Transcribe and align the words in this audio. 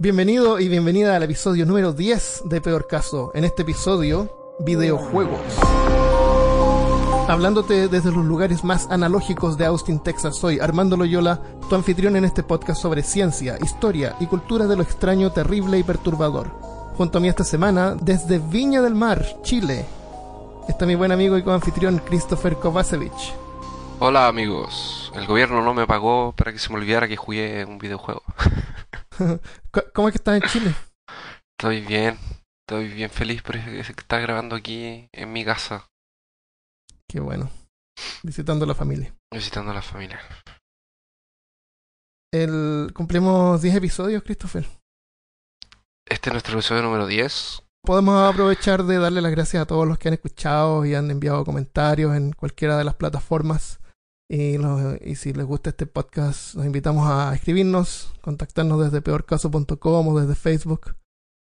Bienvenido 0.00 0.60
y 0.60 0.68
bienvenida 0.68 1.16
al 1.16 1.24
episodio 1.24 1.66
número 1.66 1.92
10 1.92 2.42
de 2.44 2.60
Peor 2.60 2.86
Caso. 2.86 3.32
En 3.34 3.42
este 3.42 3.62
episodio, 3.62 4.54
videojuegos. 4.60 5.40
Hablándote 7.26 7.88
desde 7.88 8.12
los 8.12 8.24
lugares 8.24 8.62
más 8.62 8.86
analógicos 8.90 9.58
de 9.58 9.66
Austin, 9.66 9.98
Texas, 9.98 10.36
soy 10.36 10.60
Armando 10.60 10.96
Loyola, 10.96 11.42
tu 11.68 11.74
anfitrión 11.74 12.14
en 12.14 12.24
este 12.24 12.44
podcast 12.44 12.80
sobre 12.80 13.02
ciencia, 13.02 13.58
historia 13.60 14.14
y 14.20 14.26
cultura 14.26 14.68
de 14.68 14.76
lo 14.76 14.84
extraño, 14.84 15.32
terrible 15.32 15.80
y 15.80 15.82
perturbador. 15.82 16.46
Junto 16.96 17.18
a 17.18 17.20
mí 17.20 17.26
esta 17.26 17.42
semana, 17.42 17.96
desde 18.00 18.38
Viña 18.38 18.80
del 18.82 18.94
Mar, 18.94 19.26
Chile, 19.42 19.84
está 20.68 20.86
mi 20.86 20.94
buen 20.94 21.10
amigo 21.10 21.36
y 21.36 21.42
coanfitrión 21.42 21.98
Christopher 22.06 22.54
Kovacevic. 22.54 23.12
Hola 23.98 24.28
amigos, 24.28 25.10
el 25.16 25.26
gobierno 25.26 25.60
no 25.60 25.74
me 25.74 25.88
pagó 25.88 26.32
para 26.36 26.52
que 26.52 26.60
se 26.60 26.68
me 26.68 26.76
olvidara 26.76 27.08
que 27.08 27.16
jugué 27.16 27.64
un 27.64 27.78
videojuego. 27.78 28.22
¿Cómo 29.94 30.08
es 30.08 30.12
que 30.12 30.18
estás 30.18 30.42
en 30.42 30.48
Chile? 30.48 30.74
Estoy 31.58 31.80
bien, 31.80 32.18
estoy 32.66 32.88
bien 32.88 33.10
feliz 33.10 33.42
por 33.42 33.56
estar 33.56 34.20
grabando 34.20 34.56
aquí 34.56 35.08
en 35.12 35.32
mi 35.32 35.44
casa. 35.44 35.88
Qué 37.08 37.20
bueno. 37.20 37.50
Visitando 38.22 38.64
a 38.64 38.68
la 38.68 38.74
familia. 38.74 39.14
Visitando 39.32 39.72
a 39.72 39.74
la 39.74 39.82
familia. 39.82 40.20
El, 42.32 42.92
cumplimos 42.94 43.62
10 43.62 43.76
episodios, 43.76 44.22
Christopher. 44.22 44.66
Este 46.06 46.30
es 46.30 46.32
nuestro 46.32 46.54
episodio 46.54 46.82
número 46.82 47.06
10. 47.06 47.62
Podemos 47.84 48.32
aprovechar 48.32 48.84
de 48.84 48.98
darle 48.98 49.22
las 49.22 49.32
gracias 49.32 49.62
a 49.62 49.66
todos 49.66 49.86
los 49.86 49.98
que 49.98 50.08
han 50.08 50.14
escuchado 50.14 50.84
y 50.84 50.94
han 50.94 51.10
enviado 51.10 51.44
comentarios 51.44 52.14
en 52.14 52.32
cualquiera 52.32 52.76
de 52.76 52.84
las 52.84 52.94
plataformas. 52.94 53.80
Y, 54.30 54.56
y 55.10 55.14
si 55.14 55.32
les 55.32 55.46
gusta 55.46 55.70
este 55.70 55.86
podcast, 55.86 56.54
los 56.54 56.66
invitamos 56.66 57.08
a 57.08 57.34
escribirnos, 57.34 58.12
contactarnos 58.20 58.84
desde 58.84 59.00
peorcaso.com 59.00 60.08
o 60.08 60.20
desde 60.20 60.34
Facebook. 60.34 60.96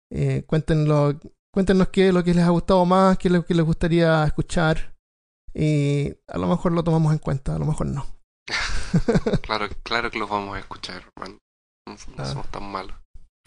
Eh, 0.09 0.43
cuéntenos, 0.47 1.15
cuéntenos 1.53 1.89
qué 1.89 2.07
es 2.07 2.13
lo 2.13 2.23
que 2.23 2.33
les 2.33 2.45
ha 2.45 2.49
gustado 2.49 2.85
más, 2.85 3.17
qué 3.17 3.27
es 3.27 3.33
lo 3.33 3.45
que 3.45 3.53
les 3.53 3.65
gustaría 3.65 4.23
escuchar. 4.23 4.95
Y 5.53 6.15
a 6.27 6.37
lo 6.37 6.47
mejor 6.47 6.71
lo 6.71 6.83
tomamos 6.83 7.11
en 7.11 7.19
cuenta, 7.19 7.55
a 7.55 7.59
lo 7.59 7.65
mejor 7.65 7.87
no. 7.87 8.05
claro, 9.41 9.67
claro 9.83 10.09
que 10.09 10.19
los 10.19 10.29
vamos 10.29 10.55
a 10.55 10.59
escuchar, 10.59 11.03
No, 11.17 11.97
ah. 12.17 12.25
somos 12.25 12.49
tan 12.51 12.71
malos. 12.71 12.95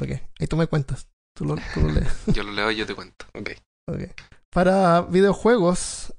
Ok, 0.02 0.10
ahí 0.38 0.46
tú 0.46 0.56
me 0.56 0.66
cuentas. 0.66 1.08
Tú 1.34 1.46
lo, 1.46 1.56
tú 1.72 1.80
lo 1.80 1.88
lees. 1.92 2.26
yo 2.26 2.42
lo 2.42 2.52
leo 2.52 2.70
y 2.70 2.76
yo 2.76 2.86
te 2.86 2.94
cuento. 2.94 3.24
Ok. 3.34 3.50
okay. 3.86 4.12
Para 4.52 5.02
videojuegos 5.02 6.12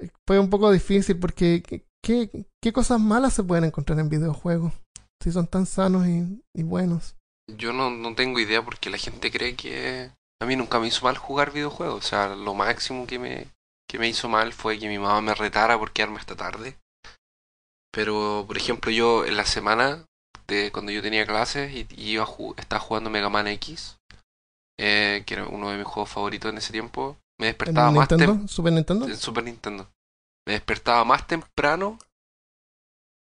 eh, 0.00 0.10
fue 0.26 0.38
un 0.38 0.50
poco 0.50 0.70
difícil 0.70 1.18
porque 1.18 1.86
¿qué, 2.04 2.46
¿qué 2.62 2.72
cosas 2.72 3.00
malas 3.00 3.34
se 3.34 3.42
pueden 3.42 3.64
encontrar 3.64 3.98
en 3.98 4.08
videojuegos? 4.08 4.72
Si 5.22 5.32
son 5.32 5.46
tan 5.46 5.66
sanos 5.66 6.06
y, 6.06 6.42
y 6.54 6.62
buenos. 6.62 7.16
Yo 7.48 7.72
no, 7.72 7.90
no 7.90 8.14
tengo 8.14 8.38
idea 8.38 8.62
porque 8.64 8.90
la 8.90 8.98
gente 8.98 9.30
cree 9.30 9.56
que 9.56 10.10
a 10.40 10.46
mí 10.46 10.54
nunca 10.54 10.78
me 10.78 10.86
hizo 10.86 11.04
mal 11.04 11.16
jugar 11.16 11.52
videojuegos. 11.52 12.04
O 12.04 12.06
sea, 12.06 12.34
lo 12.36 12.54
máximo 12.54 13.06
que 13.06 13.18
me, 13.18 13.48
que 13.88 13.98
me 13.98 14.08
hizo 14.08 14.28
mal 14.28 14.52
fue 14.52 14.78
que 14.78 14.88
mi 14.88 14.98
mamá 14.98 15.20
me 15.20 15.34
retara 15.34 15.78
por 15.78 15.92
quedarme 15.92 16.18
hasta 16.18 16.36
tarde. 16.36 16.76
Pero, 17.90 18.44
por 18.46 18.56
ejemplo, 18.56 18.90
yo 18.90 19.24
en 19.24 19.36
la 19.36 19.46
semana, 19.46 20.04
de 20.46 20.70
cuando 20.72 20.92
yo 20.92 21.00
tenía 21.00 21.26
clases 21.26 21.72
y, 21.72 21.86
iba 21.96 22.26
estaba 22.56 22.80
jugando 22.80 23.08
Mega 23.08 23.30
Man 23.30 23.46
X, 23.46 23.96
eh, 24.78 25.22
que 25.26 25.34
era 25.34 25.46
uno 25.46 25.70
de 25.70 25.78
mis 25.78 25.86
juegos 25.86 26.10
favoritos 26.10 26.50
en 26.50 26.58
ese 26.58 26.72
tiempo, 26.72 27.16
me 27.38 27.46
despertaba 27.46 27.88
¿En 27.88 27.94
más 27.94 28.10
Nintendo? 28.10 28.48
¿Super 28.48 28.72
Nintendo? 28.72 29.06
En 29.06 29.16
Super 29.16 29.44
Nintendo. 29.44 29.88
Me 30.46 30.54
despertaba 30.54 31.04
más 31.04 31.26
temprano 31.26 31.98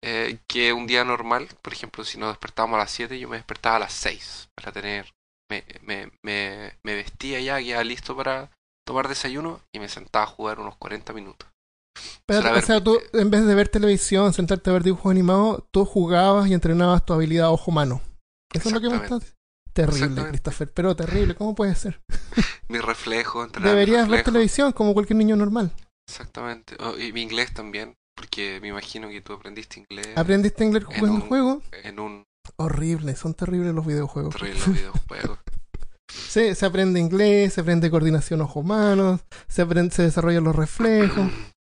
eh, 0.04 0.40
que 0.48 0.74
un 0.74 0.88
día 0.88 1.04
normal. 1.04 1.48
Por 1.62 1.74
ejemplo, 1.74 2.04
si 2.04 2.18
nos 2.18 2.30
despertábamos 2.30 2.76
a 2.76 2.80
las 2.80 2.92
7, 2.92 3.20
yo 3.20 3.30
me 3.30 3.38
despertaba 3.38 3.78
a 3.78 3.80
las 3.80 3.94
6 3.94 4.50
para 4.56 4.72
tener... 4.72 5.14
Me, 5.50 5.64
me, 5.84 6.12
me, 6.24 6.74
me 6.84 6.96
vestía 6.96 7.40
ya, 7.40 7.60
ya 7.60 7.84
listo 7.84 8.16
para 8.16 8.50
tomar 8.84 9.08
desayuno 9.08 9.62
y 9.72 9.80
me 9.80 9.90
sentaba 9.90 10.26
a 10.26 10.28
jugar 10.28 10.60
unos 10.60 10.76
40 10.78 11.14
minutos. 11.14 11.48
Pero, 12.26 12.52
o 12.52 12.62
sea, 12.62 12.84
tú 12.84 13.00
en 13.14 13.30
vez 13.30 13.46
de 13.46 13.54
ver 13.54 13.70
televisión, 13.70 14.34
sentarte 14.34 14.72
a 14.72 14.74
ver 14.74 14.84
dibujos 14.84 15.12
animados, 15.12 15.64
tú 15.72 15.86
jugabas 15.86 16.48
y 16.48 16.54
entrenabas 16.56 17.06
tu 17.06 17.14
habilidad 17.14 17.52
ojo-mano. 17.52 18.02
Eso 18.54 18.70
es 18.70 18.74
lo 18.74 18.82
que 18.82 18.90
me 18.90 18.98
estás 18.98 19.36
Terrible, 19.74 20.30
Christopher, 20.30 20.72
pero 20.72 20.96
terrible. 20.96 21.36
¿Cómo 21.36 21.54
puede 21.54 21.76
ser? 21.76 22.00
mi 22.70 22.80
reflejo, 22.80 23.44
entrenar 23.44 23.72
Deberías 23.72 24.08
ver 24.08 24.24
televisión 24.24 24.72
como 24.72 24.94
cualquier 24.94 25.18
niño 25.18 25.36
normal. 25.36 25.72
Exactamente. 26.08 26.76
Oh, 26.80 26.98
y 26.98 27.12
mi 27.14 27.22
inglés 27.22 27.54
también, 27.54 27.96
porque 28.16 28.60
me 28.62 28.70
imagino 28.70 29.10
que 29.10 29.22
tú 29.22 29.34
aprendiste 29.34 29.80
inglés. 29.80 30.10
¿Aprendiste 30.16 30.64
inglés 30.64 30.86
jugando 30.86 31.14
un 31.14 31.22
juego? 31.22 31.62
En 31.84 32.00
un... 32.00 32.26
Horrible, 32.58 33.16
son 33.16 33.34
terribles 33.34 33.74
los 33.74 33.86
videojuegos. 33.86 34.36
Terribles 34.36 34.68
los 34.68 34.76
videojuegos. 34.76 35.40
Se, 36.08 36.54
se 36.54 36.66
aprende 36.66 37.00
inglés, 37.00 37.54
se 37.54 37.62
aprende 37.62 37.90
coordinación 37.90 38.40
ojo-manos, 38.42 39.22
se, 39.48 39.64
aprende, 39.64 39.94
se 39.94 40.04
desarrollan 40.04 40.44
los 40.44 40.56
reflejos. 40.56 41.32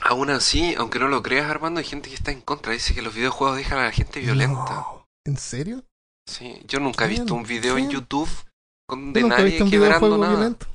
Aún 0.00 0.30
así, 0.30 0.74
aunque 0.76 0.98
no 0.98 1.08
lo 1.08 1.22
creas, 1.22 1.50
Armando, 1.50 1.80
hay 1.80 1.86
gente 1.86 2.08
que 2.08 2.14
está 2.14 2.30
en 2.30 2.40
contra. 2.40 2.72
Dice 2.72 2.94
que 2.94 3.02
los 3.02 3.14
videojuegos 3.14 3.56
dejan 3.56 3.78
a 3.78 3.84
la 3.84 3.92
gente 3.92 4.20
violenta. 4.20 4.86
¿En 5.26 5.36
serio? 5.36 5.84
Sí, 6.26 6.60
yo 6.66 6.78
nunca 6.78 7.06
he 7.06 7.08
visto 7.08 7.34
un 7.34 7.42
video 7.42 7.76
en 7.78 7.90
YouTube 7.90 8.28
de 8.88 9.22
nadie 9.24 9.68
quebrando 9.68 10.16
nada. 10.16 10.34
Violento. 10.34 10.66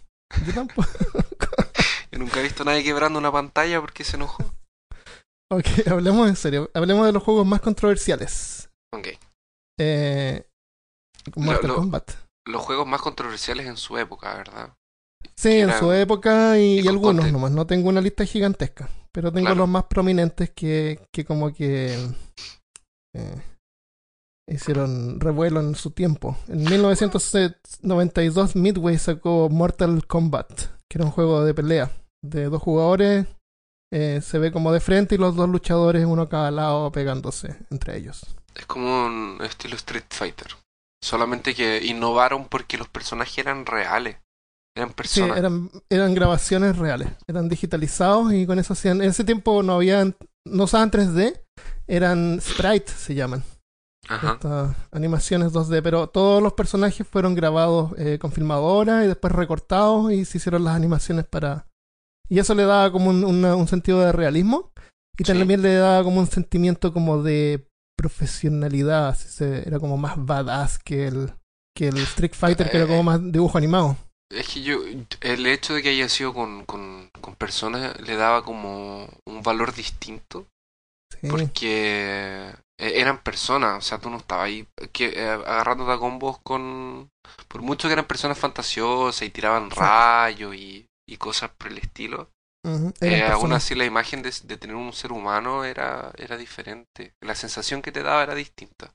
Yo 0.45 0.53
tampoco. 0.53 0.89
yo 2.13 2.19
nunca 2.19 2.39
he 2.39 2.43
visto 2.43 2.61
a 2.61 2.67
nadie 2.67 2.83
quebrando 2.83 3.17
una 3.17 3.31
pantalla 3.31 3.81
porque 3.81 4.03
se 4.03 4.17
enojó. 4.17 4.43
Ok, 5.51 5.65
hablemos 5.91 6.29
en 6.29 6.35
serio. 6.35 6.71
Hablemos 6.73 7.07
de 7.07 7.11
los 7.11 7.23
juegos 7.23 7.45
más 7.45 7.59
controversiales. 7.59 8.69
Ok. 8.93 9.07
Eh, 9.79 10.47
Mortal 11.35 11.73
Kombat 11.73 12.11
los 12.45 12.61
juegos 12.61 12.87
más 12.87 13.01
controversiales 13.01 13.65
en 13.67 13.77
su 13.77 13.97
época, 13.97 14.35
¿verdad? 14.35 14.75
Sí, 15.35 15.59
en 15.59 15.71
su 15.73 15.91
época 15.91 16.59
y, 16.59 16.87
algunos 16.87 17.31
nomás. 17.31 17.51
No 17.51 17.65
tengo 17.65 17.89
una 17.89 18.01
lista 18.01 18.25
gigantesca, 18.25 18.89
pero 19.11 19.31
tengo 19.31 19.55
los 19.55 19.69
más 19.69 19.85
prominentes 19.85 20.51
que, 20.51 20.99
que 21.11 21.25
como 21.25 21.53
que 21.53 21.97
eh, 23.15 23.41
hicieron 24.47 25.19
revuelo 25.19 25.61
en 25.61 25.75
su 25.75 25.91
tiempo. 25.91 26.37
En 26.47 26.65
1992 26.65 28.55
Midway 28.55 28.97
sacó 28.97 29.49
Mortal 29.49 30.05
Kombat, 30.05 30.51
que 30.89 30.97
era 30.97 31.05
un 31.05 31.11
juego 31.11 31.45
de 31.45 31.53
pelea 31.53 31.91
de 32.23 32.45
dos 32.45 32.61
jugadores. 32.61 33.27
Eh, 33.91 34.21
se 34.23 34.39
ve 34.39 34.51
como 34.51 34.71
de 34.71 34.79
frente 34.79 35.13
y 35.13 35.17
los 35.19 35.35
dos 35.35 35.47
luchadores 35.47 36.03
uno 36.05 36.23
a 36.23 36.29
cada 36.29 36.49
lado 36.49 36.91
pegándose 36.91 37.55
entre 37.69 37.95
ellos. 37.95 38.25
Es 38.55 38.65
como 38.65 39.05
un 39.05 39.37
estilo 39.43 39.75
Street 39.75 40.05
Fighter. 40.09 40.47
Solamente 41.03 41.53
que 41.53 41.83
innovaron 41.85 42.45
porque 42.45 42.77
los 42.77 42.87
personajes 42.87 43.37
eran 43.37 43.65
reales. 43.65 44.17
Eran 44.75 44.93
personas. 44.93 45.33
Sí, 45.33 45.39
eran, 45.39 45.69
eran 45.89 46.15
grabaciones 46.15 46.77
reales. 46.77 47.09
Eran 47.27 47.49
digitalizados 47.49 48.33
y 48.33 48.47
con 48.47 48.57
eso 48.57 48.73
hacían. 48.73 49.01
En 49.01 49.09
ese 49.09 49.23
tiempo 49.23 49.61
no 49.61 49.73
habían. 49.73 50.15
No 50.45 50.63
usaban 50.63 50.89
3D. 50.89 51.41
Eran 51.85 52.39
sprites, 52.41 52.91
se 52.91 53.13
llaman. 53.13 53.43
Ajá. 54.07 54.33
Estas 54.33 54.75
animaciones 54.91 55.51
2D. 55.51 55.81
Pero 55.83 56.07
todos 56.07 56.41
los 56.41 56.53
personajes 56.53 57.05
fueron 57.05 57.35
grabados 57.35 57.91
eh, 57.97 58.17
con 58.19 58.31
filmadora 58.31 59.03
y 59.03 59.07
después 59.07 59.33
recortados 59.33 60.11
y 60.11 60.25
se 60.25 60.37
hicieron 60.37 60.63
las 60.63 60.75
animaciones 60.75 61.25
para. 61.25 61.67
Y 62.29 62.39
eso 62.39 62.55
le 62.55 62.63
daba 62.63 62.91
como 62.91 63.09
un, 63.09 63.23
un 63.23 63.67
sentido 63.67 63.99
de 64.01 64.11
realismo. 64.11 64.71
Y 65.17 65.23
también 65.23 65.61
le 65.61 65.75
daba 65.75 66.03
como 66.03 66.19
un 66.19 66.27
sentimiento 66.27 66.91
como 66.91 67.21
de 67.21 67.67
profesionalidad, 67.95 69.17
era 69.39 69.79
como 69.79 69.97
más 69.97 70.15
badass 70.17 70.79
que 70.79 71.07
el, 71.07 71.33
que 71.75 71.89
el 71.89 71.97
Street 71.99 72.33
Fighter, 72.33 72.69
que 72.69 72.77
era 72.77 72.87
como 72.87 72.99
eh, 72.99 73.03
más 73.03 73.31
dibujo 73.31 73.57
animado. 73.57 73.95
Es 74.31 74.49
que 74.49 74.63
yo, 74.63 74.79
el 75.21 75.45
hecho 75.45 75.75
de 75.75 75.83
que 75.83 75.89
haya 75.89 76.09
sido 76.09 76.33
con, 76.33 76.65
con, 76.65 77.11
con 77.21 77.35
personas 77.35 77.99
le 78.01 78.15
daba 78.15 78.43
como 78.43 79.07
un 79.25 79.43
valor 79.43 79.73
distinto. 79.73 80.47
Porque 81.29 82.51
e, 82.77 82.99
eran 82.99 83.23
personas, 83.23 83.77
o 83.77 83.81
sea, 83.81 83.99
tú 83.99 84.09
no 84.09 84.17
estabas 84.17 84.47
ahí 84.47 84.67
que, 84.91 85.13
eh, 85.15 85.29
agarrándote 85.29 85.91
a 85.91 85.97
combos 85.97 86.39
con... 86.39 87.09
Por 87.47 87.61
mucho 87.61 87.87
que 87.87 87.93
eran 87.93 88.05
personas 88.05 88.37
fantasiosas 88.37 89.21
y 89.21 89.29
tiraban 89.29 89.69
rayos 89.69 90.55
y, 90.55 90.87
y 91.07 91.17
cosas 91.17 91.51
por 91.51 91.71
el 91.71 91.77
estilo, 91.79 92.29
eh, 93.01 93.23
aún 93.23 93.51
así 93.51 93.75
la 93.75 93.85
imagen 93.85 94.21
de, 94.23 94.31
tener 94.57 94.75
un 94.75 94.93
ser 94.93 95.11
humano 95.11 95.65
era, 95.65 96.13
era 96.17 96.37
diferente. 96.37 97.13
La 97.21 97.35
sensación 97.35 97.81
que 97.81 97.91
te 97.91 98.03
daba 98.03 98.23
era 98.23 98.35
distinta. 98.35 98.93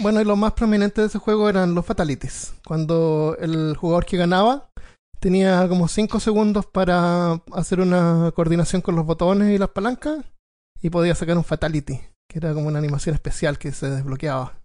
Bueno, 0.00 0.20
y 0.20 0.24
lo 0.24 0.36
más 0.36 0.54
prominente 0.54 1.02
de 1.02 1.08
ese 1.08 1.18
juego 1.18 1.48
eran 1.48 1.74
los 1.74 1.84
fatalities. 1.84 2.54
Cuando 2.66 3.36
el 3.38 3.76
jugador 3.76 4.06
que 4.06 4.16
ganaba 4.16 4.70
tenía 5.20 5.68
como 5.68 5.86
5 5.86 6.18
segundos 6.18 6.66
para 6.66 7.42
hacer 7.52 7.80
una 7.80 8.32
coordinación 8.34 8.82
con 8.82 8.96
los 8.96 9.06
botones 9.06 9.54
y 9.54 9.58
las 9.58 9.70
palancas 9.70 10.24
y 10.82 10.90
podía 10.90 11.14
sacar 11.14 11.36
un 11.36 11.44
fatality, 11.44 12.00
que 12.28 12.38
era 12.38 12.54
como 12.54 12.68
una 12.68 12.78
animación 12.78 13.14
especial 13.14 13.58
que 13.58 13.72
se 13.72 13.88
desbloqueaba. 13.88 14.58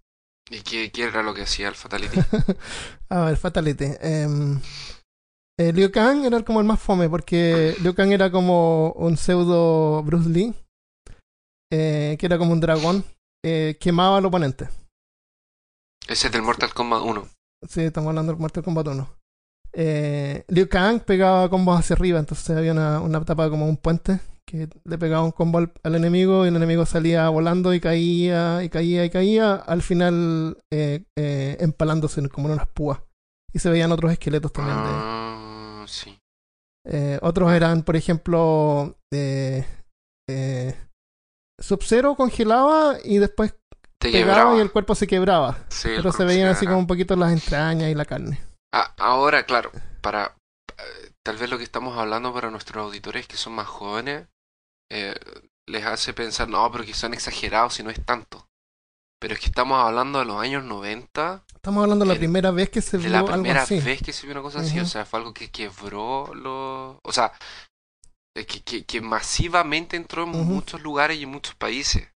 ¿Y 0.50 0.62
qué, 0.62 0.92
qué 0.92 1.04
era 1.04 1.22
lo 1.24 1.34
que 1.34 1.44
hacía 1.44 1.68
el 1.68 1.76
fatality? 1.76 2.20
A 3.10 3.26
ver, 3.26 3.38
fatality. 3.38 3.86
Eh, 4.02 4.58
eh, 5.60 5.74
Liu 5.74 5.92
Kang 5.92 6.24
era 6.24 6.42
como 6.44 6.62
el 6.62 6.66
más 6.66 6.80
fome, 6.80 7.10
porque 7.10 7.76
Liu 7.82 7.94
Kang 7.94 8.14
era 8.14 8.32
como 8.32 8.94
un 8.94 9.18
pseudo 9.18 10.02
Bruce 10.04 10.30
Lee, 10.30 10.54
eh, 11.72 12.16
que 12.18 12.26
era 12.26 12.38
como 12.38 12.54
un 12.54 12.62
dragón, 12.62 13.04
eh, 13.44 13.78
quemaba 13.80 14.18
al 14.18 14.26
oponente. 14.26 14.70
Ese 16.08 16.28
es 16.28 16.34
del 16.34 16.44
Mortal 16.44 16.74
Kombat 16.74 17.04
1. 17.04 17.28
Sí, 17.68 17.82
estamos 17.82 18.10
hablando 18.10 18.32
del 18.32 18.42
Mortal 18.42 18.64
Kombat 18.64 18.88
1. 18.88 19.10
Eh, 19.74 20.46
Liu 20.48 20.70
Kang 20.70 21.02
pegaba 21.02 21.50
combos 21.50 21.78
hacia 21.78 21.96
arriba, 21.96 22.20
entonces 22.20 22.56
había 22.56 22.72
una, 22.72 23.02
una 23.02 23.20
etapa 23.20 23.50
como 23.50 23.68
un 23.68 23.78
puente 23.78 24.22
que 24.48 24.68
le 24.84 24.98
pegaba 24.98 25.24
un 25.24 25.32
combo 25.32 25.60
al, 25.60 25.96
enemigo 25.96 26.44
y 26.44 26.48
el 26.48 26.56
enemigo 26.56 26.86
salía 26.86 27.30
volando 27.30 27.72
y 27.74 27.80
caía 27.80 28.64
y 28.64 28.70
caía 28.70 29.06
y 29.06 29.10
caía, 29.12 29.56
al 29.56 29.84
final 29.84 30.58
eh, 30.72 31.04
empalándose 31.60 32.28
como 32.30 32.48
en 32.48 32.54
unas 32.54 32.68
púas. 32.68 33.02
Y 33.54 33.60
se 33.60 33.70
veían 33.70 33.92
otros 33.92 34.12
esqueletos 34.12 34.52
también. 34.52 34.78
De, 34.78 34.84
ah. 34.86 35.29
Eh, 36.86 37.20
otros 37.22 37.52
eran, 37.52 37.84
por 37.84 37.96
ejemplo, 37.96 38.98
eh, 39.14 39.66
Sub-Zero 41.60 42.16
congelaba 42.16 42.98
y 43.04 43.18
después 43.18 43.56
pegaba 44.00 44.58
y 44.58 44.62
el 44.62 44.72
cuerpo 44.72 44.96
se 44.96 45.08
quebraba. 45.08 45.58
pero 45.84 46.12
se 46.12 46.26
veían 46.26 46.50
así 46.50 46.66
como 46.66 46.80
un 46.80 46.88
poquito 46.88 47.16
las 47.16 47.34
entrañas 47.34 47.90
y 47.90 47.96
la 47.96 48.06
carne. 48.06 48.42
Ah, 48.74 48.94
ahora, 48.98 49.44
claro, 49.44 49.72
para 50.02 50.36
tal 51.24 51.38
vez 51.38 51.50
lo 51.50 51.58
que 51.58 51.64
estamos 51.64 51.98
hablando 51.98 52.34
para 52.34 52.50
nuestros 52.50 52.84
auditores 52.84 53.28
que 53.28 53.38
son 53.38 53.54
más 53.54 53.68
jóvenes, 53.68 54.28
eh, 54.92 55.16
les 55.68 55.86
hace 55.86 56.14
pensar, 56.14 56.50
no, 56.50 56.72
pero 56.72 56.84
que 56.84 56.96
son 56.96 57.14
exagerados 57.14 57.76
si 57.76 57.84
no 57.84 57.92
es 57.92 58.04
tanto. 58.04 58.48
Pero 59.20 59.34
es 59.34 59.40
que 59.40 59.48
estamos 59.48 59.84
hablando 59.84 60.20
de 60.20 60.26
los 60.26 60.42
años 60.42 60.64
90. 60.64 61.46
Estamos 61.54 61.84
hablando 61.84 62.06
de 62.06 62.14
la 62.14 62.18
primera 62.18 62.52
vez 62.52 62.70
que 62.70 62.82
se 62.82 62.98
vio 62.98 63.08
algo 63.08 63.30
así. 63.30 63.44
la 63.48 63.66
primera 63.66 63.66
vez 63.66 64.02
que 64.02 64.14
se 64.14 64.26
vio 64.26 64.32
una 64.34 64.42
cosa 64.42 64.60
así, 64.60 64.80
o 64.80 64.86
sea, 64.86 65.06
fue 65.06 65.20
algo 65.20 65.34
que 65.34 65.52
quebró 65.52 66.34
los... 66.34 66.98
O 67.04 67.12
sea, 67.12 67.34
eh, 68.36 68.46
que, 68.46 68.62
que, 68.62 68.86
que 68.86 69.02
masivamente 69.02 69.98
entró 69.98 70.24
en 70.24 70.30
muchos 70.30 70.82
lugares 70.82 71.18
y 71.18 71.24
en 71.24 71.30
muchos 71.30 71.56
países. 71.56 72.08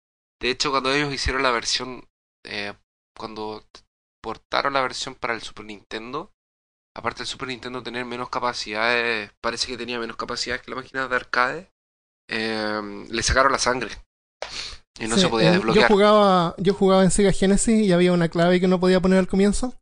De 0.40 0.50
hecho, 0.50 0.70
cuando 0.70 0.93
ellos 0.93 1.12
hicieron 1.12 1.43
la 1.43 1.50
versión, 1.50 2.08
eh, 2.44 2.75
cuando 3.16 3.64
portaron 4.22 4.75
la 4.75 4.82
versión 4.82 5.16
para 5.16 5.34
el 5.34 5.43
Super 5.43 5.66
Nintendo, 5.66 6.31
aparte 6.96 7.19
del 7.19 7.26
Super 7.26 7.48
Nintendo 7.48 7.82
tener 7.82 8.05
menos 8.05 8.31
capacidades, 8.31 9.32
parece 9.40 9.66
que 9.66 9.76
tenía 9.76 9.98
menos 9.98 10.16
capacidades 10.16 10.62
que 10.62 10.70
la 10.70 10.76
máquina 10.76 11.08
de 11.08 11.16
arcade, 11.16 11.72
Em, 12.28 13.06
le 13.08 13.22
sacaron 13.22 13.52
la 13.52 13.58
sangre. 13.58 13.90
Y 15.00 15.06
no 15.06 15.16
se 15.16 15.28
podía 15.28 15.52
desbloquear. 15.52 15.88
Yo 15.88 15.94
jugaba, 15.94 16.54
yo 16.58 16.74
jugaba 16.74 17.02
en 17.02 17.10
Sega 17.10 17.32
Genesis 17.32 17.86
y 17.86 17.92
había 17.92 18.12
una 18.12 18.28
clave 18.28 18.60
que 18.60 18.68
no 18.68 18.78
podía 18.78 19.00
poner 19.00 19.18
al 19.18 19.26
comienzo 19.26 19.74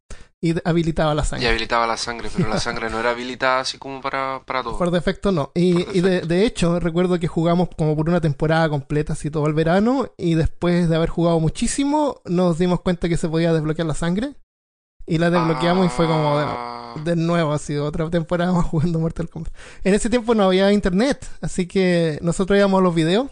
y 0.42 0.54
habilitaba 0.64 1.14
la 1.14 1.24
sangre. 1.24 1.46
Y 1.46 1.48
habilitaba 1.50 1.86
la 1.86 1.96
sangre, 1.96 2.30
pero 2.34 2.48
la 2.48 2.58
sangre 2.60 2.88
no 2.88 2.98
era 2.98 3.10
habilitada 3.10 3.60
así 3.60 3.76
como 3.76 4.00
para, 4.00 4.42
para 4.46 4.62
todo. 4.62 4.78
Por 4.78 4.90
defecto 4.90 5.32
no. 5.32 5.52
Y, 5.54 5.86
y 5.96 6.00
de, 6.00 6.22
de, 6.22 6.46
hecho, 6.46 6.80
recuerdo 6.80 7.18
que 7.18 7.28
jugamos 7.28 7.68
como 7.76 7.94
por 7.94 8.08
una 8.08 8.20
temporada 8.20 8.68
completa, 8.68 9.12
así 9.12 9.30
todo 9.30 9.46
el 9.46 9.54
verano, 9.54 10.10
y 10.16 10.34
después 10.34 10.88
de 10.88 10.96
haber 10.96 11.10
jugado 11.10 11.38
muchísimo, 11.40 12.22
nos 12.24 12.58
dimos 12.58 12.80
cuenta 12.80 13.08
que 13.08 13.18
se 13.18 13.28
podía 13.28 13.52
desbloquear 13.52 13.86
la 13.86 13.94
sangre. 13.94 14.34
Y 15.06 15.18
la 15.18 15.28
desbloqueamos 15.28 15.86
y 15.86 15.88
fue 15.88 16.06
como 16.06 16.38
de, 16.38 16.44
ah. 16.46 16.94
de 17.04 17.16
nuevo, 17.16 17.52
así 17.52 17.76
otra 17.76 18.08
temporada 18.08 18.52
más 18.54 18.64
jugando 18.64 18.98
Mortal 18.98 19.28
Kombat. 19.28 19.52
En 19.84 19.94
ese 19.94 20.08
tiempo 20.08 20.34
no 20.34 20.44
había 20.44 20.72
internet, 20.72 21.28
así 21.42 21.66
que 21.66 22.18
nosotros 22.22 22.56
íbamos 22.56 22.78
a 22.78 22.82
los 22.82 22.94
videos 22.94 23.26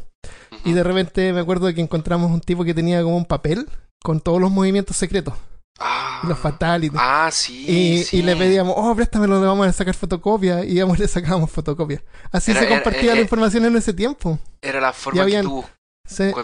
y 0.64 0.72
de 0.72 0.82
repente 0.82 1.32
me 1.32 1.40
acuerdo 1.40 1.66
de 1.66 1.74
que 1.74 1.80
encontramos 1.80 2.30
un 2.30 2.40
tipo 2.40 2.64
que 2.64 2.74
tenía 2.74 3.02
como 3.02 3.16
un 3.16 3.24
papel 3.24 3.68
con 4.02 4.20
todos 4.20 4.40
los 4.40 4.50
movimientos 4.50 4.96
secretos. 4.96 5.34
Ah, 5.80 6.22
los 6.26 6.38
fatalities. 6.38 7.00
Ah, 7.00 7.30
sí 7.32 7.64
y, 8.10 8.16
y, 8.16 8.22
le 8.22 8.34
pedíamos, 8.34 8.74
oh, 8.76 8.94
préstamelo, 8.96 9.40
le 9.40 9.46
vamos 9.46 9.66
a 9.66 9.72
sacar 9.72 9.94
fotocopia. 9.94 10.64
Y 10.64 10.72
íbamos 10.72 10.98
le 10.98 11.06
sacábamos 11.06 11.50
fotocopia. 11.50 12.02
Así 12.32 12.52
se 12.52 12.68
compartía 12.68 13.14
la 13.14 13.20
información 13.20 13.64
en 13.64 13.76
ese 13.76 13.92
tiempo. 13.92 14.38
Era 14.60 14.80
la 14.80 14.92
forma 14.92 15.24
que 15.24 15.40
tú 15.40 15.64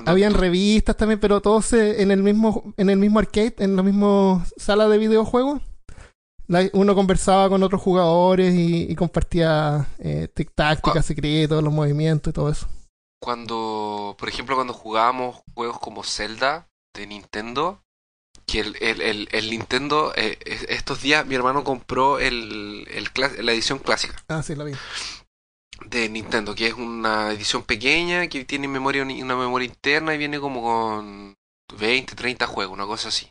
habían 0.07 0.35
revistas 0.35 0.97
también, 0.97 1.19
pero 1.19 1.41
todos 1.41 1.73
en 1.73 2.11
el 2.11 2.23
mismo 2.23 2.75
en 2.77 2.91
el 2.91 2.99
mismo 2.99 3.19
arcade, 3.19 3.57
en 3.59 3.77
la 3.77 3.83
misma 3.83 4.47
sala 4.57 4.89
de 4.89 4.99
videojuegos. 4.99 5.63
uno 6.73 6.95
conversaba 6.95 7.49
con 7.49 7.63
otros 7.63 7.81
jugadores 7.81 8.55
y, 8.57 8.95
compartía 8.95 9.89
eh, 9.99 10.29
tácticas 10.55 11.07
secretos, 11.07 11.63
los 11.63 11.73
movimientos 11.73 12.31
y 12.31 12.35
todo 12.35 12.51
eso. 12.51 12.69
Cuando, 13.25 14.17
por 14.19 14.29
ejemplo, 14.29 14.55
cuando 14.55 14.75
jugábamos 14.75 15.41
juegos 15.55 15.79
como 15.79 16.05
Zelda 16.05 16.69
de 16.95 17.07
Nintendo, 17.07 17.81
que 18.47 18.61
el, 18.61 18.77
el, 18.83 19.29
el, 19.33 19.51
Nintendo, 19.51 20.13
eh, 20.15 20.39
estos 20.69 21.01
días 21.01 21.25
mi 21.25 21.35
hermano 21.35 21.65
compró 21.65 22.19
el, 22.19 22.85
la 23.17 23.53
edición 23.53 23.79
clásica. 23.79 24.23
Ah, 24.29 24.43
sí, 24.43 24.55
la 24.55 24.65
vi 24.65 24.75
de 25.87 26.09
Nintendo, 26.09 26.55
que 26.55 26.69
es 26.69 26.75
una 26.75 27.33
edición 27.33 27.63
pequeña 27.63 28.27
que 28.29 28.45
tiene 28.45 28.69
memoria 28.69 29.03
una 29.03 29.37
memoria 29.37 29.67
interna 29.67 30.15
y 30.15 30.19
viene 30.19 30.39
como 30.39 30.63
con 30.63 31.35
20, 31.79 32.15
30 32.15 32.47
juegos, 32.47 32.75
una 32.75 32.87
cosa 32.87 33.09
así. 33.09 33.31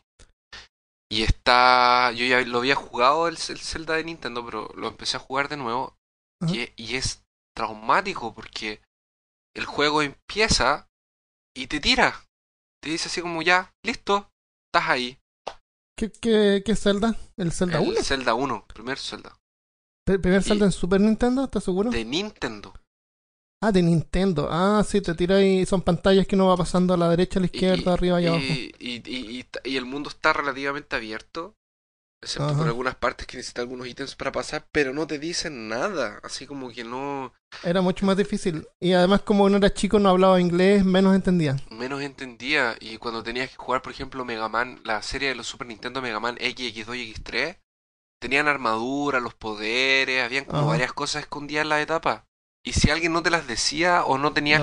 Y 1.09 1.23
está, 1.23 2.11
yo 2.13 2.25
ya 2.25 2.41
lo 2.41 2.57
había 2.57 2.75
jugado 2.75 3.27
el, 3.27 3.37
Zelda 3.37 3.95
de 3.95 4.03
Nintendo, 4.03 4.43
pero 4.43 4.69
lo 4.75 4.87
empecé 4.87 5.17
a 5.17 5.21
jugar 5.21 5.47
de 5.49 5.57
nuevo 5.57 5.95
y, 6.47 6.69
y, 6.75 6.95
es 6.95 7.23
traumático 7.55 8.33
porque 8.33 8.81
el 9.55 9.65
juego 9.65 10.01
empieza 10.01 10.87
y 11.55 11.67
te 11.67 11.79
tira. 11.79 12.25
Te 12.81 12.89
dice 12.89 13.07
así 13.07 13.21
como 13.21 13.41
ya, 13.41 13.73
listo, 13.85 14.29
estás 14.67 14.89
ahí. 14.89 15.19
¿Qué, 15.97 16.11
qué, 16.11 16.63
qué 16.65 16.75
Zelda? 16.75 17.15
¿El 17.37 17.51
Zelda 17.51 17.79
1? 17.79 17.91
El 17.91 18.03
Zelda 18.03 18.33
1, 18.33 18.65
primer 18.67 18.97
Zelda. 18.97 19.37
¿El 20.05 20.19
primer 20.19 20.43
salto 20.43 20.65
en 20.65 20.71
Super 20.71 20.99
Nintendo? 20.99 21.45
¿Estás 21.45 21.63
seguro? 21.63 21.89
De 21.89 22.03
Nintendo. 22.03 22.73
Ah, 23.61 23.71
de 23.71 23.81
Nintendo. 23.81 24.49
Ah, 24.51 24.83
sí, 24.85 24.99
te 24.99 25.13
tira 25.13 25.41
y 25.41 25.65
son 25.65 25.81
pantallas 25.81 26.27
que 26.27 26.35
uno 26.35 26.47
va 26.47 26.57
pasando 26.57 26.93
a 26.93 26.97
la 26.97 27.09
derecha, 27.09 27.39
a 27.39 27.41
la 27.41 27.45
izquierda, 27.45 27.93
arriba 27.93 28.21
y, 28.21 28.27
abajo. 28.27 28.43
Y, 28.43 29.45
y, 29.63 29.77
el 29.77 29.85
mundo 29.85 30.09
está 30.09 30.33
relativamente 30.33 30.97
abierto, 30.97 31.55
excepto 32.23 32.57
por 32.57 32.67
algunas 32.67 32.95
partes 32.95 33.27
que 33.27 33.37
necesitan 33.37 33.63
algunos 33.63 33.87
ítems 33.87 34.15
para 34.15 34.31
pasar, 34.31 34.65
pero 34.71 34.93
no 34.93 35.05
te 35.05 35.19
dicen 35.19 35.67
nada, 35.69 36.19
así 36.23 36.47
como 36.47 36.71
que 36.71 36.83
no... 36.83 37.33
Era 37.63 37.81
mucho 37.81 38.05
más 38.05 38.17
difícil. 38.17 38.67
Y 38.79 38.93
además 38.93 39.21
como 39.21 39.43
uno 39.43 39.57
era 39.57 39.73
chico, 39.73 39.99
no 39.99 40.09
hablaba 40.09 40.41
inglés, 40.41 40.83
menos 40.83 41.15
entendía. 41.15 41.57
Menos 41.69 42.01
entendía. 42.01 42.75
Y 42.79 42.97
cuando 42.97 43.21
tenías 43.21 43.49
que 43.49 43.57
jugar, 43.57 43.81
por 43.81 43.91
ejemplo, 43.91 44.25
Mega 44.25 44.49
Man, 44.49 44.81
la 44.83 45.01
serie 45.03 45.29
de 45.29 45.35
los 45.35 45.47
Super 45.47 45.67
Nintendo 45.67 46.01
Mega 46.01 46.19
Man 46.19 46.37
X, 46.39 46.73
X2 46.75 46.97
y 46.97 47.13
X3, 47.13 47.57
tenían 48.19 48.47
armadura, 48.47 49.19
los 49.19 49.33
poderes, 49.33 50.23
habían 50.23 50.45
como 50.45 50.65
varias 50.65 50.93
cosas 50.93 51.23
escondidas 51.23 51.63
en 51.63 51.69
la 51.69 51.81
etapa. 51.81 52.25
Y 52.65 52.71
si 52.71 52.89
alguien 52.89 53.11
no 53.11 53.21
te 53.21 53.29
las 53.29 53.45
decía 53.45 54.05
o 54.05 54.17
no 54.17 54.31
tenías 54.31 54.61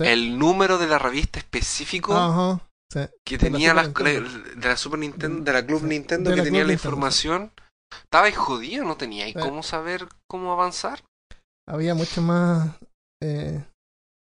el, 0.00 0.38
número 0.38 0.76
de 0.76 0.86
la 0.86 0.98
revista 0.98 1.38
específico 1.38 2.60
que 3.24 3.38
tenía 3.38 3.74
la, 3.74 3.88
de 3.88 4.68
la 4.68 4.76
Super 4.76 4.98
Nintendo, 4.98 5.42
de 5.42 5.52
la 5.52 5.64
Club 5.64 5.84
Nintendo 5.84 6.34
que 6.34 6.42
tenía 6.42 6.64
la 6.64 6.72
información, 6.72 7.52
estaba 8.04 8.30
jodido, 8.32 8.84
no 8.84 8.96
tenía 8.96 9.28
y 9.28 9.34
cómo 9.34 9.62
saber 9.62 10.08
cómo 10.28 10.52
avanzar. 10.52 11.02
Había 11.68 11.94
mucho 11.94 12.22
más, 12.22 12.76
eh, 13.22 13.64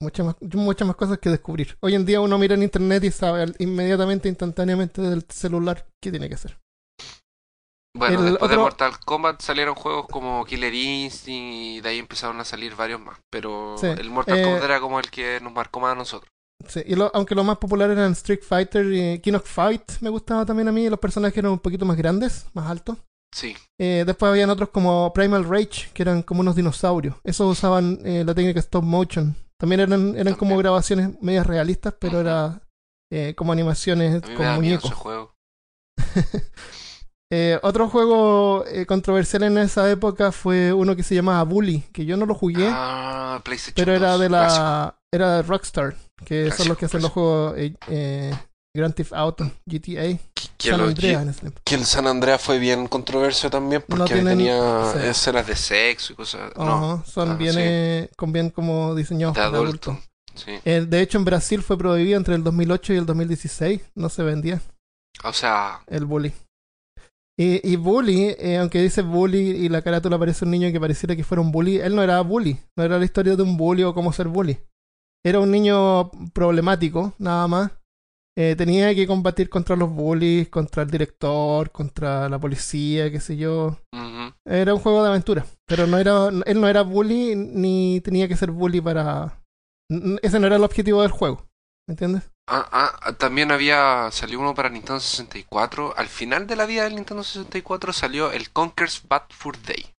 muchas 0.01 0.25
más, 0.25 0.35
muchas 0.53 0.87
más 0.87 0.95
cosas 0.95 1.17
que 1.19 1.29
descubrir. 1.29 1.77
Hoy 1.81 1.95
en 1.95 2.05
día 2.05 2.21
uno 2.21 2.37
mira 2.37 2.55
en 2.55 2.63
internet 2.63 3.03
y 3.03 3.11
sabe 3.11 3.53
inmediatamente, 3.59 4.29
instantáneamente 4.29 5.01
del 5.01 5.25
celular 5.29 5.87
qué 6.01 6.11
tiene 6.11 6.29
que 6.29 6.35
hacer. 6.35 6.57
Bueno, 7.93 8.21
después 8.21 8.49
de 8.49 8.57
Mortal 8.57 8.99
Kombat 8.99 9.41
salieron 9.41 9.75
juegos 9.75 10.07
como 10.07 10.45
Killer 10.45 10.73
Instinct 10.73 11.53
y 11.53 11.81
de 11.81 11.89
ahí 11.89 11.99
empezaron 11.99 12.39
a 12.39 12.45
salir 12.45 12.75
varios 12.75 13.01
más. 13.01 13.19
Pero 13.29 13.75
el 13.81 14.09
Mortal 14.09 14.39
eh, 14.39 14.43
Kombat 14.43 14.63
era 14.63 14.79
como 14.79 14.99
el 14.99 15.11
que 15.11 15.39
nos 15.41 15.51
marcó 15.51 15.81
más 15.81 15.91
a 15.91 15.95
nosotros. 15.95 16.31
Sí, 16.67 16.81
y 16.85 16.95
aunque 17.13 17.35
los 17.35 17.45
más 17.45 17.57
populares 17.57 17.97
eran 17.97 18.11
Street 18.13 18.41
Fighter 18.41 18.85
y 18.91 19.19
King 19.19 19.33
of 19.33 19.45
Fight, 19.45 19.83
me 20.01 20.09
gustaba 20.09 20.45
también 20.45 20.67
a 20.67 20.71
mí. 20.71 20.89
Los 20.89 20.99
personajes 20.99 21.37
eran 21.37 21.51
un 21.51 21.59
poquito 21.59 21.85
más 21.85 21.97
grandes, 21.97 22.45
más 22.53 22.69
altos. 22.69 22.97
Sí. 23.33 23.55
Eh, 23.79 24.03
después 24.05 24.29
habían 24.29 24.49
otros 24.49 24.69
como 24.69 25.11
Primal 25.13 25.47
Rage, 25.47 25.89
que 25.93 26.03
eran 26.03 26.21
como 26.21 26.41
unos 26.41 26.55
dinosaurios. 26.55 27.15
Esos 27.23 27.57
usaban 27.57 27.99
eh, 28.03 28.23
la 28.25 28.35
técnica 28.35 28.59
stop 28.59 28.83
motion. 28.83 29.35
También 29.57 29.81
eran, 29.81 30.17
eran 30.17 30.35
como 30.35 30.57
grabaciones 30.57 31.21
medias 31.21 31.45
realistas, 31.45 31.93
pero 31.99 32.19
era 32.19 32.61
como 33.35 33.51
animaciones 33.51 34.21
como 34.21 34.53
muñecos. 34.53 34.93
juego. 34.93 35.35
Eh, 37.33 37.57
otro 37.63 37.87
juego 37.87 38.65
eh, 38.67 38.85
controversial 38.85 39.43
en 39.43 39.57
esa 39.57 39.89
época 39.89 40.33
fue 40.33 40.73
uno 40.73 40.97
que 40.97 41.03
se 41.03 41.15
llamaba 41.15 41.41
Bully, 41.43 41.79
que 41.93 42.05
yo 42.05 42.17
no 42.17 42.25
lo 42.25 42.35
jugué, 42.35 42.67
ah, 42.69 43.41
pero 43.73 43.93
era 43.93 44.17
de 44.17 44.27
la 44.27 44.99
era 45.13 45.37
de 45.37 45.43
Rockstar, 45.43 45.95
que 46.25 46.51
son 46.51 46.67
los 46.67 46.77
que 46.77 46.85
hacen 46.85 47.01
los 47.01 47.11
juegos 47.11 47.55
eh, 47.57 48.33
Grand 48.73 48.93
Theft 48.93 49.13
Auto, 49.13 49.51
GTA, 49.65 50.17
San 50.57 50.81
Andreas. 50.81 51.41
Que, 51.63 51.75
el 51.75 51.85
San 51.85 52.07
Andreas 52.07 52.41
fue 52.41 52.57
bien 52.57 52.87
controversio 52.87 53.49
también 53.49 53.83
porque 53.87 54.15
tenía 54.15 54.93
escenas 55.03 55.45
de 55.47 55.55
sexo 55.55 56.13
y 56.13 56.15
cosas. 56.15 56.53
no, 56.55 57.03
son 57.05 57.31
ah, 57.31 57.35
bien 57.35 58.09
con 58.15 58.31
bien 58.31 58.49
como 58.49 58.95
diseñados 58.95 59.35
de 59.35 59.41
adulto. 59.41 59.99
de 60.45 61.01
hecho 61.01 61.17
en 61.17 61.25
Brasil 61.25 61.61
fue 61.61 61.77
prohibido 61.77 62.17
entre 62.17 62.35
el 62.35 62.43
2008 62.43 62.93
y 62.93 62.97
el 62.97 63.05
2016, 63.05 63.81
no 63.95 64.09
se 64.09 64.23
vendía. 64.23 64.61
O 65.23 65.33
sea, 65.33 65.83
el 65.87 66.05
bully. 66.05 66.33
Y, 67.37 67.73
y 67.73 67.75
Bully, 67.75 68.35
eh, 68.37 68.57
aunque 68.57 68.81
dice 68.81 69.01
Bully 69.01 69.39
y 69.39 69.69
la 69.69 69.81
carátula 69.81 70.19
parece 70.19 70.45
un 70.45 70.51
niño 70.51 70.71
que 70.71 70.79
pareciera 70.79 71.15
que 71.15 71.23
fuera 71.23 71.41
un 71.41 71.51
bully, 71.51 71.77
él 71.77 71.95
no 71.95 72.03
era 72.03 72.21
bully, 72.21 72.59
no 72.75 72.83
era 72.83 72.99
la 72.99 73.05
historia 73.05 73.35
de 73.35 73.41
un 73.41 73.57
bully 73.57 73.83
o 73.83 73.93
cómo 73.93 74.13
ser 74.13 74.27
bully. 74.27 74.59
Era 75.23 75.39
un 75.39 75.51
niño 75.51 76.09
problemático, 76.33 77.13
nada 77.19 77.47
más, 77.47 77.71
eh, 78.37 78.55
tenía 78.55 78.95
que 78.95 79.05
combatir 79.05 79.49
contra 79.49 79.75
los 79.75 79.89
bullies, 79.89 80.49
contra 80.49 80.83
el 80.83 80.89
director, 80.89 81.71
contra 81.71 82.29
la 82.29 82.39
policía, 82.39 83.11
qué 83.11 83.19
sé 83.19 83.37
yo. 83.37 83.77
Era 84.45 84.73
un 84.73 84.79
juego 84.79 85.03
de 85.03 85.09
aventura, 85.09 85.45
pero 85.67 85.85
no 85.85 85.97
era, 85.97 86.29
él 86.45 86.61
no 86.61 86.67
era 86.67 86.81
bully 86.81 87.35
ni 87.35 88.01
tenía 88.01 88.27
que 88.27 88.37
ser 88.37 88.51
bully 88.51 88.81
para... 88.81 89.43
Ese 90.21 90.39
no 90.39 90.47
era 90.47 90.55
el 90.55 90.63
objetivo 90.63 91.01
del 91.01 91.11
juego, 91.11 91.45
¿me 91.87 91.93
entiendes? 91.93 92.31
Ah, 92.49 92.67
ah, 92.71 93.13
también 93.13 93.51
había 93.51 94.09
salió 94.11 94.39
uno 94.39 94.55
para 94.55 94.69
Nintendo 94.69 94.99
64. 94.99 95.93
Al 95.95 96.07
final 96.07 96.47
de 96.47 96.55
la 96.55 96.65
vida 96.65 96.83
del 96.83 96.95
Nintendo 96.95 97.23
64 97.23 97.93
salió 97.93 98.31
el 98.31 98.49
Conker's 98.49 99.03
Bad 99.07 99.23
Fur 99.29 99.61
Day. 99.61 99.93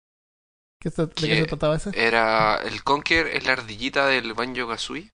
¿Qué 0.83 0.91
¿De 0.91 1.09
qué 1.15 1.37
se 1.37 1.47
trataba 1.47 1.77
ese? 1.77 1.91
Era 1.95 2.57
el 2.57 2.83
Conker 2.83 3.29
es 3.29 3.47
la 3.47 3.53
ardillita 3.53 4.07
del 4.07 4.35
Banjo 4.35 4.67
Kazooie 4.67 5.11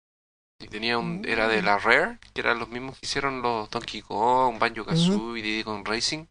y 0.61 0.69
tenía 0.69 0.97
un, 0.97 1.25
era 1.29 1.47
de 1.47 1.61
la 1.61 1.79
Rare, 1.79 2.19
que 2.33 2.41
eran 2.41 2.59
los 2.59 2.71
mismos 2.71 2.99
que 2.99 3.05
hicieron 3.07 3.43
los 3.43 3.69
Donkey 3.69 4.01
Kong, 4.01 4.59
Banjo 4.59 4.87
Kazooie 4.87 5.41
y 5.41 5.43
Diddy 5.43 5.65
Kong 5.65 5.87
Racing. 5.87 6.25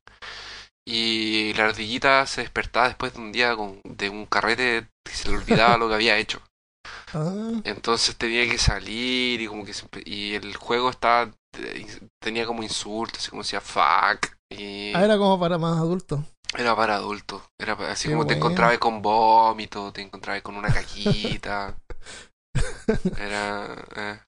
Y 0.87 1.53
la 1.53 1.65
ardillita 1.65 2.25
se 2.25 2.41
despertaba 2.41 2.87
después 2.87 3.13
de 3.13 3.19
un 3.19 3.31
día 3.31 3.55
con, 3.55 3.79
de 3.83 4.09
un 4.09 4.25
carrete 4.25 4.87
que 5.05 5.13
se 5.13 5.29
le 5.29 5.37
olvidaba 5.37 5.77
lo 5.77 5.87
que 5.87 5.95
había 5.95 6.17
hecho. 6.17 6.41
Ah. 7.13 7.61
Entonces 7.63 8.17
tenía 8.17 8.49
que 8.49 8.57
salir 8.57 9.39
y 9.39 9.47
como 9.47 9.63
que 9.63 9.71
y 10.03 10.33
el 10.33 10.57
juego 10.57 10.89
estaba 10.89 11.31
tenía 12.21 12.45
como 12.45 12.63
insultos, 12.63 13.19
así 13.19 13.29
como 13.29 13.43
decía 13.43 13.61
fuck. 13.61 14.35
Y... 14.49 14.93
Ah, 14.93 15.05
era 15.05 15.17
como 15.17 15.39
para 15.39 15.57
más 15.57 15.77
adultos. 15.77 16.19
Era 16.55 16.75
para 16.75 16.95
adultos. 16.95 17.41
Era 17.59 17.73
así 17.91 18.09
como 18.09 18.25
te 18.25 18.35
encontrabas 18.35 18.77
con 18.77 19.01
vómito, 19.01 19.91
te 19.91 20.01
encontrabas 20.01 20.41
con 20.41 20.55
una 20.55 20.73
cajita. 20.73 21.77
Era. 23.19 23.75
Eh. 23.95 24.19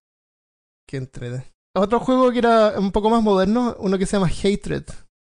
Qué 0.88 0.98
entrete. 0.98 1.46
Otro 1.76 2.00
juego 2.00 2.32
que 2.32 2.40
era 2.40 2.80
un 2.80 2.92
poco 2.92 3.10
más 3.10 3.22
moderno, 3.22 3.76
uno 3.80 3.98
que 3.98 4.06
se 4.06 4.18
llama 4.18 4.28
Hatred, 4.28 4.84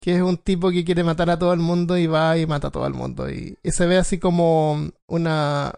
que 0.02 0.16
es 0.16 0.23
un 0.23 0.37
tipo 0.37 0.71
que 0.71 0.85
quiere 0.85 1.02
matar 1.02 1.31
a 1.31 1.38
todo 1.38 1.52
el 1.52 1.61
mundo 1.61 1.97
y 1.97 2.07
va 2.07 2.37
y 2.37 2.47
mata 2.47 2.69
a 2.69 2.71
todo 2.71 2.87
el 2.87 2.93
mundo. 2.93 3.31
Y, 3.31 3.57
se 3.64 3.87
ve 3.87 3.97
así 3.97 4.19
como 4.19 4.90
una, 5.09 5.73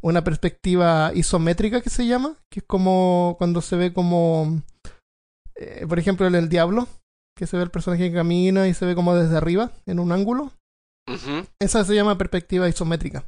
una 0.00 0.24
perspectiva 0.24 1.12
isométrica 1.14 1.82
que 1.82 1.90
se 1.90 2.06
llama, 2.06 2.36
que 2.50 2.60
es 2.60 2.66
como 2.66 3.36
cuando 3.38 3.60
se 3.60 3.76
ve 3.76 3.92
como, 3.92 4.62
eh, 5.54 5.86
por 5.86 5.98
ejemplo, 5.98 6.26
el 6.26 6.48
Diablo, 6.48 6.88
que 7.38 7.46
se 7.46 7.56
ve 7.56 7.62
el 7.62 7.70
personaje 7.70 8.10
que 8.10 8.16
camina 8.16 8.66
y 8.66 8.74
se 8.74 8.84
ve 8.84 8.94
como 8.94 9.14
desde 9.14 9.36
arriba, 9.36 9.70
en 9.86 10.00
un 10.00 10.12
ángulo. 10.12 10.52
Esa 11.58 11.84
se 11.84 11.94
llama 11.94 12.18
perspectiva 12.18 12.68
isométrica. 12.68 13.24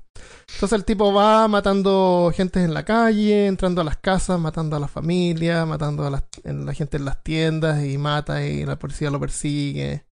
Entonces 0.54 0.78
el 0.78 0.84
tipo 0.84 1.14
va 1.14 1.48
matando 1.48 2.30
gente 2.34 2.62
en 2.62 2.74
la 2.74 2.84
calle, 2.84 3.46
entrando 3.46 3.80
a 3.80 3.84
las 3.84 3.96
casas, 3.96 4.38
matando 4.38 4.76
a 4.76 4.80
la 4.80 4.88
familia, 4.88 5.64
matando 5.64 6.06
a 6.06 6.10
la, 6.10 6.74
gente 6.74 6.98
en 6.98 7.04
las 7.06 7.22
tiendas 7.22 7.82
y 7.82 7.96
mata 7.96 8.44
y 8.44 8.66
la 8.66 8.78
policía 8.78 9.10
lo 9.10 9.18
persigue. 9.18 10.04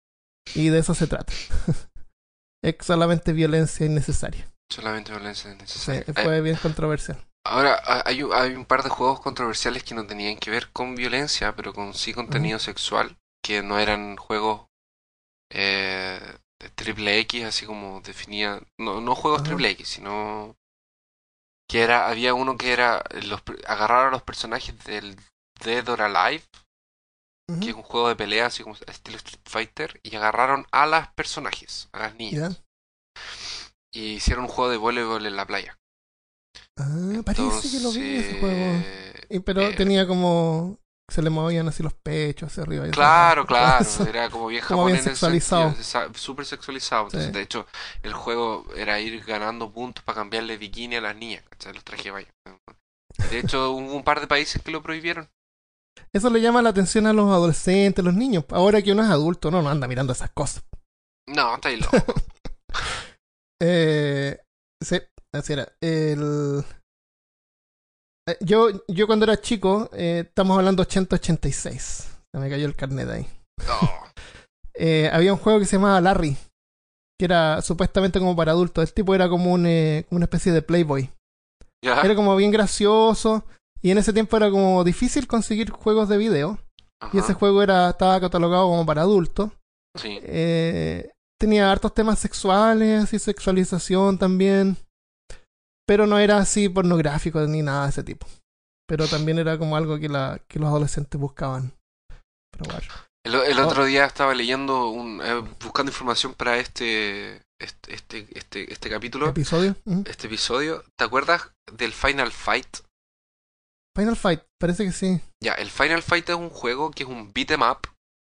Y 0.55 0.69
de 0.69 0.79
eso 0.79 0.95
se 0.95 1.09
trata. 1.09 1.33
es 2.63 2.77
solamente 2.83 3.33
violencia 3.33 3.85
innecesaria. 3.85 4.49
Solamente 4.71 5.11
violencia 5.11 5.53
innecesaria. 5.53 6.05
fue 6.15 6.41
bien 6.41 6.57
controversial. 6.57 7.19
Ahora, 7.45 7.81
hay, 8.05 8.25
hay 8.33 8.55
un 8.55 8.65
par 8.65 8.83
de 8.83 8.91
juegos 8.91 9.21
controversiales 9.21 9.85
que 9.85 9.95
no 9.95 10.07
tenían 10.07 10.37
que 10.37 10.51
ver 10.51 10.71
con 10.73 10.97
violencia, 10.97 11.55
pero 11.55 11.73
con 11.73 11.95
sí 11.95 12.13
contenido 12.13 12.59
sexual, 12.59 13.17
que 13.47 13.63
no 13.63 13.79
eran 13.79 14.17
juegos 14.17 14.67
eh, 15.53 16.21
triple 16.75 17.21
X, 17.21 17.45
así 17.45 17.65
como 17.65 18.01
definía, 18.01 18.61
no, 18.77 19.01
no 19.01 19.15
juegos 19.15 19.45
triple 19.45 19.71
X, 19.71 19.89
sino 19.89 20.57
que 21.71 21.83
era, 21.83 22.09
había 22.09 22.35
uno 22.35 22.57
que 22.57 22.73
era 22.73 23.05
los, 23.23 23.43
agarrar 23.67 24.09
a 24.09 24.11
los 24.11 24.23
personajes 24.23 24.77
del 24.85 25.17
Dead 25.63 25.89
or 25.89 26.03
Alive, 26.03 26.45
que 27.61 27.71
es 27.71 27.77
un 27.77 27.83
juego 27.83 28.09
de 28.09 28.17
pelea 28.17 28.47
así 28.47 28.65
como 28.65 28.75
estilo 28.87 29.17
Street 29.19 29.43
Fighter, 29.45 30.01
y 30.03 30.17
agarraron 30.17 30.67
a 30.73 30.87
las 30.87 31.13
personajes, 31.13 31.89
a 31.93 32.01
las 32.01 32.17
niñas. 32.17 32.65
Y 33.95 34.15
hicieron 34.15 34.45
un 34.45 34.51
juego 34.51 34.71
de 34.73 34.77
voleibol 34.77 35.25
en 35.25 35.37
la 35.37 35.47
playa. 35.47 35.79
Ah, 36.77 37.23
parece 37.25 37.71
que 37.71 37.81
lo 37.81 37.93
vi 37.93 38.17
ese 38.17 38.41
juego. 38.41 39.43
pero 39.45 39.63
eh, 39.63 39.75
tenía 39.75 40.07
como 40.07 40.81
se 41.09 41.23
le 41.23 41.31
movían 41.31 41.69
así 41.69 41.83
los 41.83 41.95
pechos 41.95 42.51
hacia 42.51 42.65
arriba. 42.65 42.89
claro, 42.91 43.47
claro, 43.47 43.87
era 44.09 44.29
como 44.29 44.49
bien 44.49 44.65
como 44.67 44.87
bien 44.87 45.03
sexualizado. 45.03 45.75
Súper 46.15 46.45
sexualizado. 46.47 47.09
de 47.09 47.41
hecho, 47.41 47.67
el 48.03 48.13
juego 48.13 48.67
era 48.77 49.01
ir 49.01 49.25
ganando 49.25 49.71
puntos 49.71 50.05
para 50.05 50.17
cambiarle 50.17 50.57
bikini 50.57 50.97
a 50.97 51.01
las 51.01 51.17
niñas, 51.17 51.45
¿cachai? 51.49 51.75
Los 51.75 51.85
trajes 51.85 52.13
de 52.13 52.27
De 53.31 53.39
hecho, 53.39 53.71
hubo 53.73 53.95
un 53.95 54.05
par 54.05 54.21
de 54.21 54.27
países 54.27 54.61
que 54.63 54.71
lo 54.71 54.83
prohibieron. 54.83 55.29
Eso 56.13 56.31
le 56.31 56.41
llama 56.41 56.63
la 56.63 56.71
atención 56.71 57.07
a 57.07 57.13
los 57.13 57.31
adolescentes, 57.31 58.05
los 58.05 58.15
niños. 58.15 58.45
Ahora 58.51 58.83
que 58.83 58.93
uno 58.93 59.03
es 59.03 59.11
adulto, 59.11 59.51
no, 59.51 59.63
no 59.63 59.71
anda 59.71 59.89
mirando 59.89 60.13
esas 60.13 60.31
cosas. 60.31 60.65
No, 61.29 61.55
está 61.55 61.69
ahí 61.69 61.77
loco. 61.77 61.97
eh, 63.63 64.39
sí, 64.83 65.01
así 65.33 65.53
era. 65.53 65.73
El, 65.81 66.65
yo, 68.41 68.69
yo 68.89 69.07
cuando 69.07 69.25
era 69.25 69.41
chico, 69.41 69.91
eh, 69.93 70.25
estamos 70.27 70.59
hablando 70.59 70.85
80-86. 70.85 71.79
Se 71.79 72.39
me 72.39 72.51
cayó 72.51 72.67
el 72.67 72.75
carnet 72.75 73.09
ahí. 73.09 73.27
eh, 74.75 75.09
había 75.13 75.33
un 75.33 75.39
juego 75.39 75.59
que 75.59 75.65
se 75.65 75.77
llamaba 75.77 76.01
Larry, 76.01 76.37
que 77.19 77.25
era 77.25 77.63
supuestamente 77.63 78.19
como 78.19 78.35
para 78.35 78.53
adultos. 78.53 78.89
El 78.89 78.93
tipo 78.93 79.15
era 79.15 79.29
como, 79.29 79.53
un, 79.53 79.67
eh, 79.67 80.07
una 80.11 80.25
especie 80.25 80.53
de 80.53 80.63
Playboy. 80.63 81.11
Era 81.83 82.17
como 82.17 82.35
bien 82.37 82.51
gracioso. 82.51 83.45
Y 83.81 83.91
en 83.91 83.99
ese 83.99 84.13
tiempo 84.13 84.37
era 84.37 84.51
como 84.51 84.83
difícil 84.83 85.27
conseguir 85.27 85.71
juegos 85.71 86.09
de 86.09 86.17
video. 86.17 86.59
Y 87.13 87.19
ese 87.19 87.35
juego 87.35 87.63
era, 87.63 87.91
estaba 87.91 88.21
catalogado 88.21 88.67
como 88.67 88.85
para 88.85 89.03
adultos. 89.03 89.51
Sí. 89.97 90.19
Eh, 90.23 91.11
tenía 91.39 91.71
hartos 91.71 91.95
temas 91.95 92.19
sexuales 92.19 93.13
y 93.13 93.19
sexualización 93.19 94.19
también 94.19 94.77
pero 95.87 96.07
no 96.07 96.19
era 96.19 96.39
así 96.39 96.69
pornográfico 96.69 97.41
ni 97.47 97.63
nada 97.63 97.85
de 97.85 97.91
ese 97.91 98.03
tipo. 98.03 98.27
Pero 98.89 99.07
también 99.09 99.39
era 99.39 99.59
como 99.59 99.77
algo 99.77 99.99
que, 99.99 100.09
la, 100.09 100.41
que 100.49 100.59
los 100.59 100.69
adolescentes 100.69 101.21
buscaban 101.21 101.73
probar. 102.51 102.85
El, 103.25 103.35
el 103.35 103.59
otro 103.59 103.85
día 103.85 104.05
estaba 104.05 104.35
leyendo, 104.35 104.89
un, 104.91 105.21
eh, 105.21 105.43
buscando 105.61 105.91
información 105.91 106.35
para 106.35 106.59
este, 106.59 107.43
este, 107.61 107.95
este, 107.95 108.27
este, 108.39 108.73
este 108.73 108.91
capítulo. 108.91 109.29
¿Episodio? 109.29 109.75
Este 110.05 110.29
episodio. 110.29 110.85
¿Te 110.97 111.05
acuerdas 111.05 111.51
del 111.73 111.93
Final 111.93 112.31
Fight? 112.31 112.69
Final 113.97 114.17
Fight, 114.17 114.43
parece 114.61 114.85
que 114.85 114.93
sí. 114.93 115.21
Ya, 115.43 115.55
el 115.55 115.71
Final 115.71 116.03
Fight 116.03 116.29
es 116.29 116.37
un 116.37 116.51
juego 116.51 116.93
que 116.93 117.03
es 117.03 117.09
un 117.09 117.33
beat 117.33 117.51
em 117.51 117.63
up. 117.63 117.89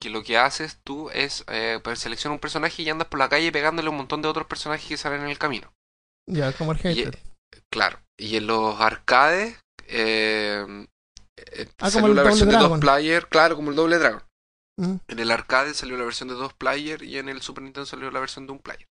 Que 0.02 0.10
lo 0.10 0.24
que 0.24 0.38
haces 0.38 0.80
tú 0.86 1.10
es 1.10 1.44
eh, 1.50 1.80
pues, 1.84 2.00
seleccionar 2.00 2.34
un 2.34 2.40
personaje 2.40 2.82
y 2.82 2.90
andas 2.90 3.10
por 3.10 3.20
la 3.20 3.28
calle 3.28 3.52
pegándole 3.52 3.90
un 3.90 3.98
montón 3.98 4.22
de 4.22 4.30
otros 4.30 4.48
personajes 4.48 4.88
que 4.88 4.98
salen 4.98 5.22
en 5.22 5.30
el 5.30 5.38
camino. 5.38 5.74
Ya, 6.26 6.54
como 6.54 6.72
el 6.72 6.78
hater. 6.78 7.20
Claro, 7.72 8.00
y 8.18 8.38
en 8.38 8.48
los 8.48 8.80
arcades 8.80 9.60
eh, 9.88 10.88
eh 11.38 11.70
ah, 11.80 11.90
salió 11.90 12.14
la 12.14 12.24
versión 12.24 12.50
de 12.50 12.58
dos 12.58 12.80
player, 12.80 13.28
claro, 13.28 13.56
como 13.56 13.70
el 13.70 13.76
doble 13.76 13.98
Dragon. 13.98 14.24
Mm. 14.80 14.96
En 15.08 15.20
el 15.20 15.32
arcade 15.32 15.74
salió 15.74 15.98
la 15.98 16.06
versión 16.06 16.30
de 16.30 16.36
dos 16.36 16.54
player 16.54 17.04
y 17.04 17.18
en 17.18 17.28
el 17.28 17.42
Super 17.42 17.64
Nintendo 17.64 17.86
salió 17.86 18.10
la 18.12 18.22
versión 18.22 18.46
de 18.48 18.54
un 18.54 18.60
player. 18.60 18.88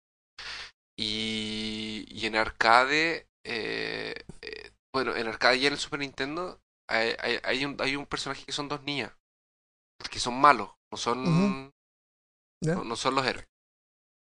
Y, 0.99 2.07
y 2.09 2.27
en 2.27 2.37
arcade, 2.37 3.27
eh, 3.45 4.15
eh, 4.43 4.71
bueno, 4.93 5.15
en 5.15 5.29
arcade 5.29 5.59
y 5.59 5.67
en 5.67 5.75
el 5.75 5.79
Super 5.79 6.01
Nintendo 6.01 6.61
hay, 6.89 7.15
hay, 7.21 7.39
hay, 7.45 7.65
un, 7.65 7.77
hay 7.81 7.95
un 7.95 8.07
personaje 8.07 8.45
que 8.45 8.53
son 8.53 8.69
dos 8.69 8.83
niñas, 8.83 9.13
que 10.11 10.19
son 10.19 10.41
malos, 10.41 10.71
no 10.93 10.99
son, 10.99 11.73
no, 12.63 12.97
son 12.97 13.15
los 13.15 13.27
héroes. 13.27 13.47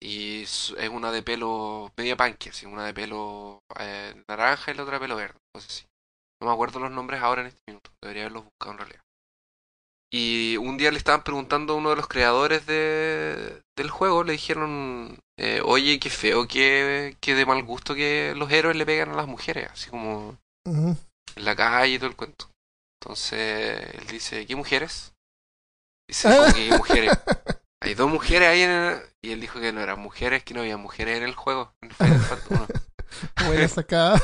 Y 0.06 0.44
es 0.44 0.72
una 0.92 1.12
de 1.12 1.24
pelo 1.24 1.92
media 1.98 2.16
punk, 2.16 2.48
así, 2.50 2.68
una 2.68 2.86
de 2.86 2.94
pelo 2.94 3.64
eh, 3.80 4.14
naranja 4.28 4.72
y 4.72 4.76
la 4.76 4.84
otra 4.84 4.96
de 4.96 5.00
pelo 5.00 5.16
verde. 5.16 5.40
No 5.56 5.62
sé 5.62 5.70
si. 5.70 5.86
No 6.40 6.48
me 6.48 6.54
acuerdo 6.54 6.80
los 6.80 6.92
nombres 6.92 7.22
ahora 7.22 7.42
en 7.42 7.48
este 7.48 7.62
minuto. 7.66 7.90
Debería 8.04 8.24
haberlos 8.24 8.44
buscado 8.44 8.74
en 8.74 8.78
realidad. 8.78 9.02
Y 10.14 10.58
un 10.58 10.78
día 10.78 10.92
le 10.92 11.00
estaban 11.00 11.24
preguntando 11.24 11.74
a 11.74 11.78
uno 11.78 11.90
de 11.90 11.96
los 11.96 12.08
creadores 12.08 12.68
de, 12.68 13.64
del 13.76 13.90
juego, 13.90 14.24
le 14.24 14.34
dijeron, 14.34 15.18
eh, 15.40 15.62
oye, 15.66 16.00
qué 16.00 16.12
feo, 16.12 16.48
qué, 16.48 17.18
qué 17.20 17.34
de 17.34 17.46
mal 17.48 17.64
gusto 17.64 17.96
que 17.96 18.34
los 18.36 18.52
héroes 18.52 18.78
le 18.78 18.86
pegan 18.86 19.10
a 19.10 19.16
las 19.16 19.28
mujeres, 19.28 19.72
así 19.72 19.90
como 19.90 20.38
en 20.66 20.98
la 21.36 21.56
calle 21.56 21.96
y 21.96 21.98
todo 21.98 22.10
el 22.10 22.16
cuento. 22.16 22.52
Entonces 23.02 23.90
él 23.96 24.08
dice, 24.08 24.46
¿qué 24.46 24.56
mujeres? 24.56 25.14
Dice, 26.08 26.30
¿cómo 26.38 26.54
que 26.54 26.70
qué 26.70 26.78
mujeres? 26.78 27.12
Hay 27.82 27.94
dos 27.96 28.10
mujeres 28.10 28.48
ahí 28.48 28.62
en 28.62 28.70
el... 28.70 29.02
Y 29.26 29.32
él 29.32 29.42
dijo 29.42 29.60
que 29.60 29.74
no 29.74 29.82
eran 29.82 30.00
mujeres, 30.00 30.44
que 30.44 30.54
no 30.54 30.60
había 30.60 30.78
mujeres 30.78 31.18
en 31.18 31.24
el 31.24 31.34
juego. 31.34 31.74
En 31.82 31.90
Final 31.90 32.22
sacada. 33.70 34.22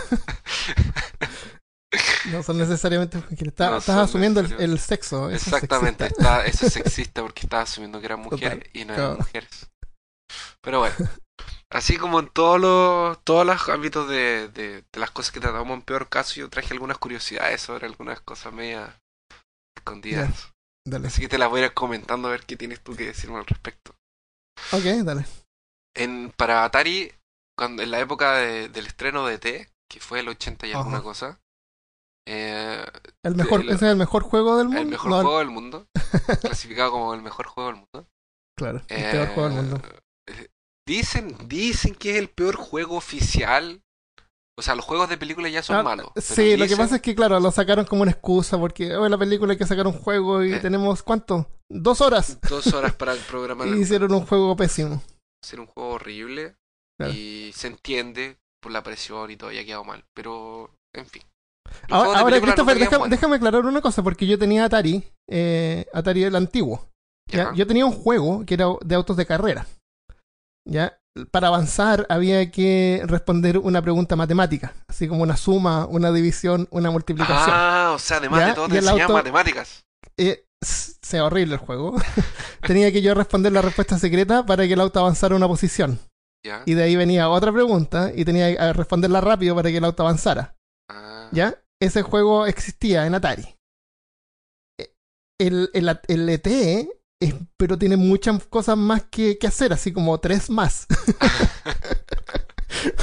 no 2.32 2.44
son 2.44 2.60
necesariamente 2.60 3.18
mujeres. 3.18 3.48
estás 3.48 3.90
asumiendo 3.90 4.42
el, 4.42 4.78
sexo. 4.78 5.32
Exactamente, 5.32 6.06
está, 6.06 6.46
eso 6.46 6.68
es 6.68 6.74
sexista 6.74 7.24
porque 7.24 7.48
estás 7.48 7.72
asumiendo 7.72 8.00
que 8.00 8.06
eran 8.06 8.20
mujeres 8.20 8.70
y 8.74 8.86
no 8.86 8.94
eran 8.94 9.18
mujeres. 9.18 9.72
Pero 10.62 10.82
bueno, 10.82 10.96
así 11.72 11.98
como 11.98 12.20
en 12.20 12.28
todos 12.28 12.62
los, 12.62 13.24
todos 13.24 13.44
los 13.44 13.70
ámbitos 13.70 14.08
de, 14.08 14.50
de, 14.50 14.84
de, 14.84 15.00
las 15.00 15.10
cosas 15.10 15.32
que 15.32 15.40
tratamos 15.40 15.74
en 15.76 15.82
peor 15.82 16.10
caso, 16.10 16.36
yo 16.36 16.48
traje 16.48 16.74
algunas 16.74 17.00
curiosidades 17.00 17.60
sobre 17.60 17.88
algunas 17.88 18.22
cosas 18.22 18.54
medias 18.54 18.88
escondidas. 19.76 20.50
Dale. 20.86 21.08
Así 21.08 21.22
que 21.22 21.28
te 21.28 21.40
las 21.40 21.50
voy 21.50 21.62
a 21.62 21.66
ir 21.66 21.74
comentando 21.74 22.28
a 22.28 22.32
ver 22.32 22.46
qué 22.46 22.56
tienes 22.56 22.82
tú 22.82 22.96
que 22.96 23.08
decirme 23.08 23.40
al 23.40 23.48
respecto. 23.48 23.96
Ok, 24.72 24.84
dale. 25.04 25.26
En, 25.96 26.32
para 26.38 26.64
Atari, 26.64 27.12
cuando, 27.58 27.84
en 27.84 27.92
la 27.92 28.00
época 28.00 28.38
del 28.38 28.86
estreno 28.86 29.26
de 29.26 29.38
T, 29.38 29.70
que 29.90 30.00
fue 30.00 30.22
el 30.22 30.30
80 30.30 30.68
y 30.68 30.72
alguna 30.74 31.02
cosa. 31.02 31.40
Eh, 32.28 32.86
el 33.24 33.36
mejor, 33.36 33.62
¿Ese 33.62 33.74
es 33.74 33.82
el 33.82 33.98
mejor 33.98 34.24
juego 34.24 34.58
del 34.58 34.68
mundo? 34.68 34.82
El 34.82 34.88
mejor 34.88 35.12
juego 35.12 35.40
del 35.40 35.50
mundo. 35.50 35.88
clasificado 36.42 36.92
como 36.92 37.14
el 37.14 37.22
mejor 37.22 37.48
juego 37.48 37.72
del 37.72 37.80
mundo. 37.80 38.10
Claro, 38.58 38.82
el 38.88 39.12
peor 39.12 39.28
juego 39.30 39.50
del 39.50 39.58
mundo. 39.58 39.82
Eh, 40.28 40.48
dicen, 40.88 41.36
dicen 41.48 41.96
que 41.96 42.12
es 42.12 42.18
el 42.18 42.30
peor 42.30 42.56
juego 42.56 42.96
oficial 42.96 43.84
o 44.58 44.62
sea, 44.62 44.76
los 44.76 44.86
juegos 44.86 45.10
de 45.10 45.18
película 45.18 45.50
ya 45.50 45.64
son 45.64 45.78
ah, 45.78 45.84
malos. 45.84 46.08
Sí, 46.18 46.58
lo 46.58 46.68
que 46.68 46.76
pasa 46.76 46.98
es 46.98 47.02
que, 47.02 47.16
claro, 47.16 47.40
lo 47.40 47.52
sacaron 47.52 47.86
como 47.86 48.02
una 48.04 48.12
excusa 48.12 48.58
porque 48.60 48.96
hoy 48.96 49.10
la 49.10 49.18
película 49.18 49.54
hay 49.54 49.58
que 49.58 49.66
sacar 49.66 49.88
un 49.88 49.94
juego 49.94 50.44
y 50.44 50.54
eh. 50.54 50.60
tenemos, 50.60 51.04
¿cuánto? 51.04 51.48
Dos 51.70 52.02
horas. 52.02 52.40
Dos 52.50 52.68
horas 52.74 52.94
para 52.94 53.16
programar. 53.16 53.68
y 53.68 53.82
hicieron 53.82 54.14
un 54.14 54.26
juego 54.26 54.56
pésimo. 54.56 55.02
Hicieron 55.44 55.68
un 55.68 55.74
juego 55.74 55.90
horrible 55.92 56.56
y 57.12 57.52
se 57.56 57.68
entiende 57.68 58.38
por 58.62 58.72
la 58.72 58.84
presión 58.84 59.32
y 59.32 59.38
todo, 59.38 59.52
ya 59.52 59.62
ha 59.62 59.66
quedado 59.66 59.84
mal. 59.84 60.06
Pero, 60.14 60.70
en 60.94 61.08
fin. 61.08 61.24
Ahora, 61.90 62.40
Christopher, 62.40 62.78
déjame, 63.10 63.36
aclarar 63.38 63.66
una 63.66 63.82
cosa, 63.82 64.04
porque 64.04 64.28
yo 64.28 64.38
tenía 64.38 64.66
Atari, 64.66 65.04
eh, 65.28 65.86
Atari 65.94 66.24
el 66.24 66.36
antiguo. 66.36 66.90
Yo 67.56 67.66
tenía 67.66 67.86
un 67.86 67.94
juego 67.94 68.46
que 68.46 68.56
era 68.56 68.66
de 68.82 68.96
autos 68.96 69.16
de 69.16 69.26
carrera. 69.26 69.66
¿ya? 70.66 71.01
Para 71.32 71.48
avanzar 71.48 72.06
había 72.10 72.52
que 72.52 73.02
responder 73.06 73.58
una 73.58 73.82
pregunta 73.82 74.16
matemática, 74.16 74.74
así 74.88 75.08
como 75.08 75.24
una 75.24 75.38
suma, 75.38 75.86
una 75.86 76.12
división, 76.12 76.68
una 76.72 76.92
multiplicación. 76.92 77.50
Ah, 77.54 77.92
o 77.94 78.00
sea, 78.00 78.18
además 78.18 78.48
de 78.48 78.54
todo 78.54 78.70
te 78.70 78.78
enseñaban 78.78 79.18
matemáticas. 79.18 79.84
Eh, 80.18 80.46
sea 80.62 81.26
horrible 81.26 81.56
el 81.56 81.60
juego. 81.60 81.96
tenía 82.66 82.92
que 82.92 83.02
yo 83.02 83.14
responder 83.14 83.52
la 83.52 83.62
respuesta 83.62 83.98
secreta 83.98 84.46
para 84.46 84.66
que 84.68 84.74
el 84.74 84.82
auto 84.82 85.00
avanzara 85.00 85.36
una 85.36 85.48
posición. 85.48 86.00
Y 86.66 86.74
de 86.74 86.84
ahí 86.84 86.96
venía 86.96 87.30
otra 87.30 87.52
pregunta 87.52 88.12
y 88.16 88.26
tenía 88.26 88.56
que 88.56 88.74
responderla 88.74 89.22
rápido 89.22 89.56
para 89.56 89.70
que 89.70 89.78
el 89.78 89.86
auto 89.86 90.04
avanzara. 90.04 90.56
Ah. 90.90 91.30
¿Ya? 91.32 91.62
Ese 91.80 92.02
juego 92.02 92.48
existía 92.48 93.06
en 93.06 93.14
Atari. 93.14 93.56
E, 94.80 94.96
el, 95.40 95.70
el, 95.74 96.00
el 96.08 96.30
ET 96.30 96.48
pero 97.58 97.78
tiene 97.78 97.98
muchas 97.98 98.46
cosas 98.48 98.78
más 98.78 99.04
que, 99.04 99.38
que 99.38 99.48
hacer, 99.48 99.74
así 99.74 99.92
como 99.92 100.20
tres 100.20 100.50
más. 100.50 100.88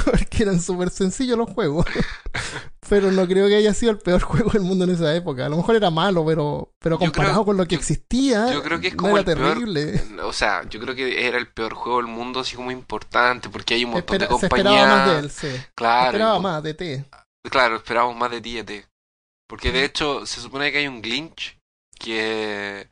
Porque 0.03 0.43
eran 0.43 0.59
súper 0.61 0.89
sencillos 0.89 1.37
los 1.37 1.49
juegos. 1.49 1.85
pero 2.89 3.11
no 3.11 3.27
creo 3.27 3.47
que 3.47 3.55
haya 3.55 3.73
sido 3.73 3.91
el 3.91 3.99
peor 3.99 4.21
juego 4.23 4.49
del 4.51 4.63
mundo 4.63 4.83
en 4.83 4.91
esa 4.91 5.15
época. 5.15 5.45
A 5.45 5.49
lo 5.49 5.57
mejor 5.57 5.75
era 5.75 5.89
malo, 5.89 6.25
pero, 6.25 6.73
pero 6.79 6.97
comparado 6.97 7.45
con 7.45 7.55
lo 7.55 7.65
que 7.67 7.75
existía, 7.75 8.51
yo 8.51 8.63
creo 8.63 8.79
que 8.79 8.87
es 8.89 8.95
como 8.95 9.17
era 9.17 9.23
terrible. 9.23 10.01
o 10.23 10.33
sea, 10.33 10.67
yo 10.67 10.79
creo 10.79 10.95
que 10.95 11.27
era 11.27 11.37
el 11.37 11.47
peor 11.47 11.73
juego 11.73 11.97
del 11.97 12.07
mundo, 12.07 12.39
así 12.39 12.55
como 12.55 12.71
importante, 12.71 13.49
porque 13.49 13.75
hay 13.75 13.85
un 13.85 13.91
montón 13.91 14.17
de 14.17 14.27
compañías. 14.27 14.41
Se 14.41 14.45
esperaba 14.47 14.97
más 14.97 15.07
de 15.07 15.19
él, 15.19 15.31
sí. 15.31 15.63
Claro. 15.75 16.07
esperaba 16.07 16.39
más 16.39 16.63
de 16.63 16.73
T. 16.73 17.05
Claro, 17.49 17.75
esperábamos 17.77 18.17
más 18.17 18.31
de 18.31 18.41
ti 18.41 18.59
y 18.59 18.63
T. 18.63 18.85
Porque 19.47 19.71
de 19.71 19.85
hecho, 19.85 20.25
se 20.25 20.41
supone 20.41 20.71
que 20.71 20.79
hay 20.79 20.87
un 20.87 21.01
glitch 21.01 21.57
que 21.97 22.89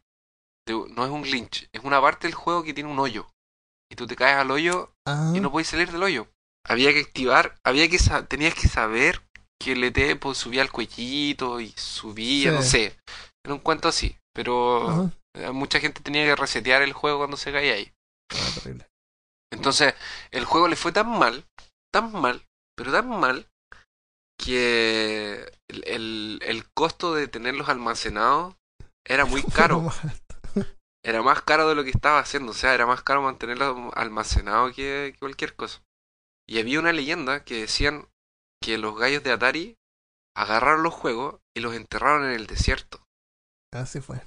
no 0.67 1.05
es 1.05 1.11
un 1.11 1.21
glitch, 1.23 1.69
es 1.71 1.83
una 1.83 2.01
parte 2.01 2.27
del 2.27 2.35
juego 2.35 2.63
que 2.63 2.73
tiene 2.73 2.89
un 2.89 2.99
hoyo. 2.99 3.27
Y 3.91 3.95
tú 3.95 4.05
te 4.05 4.15
caes 4.15 4.37
al 4.37 4.51
hoyo 4.51 4.91
y 5.05 5.09
ah. 5.09 5.33
no 5.41 5.51
puedes 5.51 5.67
salir 5.69 5.91
del 5.91 6.03
hoyo. 6.03 6.27
Había 6.65 6.91
que 6.93 6.99
activar, 6.99 7.55
había 7.63 7.87
que 7.89 7.97
tenías 8.27 8.53
que 8.53 8.67
saber 8.67 9.21
que 9.59 9.71
el 9.71 9.83
ET 9.83 10.19
pues, 10.19 10.37
subía 10.37 10.61
al 10.61 10.71
cuellito 10.71 11.59
y 11.61 11.69
subía, 11.77 12.51
no 12.51 12.61
sé. 12.61 12.97
Era 13.45 13.53
un 13.53 13.61
cuento 13.61 13.87
así, 13.87 14.17
pero 14.33 15.09
eh, 15.33 15.51
mucha 15.51 15.79
gente 15.79 16.01
tenía 16.01 16.25
que 16.25 16.35
resetear 16.35 16.81
el 16.81 16.93
juego 16.93 17.19
cuando 17.19 17.37
se 17.37 17.51
caía 17.51 17.73
ahí. 17.73 17.91
Ah, 18.33 18.85
Entonces, 19.53 19.93
el 20.31 20.43
juego 20.43 20.67
le 20.67 20.75
fue 20.75 20.91
tan 20.91 21.09
mal, 21.09 21.45
tan 21.93 22.11
mal, 22.11 22.45
pero 22.75 22.91
tan 22.91 23.07
mal, 23.07 23.47
que 24.37 25.49
el, 25.69 25.83
el, 25.85 26.39
el 26.43 26.69
costo 26.73 27.15
de 27.15 27.27
tenerlos 27.27 27.69
almacenados 27.69 28.55
era 29.05 29.25
muy 29.25 29.43
caro 29.43 29.89
era 31.07 31.23
más 31.23 31.41
caro 31.41 31.69
de 31.69 31.75
lo 31.75 31.85
que 31.85 31.89
estaba 31.89 32.19
haciendo, 32.19 32.51
o 32.51 32.53
sea, 32.53 32.73
era 32.73 32.85
más 32.85 33.01
caro 33.01 33.21
mantenerlo 33.21 33.91
almacenado 33.95 34.73
que, 34.73 35.15
cualquier 35.19 35.55
cosa. 35.55 35.81
Y 36.45 36.59
había 36.59 36.81
una 36.81 36.91
leyenda 36.91 37.45
que 37.45 37.61
decían 37.61 38.09
que 38.61 38.77
los 38.77 38.99
gallos 38.99 39.23
de 39.23 39.31
Atari 39.31 39.77
agarraron 40.35 40.83
los 40.83 40.93
juegos 40.93 41.39
y 41.55 41.61
los 41.61 41.73
enterraron 41.75 42.25
en 42.25 42.31
el 42.31 42.45
desierto. 42.45 42.99
Así 43.73 44.01
fue. 44.01 44.21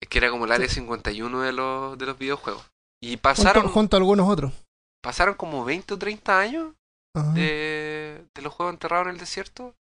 Es 0.00 0.08
que 0.08 0.18
era 0.18 0.30
como 0.30 0.44
el 0.44 0.52
área 0.52 0.68
51 0.68 1.40
de 1.40 1.52
los, 1.52 1.98
de 1.98 2.06
los 2.06 2.16
videojuegos. 2.16 2.64
Y 3.02 3.16
pasaron. 3.16 3.66
Junto, 3.68 3.96
a 3.96 3.98
algunos 3.98 4.28
otros. 4.28 4.52
Pasaron 5.02 5.34
como 5.34 5.64
20 5.64 5.94
o 5.94 5.98
30 5.98 6.38
años 6.38 6.74
de, 7.34 8.24
de, 8.32 8.42
los 8.42 8.52
juegos 8.52 8.72
enterrados 8.72 9.08
en 9.08 9.14
el 9.14 9.18
desierto. 9.18 9.74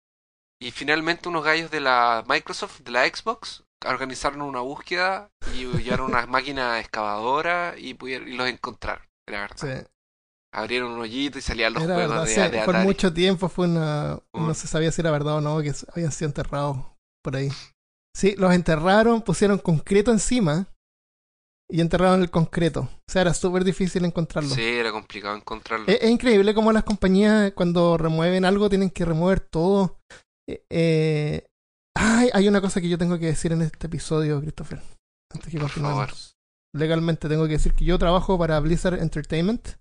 Y 0.59 0.71
finalmente 0.71 1.29
unos 1.29 1.45
gallos 1.45 1.71
de 1.71 1.81
la 1.81 2.25
Microsoft, 2.27 2.81
de 2.81 2.91
la 2.91 3.07
Xbox, 3.07 3.65
organizaron 3.87 4.43
una 4.43 4.61
búsqueda 4.61 5.31
y 5.55 5.67
llevaron 5.67 6.11
unas 6.11 6.29
máquinas 6.29 6.81
excavadoras 6.81 7.75
y, 7.79 7.95
pudieron, 7.95 8.29
y 8.29 8.37
los 8.37 8.49
encontraron. 8.49 9.05
Era 9.29 9.43
verdad. 9.43 9.89
Abrieron 10.55 10.93
un 10.93 11.01
hoyito 11.01 11.39
y 11.39 11.43
salían 11.43 11.73
los 11.73 11.85
juegos 11.85 12.35
de, 12.35 12.63
Por 12.65 12.77
mucho 12.79 13.13
tiempo 13.13 13.49
fue 13.49 13.67
una. 13.67 14.21
No 14.35 14.53
se 14.53 14.67
sabía 14.67 14.93
si 14.93 15.01
era 15.01 15.11
verdad 15.11 15.37
o 15.37 15.41
no, 15.41 15.63
que 15.63 15.73
habían 15.95 16.13
sido 16.13 16.29
enterrados 16.29 16.77
por 17.25 17.37
ahí. 17.37 17.49
Sí, 18.15 18.35
los 18.37 18.53
enterraron, 18.53 19.23
pusieron 19.23 19.59
concreto 19.59 20.11
encima 20.11 20.67
y 21.71 21.81
enterraron 21.81 22.21
el 22.21 22.31
concreto. 22.31 22.81
O 22.81 23.11
sea, 23.11 23.23
era 23.23 23.33
súper 23.33 23.65
difícil 23.65 24.05
encontrarlo. 24.05 24.55
Sí, 24.55 24.63
era 24.63 24.93
complicado 24.93 25.35
encontrarlo. 25.35 25.87
Es, 25.89 26.11
increíble 26.11 26.53
cómo 26.53 26.71
las 26.71 26.85
compañías 26.85 27.53
cuando 27.53 27.97
remueven 27.97 28.45
algo 28.45 28.69
tienen 28.69 28.91
que 28.91 29.07
remover 29.07 29.41
todo. 29.41 30.01
Eh, 30.47 30.67
eh 30.69 31.47
Ay, 32.05 32.31
hay 32.33 32.49
una 32.49 32.61
cosa 32.61 32.81
que 32.81 32.89
yo 32.89 32.99
tengo 32.99 33.17
que 33.19 33.27
decir 33.27 33.53
en 33.53 33.63
este 33.63 33.87
episodio, 33.87 34.41
Christopher. 34.41 34.83
Antes 35.33 35.53
que 35.53 35.59
continuemos. 35.59 36.37
Legalmente 36.75 37.29
tengo 37.29 37.45
que 37.47 37.53
decir 37.53 37.75
que 37.75 37.85
yo 37.85 37.97
trabajo 37.97 38.37
para 38.39 38.59
Blizzard 38.59 39.01
Entertainment 39.01 39.77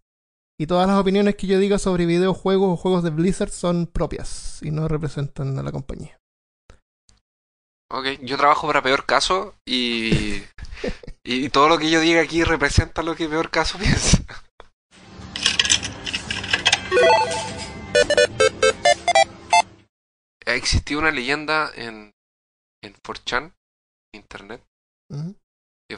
y 0.60 0.68
todas 0.68 0.88
las 0.88 1.00
opiniones 1.00 1.36
que 1.36 1.48
yo 1.48 1.58
diga 1.58 1.80
sobre 1.80 2.06
videojuegos 2.06 2.70
o 2.70 2.78
juegos 2.78 3.04
de 3.04 3.10
Blizzard 3.10 3.50
son 3.50 3.88
propias 3.88 4.60
y 4.62 4.70
no 4.70 4.88
representan 4.88 5.58
a 5.58 5.64
la 5.64 5.72
compañía. 5.72 6.20
Ok, 7.90 8.06
yo 8.22 8.38
trabajo 8.38 8.68
para 8.68 8.84
Peor 8.84 9.06
Caso 9.08 9.56
y, 9.66 10.44
y 11.24 11.50
todo 11.50 11.70
lo 11.70 11.80
que 11.80 11.90
yo 11.90 12.00
diga 12.02 12.22
aquí 12.22 12.44
representa 12.44 13.02
lo 13.02 13.16
que 13.16 13.28
Peor 13.28 13.50
Caso 13.50 13.78
piensa. 13.80 14.24
Ha 20.52 20.56
existido 20.56 21.00
una 21.00 21.12
leyenda 21.12 21.72
en, 21.76 22.14
en 22.84 22.94
4chan, 23.06 23.54
internet. 24.14 24.64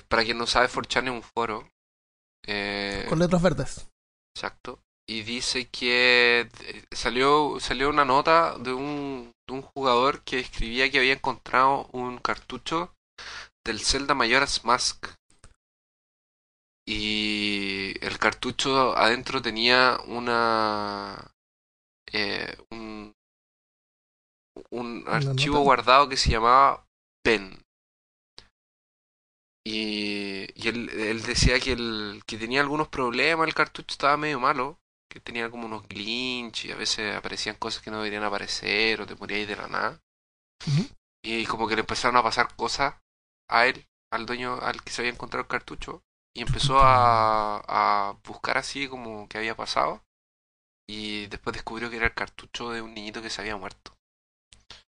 Para 0.07 0.23
quien 0.23 0.37
no 0.37 0.47
sabe, 0.47 0.67
4chan 0.67 1.05
es 1.05 1.11
un 1.11 1.23
foro. 1.23 1.69
Eh, 2.45 3.05
Con 3.07 3.19
letras 3.19 3.41
verdes. 3.41 3.89
Exacto. 4.35 4.79
Y 5.07 5.23
dice 5.23 5.67
que 5.69 6.49
eh, 6.61 6.85
salió, 6.91 7.59
salió 7.59 7.89
una 7.89 8.05
nota 8.05 8.57
de 8.57 8.73
un, 8.73 9.31
de 9.47 9.53
un 9.53 9.61
jugador 9.61 10.23
que 10.23 10.39
escribía 10.39 10.89
que 10.89 10.99
había 10.99 11.13
encontrado 11.13 11.87
un 11.91 12.17
cartucho 12.17 12.93
del 13.65 13.79
Zelda 13.79 14.13
Majora's 14.13 14.63
Mask. 14.65 15.07
Y 16.85 17.93
el 18.01 18.17
cartucho 18.19 18.95
adentro 18.97 19.41
tenía 19.41 19.99
una. 20.07 21.31
Eh, 22.11 22.57
un, 22.71 22.82
un 24.73 25.03
archivo 25.07 25.59
guardado 25.59 26.09
que 26.09 26.17
se 26.17 26.31
llamaba 26.31 26.85
PEN. 27.23 27.63
Y, 29.65 30.47
y 30.55 30.67
él, 30.67 30.89
él, 30.89 31.21
decía 31.21 31.59
que, 31.59 31.73
el, 31.73 32.21
que 32.25 32.37
tenía 32.37 32.61
algunos 32.61 32.89
problemas, 32.89 33.47
el 33.47 33.53
cartucho 33.53 33.93
estaba 33.93 34.17
medio 34.17 34.39
malo, 34.39 34.79
que 35.09 35.19
tenía 35.19 35.49
como 35.49 35.67
unos 35.67 35.87
glitch 35.87 36.65
y 36.65 36.71
a 36.71 36.75
veces 36.75 37.15
aparecían 37.15 37.55
cosas 37.55 37.81
que 37.81 37.91
no 37.91 37.97
deberían 37.97 38.23
aparecer 38.23 38.99
o 38.99 39.05
te 39.05 39.15
moríais 39.15 39.47
de 39.47 39.55
la 39.55 39.67
nada. 39.67 40.01
Y 41.23 41.45
como 41.45 41.67
que 41.67 41.75
le 41.75 41.81
empezaron 41.81 42.17
a 42.17 42.23
pasar 42.23 42.55
cosas 42.55 42.95
a 43.49 43.67
él, 43.67 43.85
al 44.11 44.25
dueño 44.25 44.59
al 44.59 44.83
que 44.83 44.91
se 44.91 45.01
había 45.01 45.13
encontrado 45.13 45.43
el 45.43 45.47
cartucho, 45.47 46.01
y 46.35 46.41
empezó 46.41 46.79
a, 46.79 47.61
a 47.67 48.17
buscar 48.25 48.57
así 48.57 48.87
como 48.87 49.29
que 49.29 49.37
había 49.37 49.55
pasado. 49.55 50.03
Y 50.89 51.27
después 51.27 51.53
descubrió 51.53 51.89
que 51.89 51.97
era 51.97 52.07
el 52.07 52.13
cartucho 52.13 52.71
de 52.71 52.81
un 52.81 52.93
niñito 52.93 53.21
que 53.21 53.29
se 53.29 53.41
había 53.41 53.55
muerto. 53.55 53.92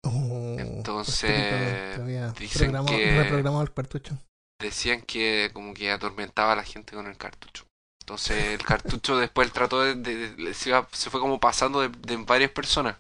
Oh, 0.06 0.56
Entonces, 0.60 2.00
dicen 2.38 2.86
que 2.86 3.20
el 3.20 3.72
cartucho. 3.74 4.18
Decían 4.62 5.02
que 5.02 5.50
como 5.54 5.74
que 5.74 5.92
atormentaba 5.92 6.54
a 6.54 6.56
la 6.56 6.64
gente 6.64 6.96
con 6.96 7.08
el 7.08 7.18
cartucho. 7.18 7.66
Entonces 8.02 8.46
el 8.46 8.64
cartucho 8.64 9.18
después 9.18 9.52
trató 9.52 9.82
de, 9.82 10.54
se, 10.54 11.10
fue 11.10 11.20
como 11.20 11.40
pasando 11.40 11.82
de, 11.82 12.18
varias 12.18 12.52
personas. 12.52 12.98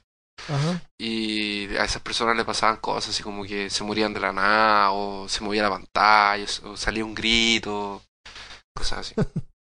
Y 0.99 1.67
a 1.77 1.85
esas 1.85 2.01
personas 2.01 2.35
le 2.35 2.43
pasaban 2.43 2.77
cosas 2.77 3.11
así 3.11 3.23
como 3.23 3.45
que 3.45 3.69
se 3.69 3.83
morían 3.83 4.13
de 4.13 4.19
la 4.19 4.33
nada, 4.33 4.91
o 4.91 5.29
se 5.29 5.43
movía 5.43 5.63
la 5.63 5.69
pantalla, 5.69 6.45
o 6.63 6.75
salía 6.75 7.05
un 7.05 7.15
grito, 7.15 8.01
cosas 8.75 8.99
así. 8.99 9.15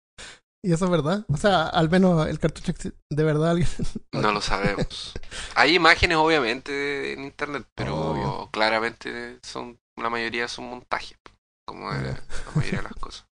¿Y 0.65 0.73
eso 0.73 0.85
es 0.85 0.91
verdad? 0.91 1.25
O 1.29 1.37
sea, 1.37 1.67
al 1.67 1.91
menos 1.91 2.29
el 2.29 2.39
cartucho 2.39 2.73
de 3.11 3.25
verdad 3.25 3.51
alguien... 3.51 3.69
no 4.13 4.33
lo 4.33 4.41
sabemos. 4.41 5.13
Hay 5.57 5.75
imágenes 5.75 6.17
obviamente 6.17 7.13
en 7.13 7.25
internet, 7.25 7.67
pero 7.75 8.49
claramente 8.53 9.39
son 9.43 9.79
la 9.97 10.09
mayoría 10.09 10.49
son 10.49 10.67
montajes, 10.67 11.19
como 11.67 11.91
la 11.91 12.23
mayoría 12.55 12.79
de 12.79 12.85
las 12.85 12.95
cosas. 13.01 13.27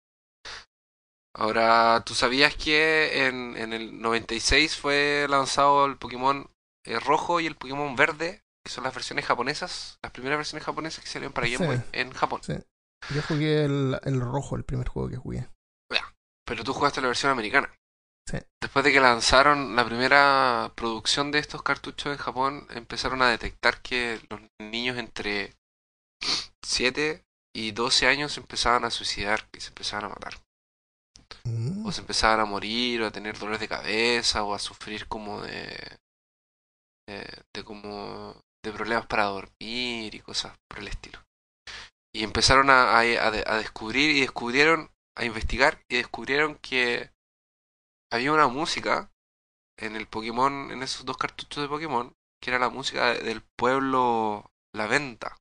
Ahora, 1.34 2.02
¿tú 2.06 2.14
sabías 2.14 2.56
que 2.56 3.26
en, 3.26 3.56
en 3.56 3.72
el 3.72 4.00
96 4.00 4.76
fue 4.76 5.26
lanzado 5.28 5.84
el 5.84 5.98
Pokémon 5.98 6.48
eh, 6.86 6.98
rojo 6.98 7.40
y 7.40 7.46
el 7.46 7.56
Pokémon 7.56 7.94
verde, 7.94 8.42
que 8.64 8.72
son 8.72 8.84
las 8.84 8.94
versiones 8.94 9.26
japonesas, 9.26 9.98
las 10.02 10.12
primeras 10.12 10.38
versiones 10.38 10.64
japonesas 10.64 11.04
que 11.04 11.10
salieron 11.10 11.34
para 11.34 11.48
Game 11.48 11.66
Boy 11.66 11.82
en 11.92 12.10
Japón? 12.12 12.40
Sí. 12.42 12.54
Yo 13.14 13.20
jugué 13.22 13.64
el, 13.64 14.00
el, 14.04 14.20
rojo, 14.20 14.56
el 14.56 14.64
primer 14.64 14.88
juego 14.88 15.10
que 15.10 15.16
jugué. 15.16 15.48
Pero 16.46 16.64
tú 16.64 16.72
jugaste 16.72 17.00
la 17.00 17.08
versión 17.08 17.32
americana. 17.32 17.72
Sí. 18.28 18.38
Después 18.60 18.84
de 18.84 18.92
que 18.92 19.00
lanzaron 19.00 19.76
la 19.76 19.84
primera 19.84 20.72
producción 20.74 21.30
de 21.30 21.38
estos 21.38 21.62
cartuchos 21.62 22.12
en 22.12 22.18
Japón, 22.18 22.66
empezaron 22.70 23.22
a 23.22 23.28
detectar 23.28 23.82
que 23.82 24.20
los 24.30 24.40
niños 24.60 24.96
entre 24.98 25.54
7 26.64 27.24
y 27.54 27.72
12 27.72 28.06
años 28.06 28.36
empezaban 28.36 28.84
a 28.84 28.90
suicidar 28.90 29.48
y 29.52 29.60
se 29.60 29.68
empezaban 29.68 30.06
a 30.06 30.08
matar. 30.08 30.34
Mm. 31.44 31.86
O 31.86 31.92
se 31.92 32.00
empezaban 32.00 32.40
a 32.40 32.44
morir, 32.44 33.02
o 33.02 33.06
a 33.06 33.10
tener 33.10 33.38
dolores 33.38 33.60
de 33.60 33.68
cabeza, 33.68 34.42
o 34.44 34.54
a 34.54 34.58
sufrir 34.58 35.06
como 35.08 35.40
de. 35.42 35.98
de, 37.08 37.64
como. 37.64 38.40
de 38.64 38.72
problemas 38.72 39.06
para 39.06 39.24
dormir 39.24 40.14
y 40.14 40.20
cosas 40.20 40.56
por 40.68 40.80
el 40.80 40.88
estilo. 40.88 41.22
Y 42.14 42.24
empezaron 42.24 42.70
a, 42.70 42.98
a, 42.98 43.00
a 43.00 43.58
descubrir 43.58 44.10
y 44.10 44.20
descubrieron, 44.20 44.90
a 45.16 45.24
investigar 45.24 45.78
y 45.88 45.96
descubrieron 45.96 46.56
que 46.56 47.10
había 48.12 48.32
una 48.32 48.48
música 48.48 49.10
en 49.78 49.96
el 49.96 50.06
Pokémon, 50.06 50.70
en 50.70 50.82
esos 50.82 51.04
dos 51.04 51.16
cartuchos 51.16 51.62
de 51.62 51.68
Pokémon, 51.68 52.12
que 52.40 52.50
era 52.50 52.58
la 52.58 52.70
música 52.70 53.14
del 53.14 53.42
pueblo 53.56 54.50
La 54.74 54.86
Venta. 54.86 55.36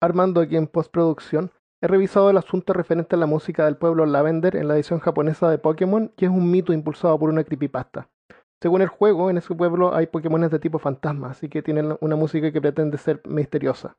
Armando 0.00 0.40
aquí 0.40 0.56
en 0.56 0.66
postproducción 0.66 1.52
He 1.84 1.88
revisado 1.88 2.30
el 2.30 2.36
asunto 2.36 2.72
referente 2.72 3.16
a 3.16 3.18
la 3.18 3.26
música 3.26 3.64
del 3.64 3.76
pueblo 3.76 4.06
Lavender 4.06 4.54
en 4.54 4.68
la 4.68 4.76
edición 4.76 5.00
japonesa 5.00 5.50
de 5.50 5.58
Pokémon, 5.58 6.12
que 6.16 6.26
es 6.26 6.30
un 6.30 6.48
mito 6.48 6.72
impulsado 6.72 7.18
por 7.18 7.28
una 7.28 7.42
creepypasta. 7.42 8.08
Según 8.62 8.82
el 8.82 8.88
juego, 8.88 9.30
en 9.30 9.38
ese 9.38 9.52
pueblo 9.52 9.92
hay 9.92 10.06
Pokémones 10.06 10.52
de 10.52 10.60
tipo 10.60 10.78
fantasma, 10.78 11.30
así 11.30 11.48
que 11.48 11.60
tienen 11.60 11.96
una 12.00 12.14
música 12.14 12.52
que 12.52 12.60
pretende 12.60 12.98
ser 12.98 13.20
misteriosa. 13.24 13.96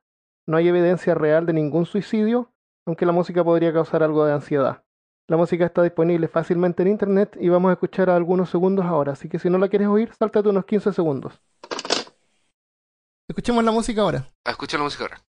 No 0.48 0.56
hay 0.56 0.70
evidencia 0.70 1.14
real 1.14 1.46
de 1.46 1.52
ningún 1.52 1.86
suicidio, 1.86 2.53
aunque 2.86 3.06
la 3.06 3.12
música 3.12 3.44
podría 3.44 3.74
causar 3.74 4.04
algo 4.04 4.26
de 4.26 4.34
ansiedad. 4.34 4.84
La 5.28 5.38
música 5.38 5.66
está 5.66 5.82
disponible 5.82 6.28
fácilmente 6.28 6.84
en 6.84 6.90
internet 6.90 7.38
y 7.40 7.50
vamos 7.50 7.70
a 7.70 7.74
escuchar 7.74 8.10
a 8.10 8.16
algunos 8.16 8.50
segundos 8.50 8.86
ahora, 8.86 9.14
así 9.14 9.30
que 9.30 9.40
si 9.40 9.50
no 9.50 9.58
la 9.58 9.70
quieres 9.70 9.88
oír, 9.88 10.14
sáltate 10.14 10.50
unos 10.50 10.66
15 10.66 10.92
segundos. 10.92 11.40
Escuchemos 13.30 13.64
la 13.64 13.72
música 13.72 14.02
ahora. 14.02 14.30
Escucha 14.46 14.78
la 14.78 14.84
música 14.84 15.06
ahora. 15.06 15.24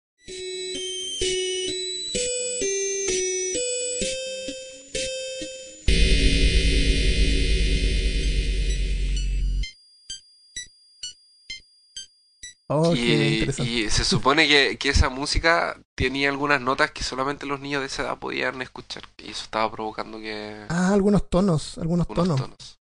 Oh, 12.73 12.95
y, 12.95 13.89
se 13.89 14.05
supone 14.05 14.47
que, 14.47 14.89
esa 14.89 15.09
música 15.09 15.77
tenía 15.93 16.29
algunas 16.29 16.61
notas 16.61 16.91
que 16.91 17.03
solamente 17.03 17.45
los 17.45 17.59
niños 17.59 17.81
de 17.81 17.87
esa 17.87 18.03
edad 18.03 18.17
podían 18.17 18.61
escuchar. 18.61 19.03
Y 19.17 19.31
eso 19.31 19.43
estaba 19.43 19.69
provocando 19.69 20.19
que... 20.19 20.65
Ah, 20.69 20.93
algunos 20.93 21.29
tonos, 21.29 21.77
algunos, 21.77 22.07
tonos. 22.07 22.79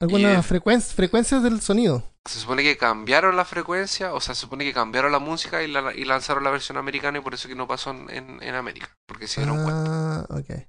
Algunas 0.00 0.46
frecuencias 0.46 1.42
del 1.42 1.60
sonido. 1.60 2.04
Se 2.24 2.38
supone 2.38 2.62
que 2.62 2.76
cambiaron 2.76 3.34
la 3.34 3.44
frecuencia, 3.44 4.14
o 4.14 4.20
sea, 4.20 4.36
se 4.36 4.42
supone 4.42 4.64
que 4.64 4.72
cambiaron 4.72 5.10
la 5.10 5.18
música 5.18 5.64
y, 5.64 5.66
la, 5.66 5.92
y 5.92 6.04
lanzaron 6.04 6.44
la 6.44 6.50
versión 6.50 6.78
americana 6.78 7.18
y 7.18 7.22
por 7.22 7.34
eso 7.34 7.48
que 7.48 7.56
no 7.56 7.66
pasó 7.66 7.90
en, 7.90 8.40
en 8.40 8.54
América. 8.54 8.96
Porque 9.06 9.26
se 9.26 9.40
dieron 9.40 9.58
ah, 9.68 10.24
cuenta. 10.28 10.54
ok. 10.54 10.68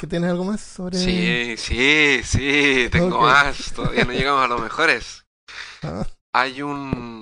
¿Qué 0.00 0.06
tienes 0.08 0.30
algo 0.30 0.44
más 0.44 0.60
sobre...? 0.60 0.98
Sí, 0.98 1.54
sí, 1.56 2.22
sí, 2.24 2.88
tengo 2.90 3.20
más. 3.20 3.72
Todavía 3.72 4.04
no 4.04 4.12
llegamos 4.12 4.44
a 4.44 4.48
los 4.48 4.60
mejores. 4.60 5.24
Ah 5.82 6.04
hay 6.32 6.62
un 6.62 7.19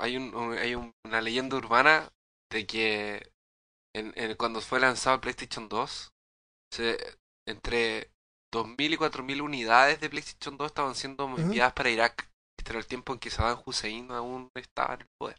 hay 0.00 0.16
un 0.16 0.56
hay 0.58 0.74
una 0.74 1.20
leyenda 1.20 1.56
urbana 1.56 2.12
de 2.50 2.66
que 2.66 3.32
en, 3.94 4.34
cuando 4.36 4.60
fue 4.60 4.80
lanzado 4.80 5.16
el 5.16 5.20
PlayStation 5.20 5.68
2 5.68 6.12
se, 6.72 6.98
entre 7.48 8.10
2.000 8.52 8.92
y 8.92 8.96
4.000 8.96 9.42
unidades 9.42 10.00
de 10.00 10.10
PlayStation 10.10 10.56
2 10.56 10.66
estaban 10.66 10.94
siendo 10.94 11.24
enviadas 11.36 11.72
para 11.72 11.90
Irak. 11.90 12.30
Este 12.58 12.72
era 12.72 12.78
el 12.78 12.86
tiempo 12.86 13.12
en 13.12 13.18
que 13.18 13.30
Saddam 13.30 13.62
Hussein 13.64 14.10
aún 14.10 14.50
estaba 14.54 14.94
en 14.94 15.00
el 15.02 15.08
poder. 15.18 15.36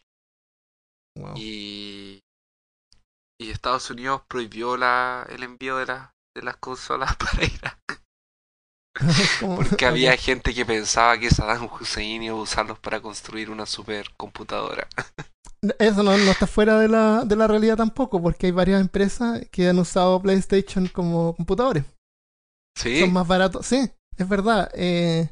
Y, 1.36 2.20
y 3.40 3.50
Estados 3.50 3.90
Unidos 3.90 4.22
prohibió 4.28 4.76
la, 4.76 5.26
el 5.28 5.42
envío 5.42 5.76
de, 5.76 5.86
la, 5.86 6.14
de 6.34 6.42
las 6.42 6.56
consolas 6.56 7.16
para 7.16 7.44
Irak. 7.44 7.81
Porque 9.40 9.86
había 9.86 10.16
gente 10.16 10.54
que 10.54 10.64
pensaba 10.64 11.18
que 11.18 11.30
Saddam 11.30 11.68
Hussein 11.80 12.22
iba 12.22 12.36
a 12.36 12.40
usarlos 12.40 12.78
para 12.78 13.00
construir 13.00 13.50
una 13.50 13.66
supercomputadora. 13.66 14.88
Eso 15.78 16.02
no, 16.02 16.12
está 16.12 16.46
fuera 16.46 16.78
de 16.78 16.88
la, 16.88 17.24
de 17.24 17.36
la 17.36 17.46
realidad 17.46 17.76
tampoco, 17.76 18.20
porque 18.20 18.46
hay 18.46 18.52
varias 18.52 18.80
empresas 18.80 19.46
que 19.50 19.68
han 19.68 19.78
usado 19.78 20.20
PlayStation 20.20 20.88
como 20.88 21.36
computadores. 21.36 21.84
Sí. 22.76 23.00
Son 23.00 23.12
más 23.12 23.28
baratos. 23.28 23.64
Sí, 23.66 23.88
es 24.16 24.28
verdad. 24.28 24.70
Eh, 24.74 25.30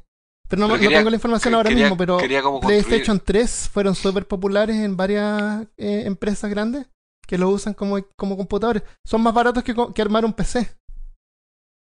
pero 0.49 0.67
no, 0.67 0.79
tengo 0.79 1.11
la 1.11 1.17
información 1.17 1.55
ahora 1.55 1.71
mismo, 1.71 1.97
pero 1.97 2.19
PlayStation 2.61 3.21
3 3.21 3.71
fueron 3.73 3.95
súper 3.95 4.27
populares 4.27 4.77
en 4.77 4.97
varias 4.97 5.63
eh, 5.77 6.03
empresas 6.07 6.51
grandes 6.51 6.87
que 7.27 7.39
lo 7.39 7.49
usan 7.49 7.75
como, 7.75 8.01
como 8.17 8.37
computadores. 8.37 8.83
Son 9.05 9.23
más 9.23 9.33
baratos 9.35 9.63
que, 9.63 9.75
que 9.95 10.03
armar 10.03 10.25
un 10.25 10.33
PC. 10.33 10.69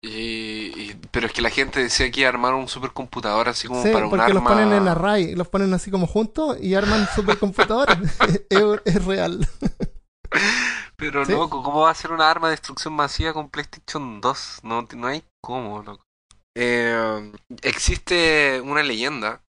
Y, 0.08 0.94
pero 1.10 1.26
es 1.26 1.32
que 1.32 1.42
la 1.42 1.50
gente 1.50 1.82
decía 1.82 2.10
que 2.10 2.26
armar 2.26 2.54
un 2.54 2.68
supercomputador 2.68 3.48
así 3.48 3.66
como 3.66 3.82
para 3.82 4.04
un 4.04 4.10
porque 4.10 4.32
los 4.32 4.42
ponen 4.42 4.72
en 4.72 4.86
array, 4.86 5.34
los 5.34 5.48
ponen 5.48 5.74
así 5.74 5.90
como 5.90 6.06
juntos 6.06 6.58
y 6.60 6.74
arman 6.74 7.08
supercomputadores. 7.14 7.98
es, 8.84 9.04
real. 9.04 9.48
Pero 10.96 11.24
loco, 11.24 11.62
¿cómo 11.62 11.80
va 11.80 11.90
a 11.90 11.94
ser 11.94 12.12
una 12.12 12.30
arma 12.30 12.48
de 12.48 12.52
destrucción 12.52 12.94
masiva 12.94 13.32
con 13.32 13.50
PlayStation 13.50 14.20
2? 14.20 14.60
No, 14.62 14.86
no 14.94 15.06
hay 15.08 15.24
cómo, 15.42 15.82
loco. 15.82 16.04
Eh, 16.56 17.32
existe 17.62 18.60
una 18.62 18.82
leyenda 18.82 19.42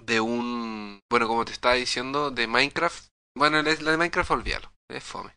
de 0.00 0.20
un... 0.20 1.00
Bueno, 1.10 1.28
como 1.28 1.44
te 1.44 1.52
estaba 1.52 1.74
diciendo, 1.74 2.30
de 2.30 2.46
Minecraft. 2.46 3.08
Bueno, 3.36 3.60
la 3.62 3.74
de 3.74 3.96
Minecraft 3.98 4.30
olvídalo, 4.30 4.72
es 4.90 5.04
fome. 5.04 5.34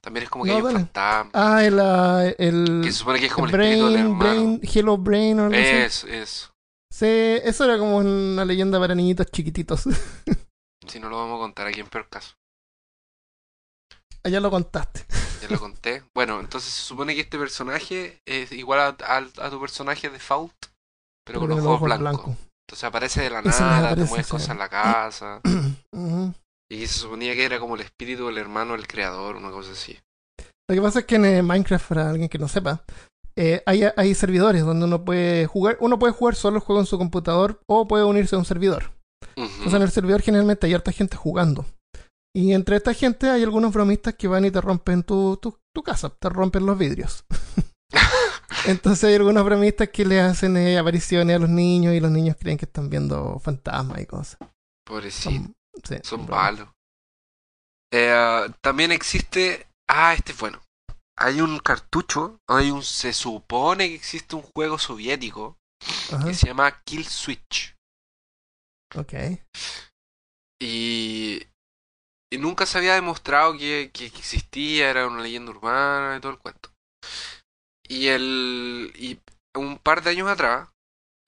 También 0.00 0.24
es 0.24 0.30
como 0.30 0.44
que 0.44 0.52
hay 0.52 0.62
un 0.62 0.72
fantasma. 0.72 1.30
Ah, 1.32 1.64
el, 1.64 1.80
ah, 1.80 2.24
el. 2.38 2.80
Que 2.82 2.92
se 2.92 2.98
supone 2.98 3.20
que 3.20 3.26
es 3.26 3.32
como 3.32 3.46
el, 3.46 3.52
brain, 3.52 3.72
espíritu 3.72 3.96
del 3.96 4.14
Brain, 4.14 4.60
Hello 4.62 4.98
Brain 4.98 5.40
o 5.40 5.44
algo 5.44 5.54
eso, 5.54 6.06
Eso, 6.06 6.54
Sí, 6.92 7.06
eso 7.06 7.64
era 7.64 7.76
como 7.76 7.96
una 7.96 8.44
leyenda 8.44 8.78
para 8.78 8.94
niñitos 8.94 9.26
chiquititos. 9.26 9.84
si 10.86 11.00
no 11.00 11.08
lo 11.08 11.16
vamos 11.16 11.36
a 11.36 11.42
contar 11.42 11.66
aquí 11.66 11.80
en 11.80 11.88
peor 11.88 12.08
caso. 12.08 12.34
Ya 14.22 14.40
lo 14.40 14.50
contaste. 14.50 15.04
Ya 15.42 15.48
lo 15.48 15.58
conté. 15.58 16.02
Bueno, 16.14 16.40
entonces 16.40 16.72
se 16.72 16.82
supone 16.82 17.14
que 17.14 17.22
este 17.22 17.38
personaje 17.38 18.22
es 18.24 18.52
igual 18.52 18.96
a, 19.04 19.50
tu 19.50 19.60
personaje 19.60 20.08
de 20.08 20.18
Fault, 20.18 20.54
pero, 21.26 21.40
con 21.40 21.50
los 21.50 21.64
ojos 21.64 21.98
blancos. 21.98 22.36
Entonces 22.66 22.84
aparece 22.84 23.22
de 23.22 23.30
la 23.30 23.42
nada, 23.42 23.94
te 23.94 24.04
mueves 24.04 24.26
cosas 24.26 24.50
en 24.50 24.58
la 24.58 24.68
casa. 24.68 25.40
Y 26.70 26.86
se 26.86 27.00
suponía 27.00 27.34
que 27.34 27.44
era 27.44 27.60
como 27.60 27.74
el 27.74 27.82
espíritu 27.82 28.26
del 28.26 28.38
hermano 28.38 28.72
del 28.72 28.86
creador, 28.86 29.36
una 29.36 29.50
cosa 29.50 29.72
así. 29.72 29.98
Lo 30.68 30.74
que 30.74 30.80
pasa 30.82 31.00
es 31.00 31.04
que 31.04 31.16
en 31.16 31.24
eh, 31.26 31.42
Minecraft, 31.42 31.88
para 31.88 32.10
alguien 32.10 32.28
que 32.28 32.38
no 32.38 32.48
sepa, 32.48 32.84
eh, 33.36 33.62
hay, 33.66 33.82
hay 33.96 34.14
servidores 34.14 34.64
donde 34.64 34.86
uno 34.86 35.04
puede 35.04 35.46
jugar, 35.46 35.76
uno 35.80 35.98
puede 35.98 36.12
jugar 36.12 36.36
solo 36.36 36.56
el 36.56 36.62
juego 36.62 36.80
en 36.80 36.86
su 36.86 36.98
computador 36.98 37.60
o 37.66 37.86
puede 37.86 38.04
unirse 38.04 38.36
a 38.36 38.38
un 38.38 38.44
servidor. 38.44 38.92
Entonces 39.36 39.74
en 39.74 39.82
el 39.82 39.90
servidor 39.90 40.22
generalmente 40.22 40.66
hay 40.66 40.74
harta 40.74 40.92
gente 40.92 41.16
jugando. 41.16 41.66
Y 42.36 42.52
entre 42.52 42.76
esta 42.76 42.94
gente 42.94 43.30
hay 43.30 43.42
algunos 43.42 43.72
bromistas 43.72 44.14
que 44.14 44.28
van 44.28 44.44
y 44.44 44.50
te 44.50 44.60
rompen 44.60 45.02
tu, 45.02 45.36
tu, 45.36 45.58
tu 45.74 45.82
casa, 45.82 46.10
te 46.10 46.28
rompen 46.28 46.66
los 46.66 46.78
vidrios. 46.78 47.24
Entonces 48.66 49.04
hay 49.04 49.14
algunos 49.14 49.44
bromistas 49.44 49.88
que 49.90 50.04
le 50.04 50.20
hacen 50.20 50.56
eh, 50.56 50.78
apariciones 50.78 51.36
a 51.36 51.38
los 51.38 51.50
niños 51.50 51.94
y 51.94 52.00
los 52.00 52.10
niños 52.10 52.36
creen 52.38 52.56
que 52.56 52.64
están 52.64 52.88
viendo 52.88 53.38
fantasmas 53.38 54.00
y 54.00 54.06
cosas. 54.06 54.38
Pobrecito. 54.86 55.30
Son 55.30 55.54
malos. 56.28 56.68
Eh, 57.92 58.46
también 58.60 58.92
existe. 58.92 59.66
Ah, 59.88 60.14
este 60.14 60.32
es 60.32 60.38
bueno. 60.38 60.60
Hay 61.16 61.40
un 61.40 61.58
cartucho. 61.58 62.38
Hay 62.48 62.70
un. 62.70 62.82
Se 62.82 63.12
supone 63.12 63.88
que 63.88 63.94
existe 63.94 64.36
un 64.36 64.42
juego 64.42 64.78
soviético. 64.78 65.56
Que 66.24 66.34
se 66.34 66.46
llama 66.46 66.82
Kill 66.84 67.04
Switch. 67.04 67.76
Ok. 68.96 69.12
Y, 70.60 71.42
y 72.32 72.38
nunca 72.38 72.64
se 72.64 72.78
había 72.78 72.94
demostrado 72.94 73.56
que, 73.58 73.90
que 73.92 74.06
existía, 74.06 74.88
era 74.88 75.06
una 75.06 75.22
leyenda 75.22 75.50
urbana 75.50 76.16
y 76.16 76.20
todo 76.20 76.32
el 76.32 76.38
cuento. 76.38 76.70
Y 77.86 78.08
el 78.08 78.92
y 78.96 79.20
un 79.54 79.78
par 79.78 80.02
de 80.02 80.10
años 80.10 80.28
atrás, 80.28 80.68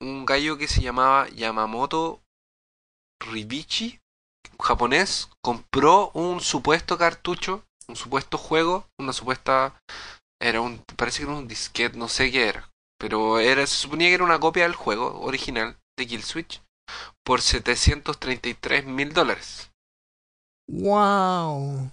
un 0.01 0.25
gallo 0.25 0.57
que 0.57 0.67
se 0.67 0.81
llamaba 0.81 1.29
Yamamoto 1.29 2.23
Ribichi, 3.19 3.99
japonés, 4.59 5.29
compró 5.43 6.11
un 6.13 6.41
supuesto 6.41 6.97
cartucho, 6.97 7.63
un 7.87 7.95
supuesto 7.95 8.37
juego, 8.37 8.87
una 8.99 9.13
supuesta 9.13 9.79
era 10.41 10.61
un 10.61 10.83
parece 10.95 11.19
que 11.19 11.23
era 11.25 11.37
un 11.37 11.47
disquete, 11.47 11.97
no 11.97 12.09
sé 12.09 12.31
qué 12.31 12.49
era, 12.49 12.69
pero 12.99 13.39
era 13.39 13.65
se 13.65 13.75
suponía 13.75 14.09
que 14.09 14.15
era 14.15 14.23
una 14.23 14.39
copia 14.39 14.63
del 14.63 14.75
juego 14.75 15.21
original 15.21 15.77
de 15.97 16.07
Kill 16.07 16.23
Switch 16.23 16.61
por 17.25 17.41
733 17.41 18.85
mil 18.85 19.13
dólares. 19.13 19.71
¡Wow! 20.69 21.91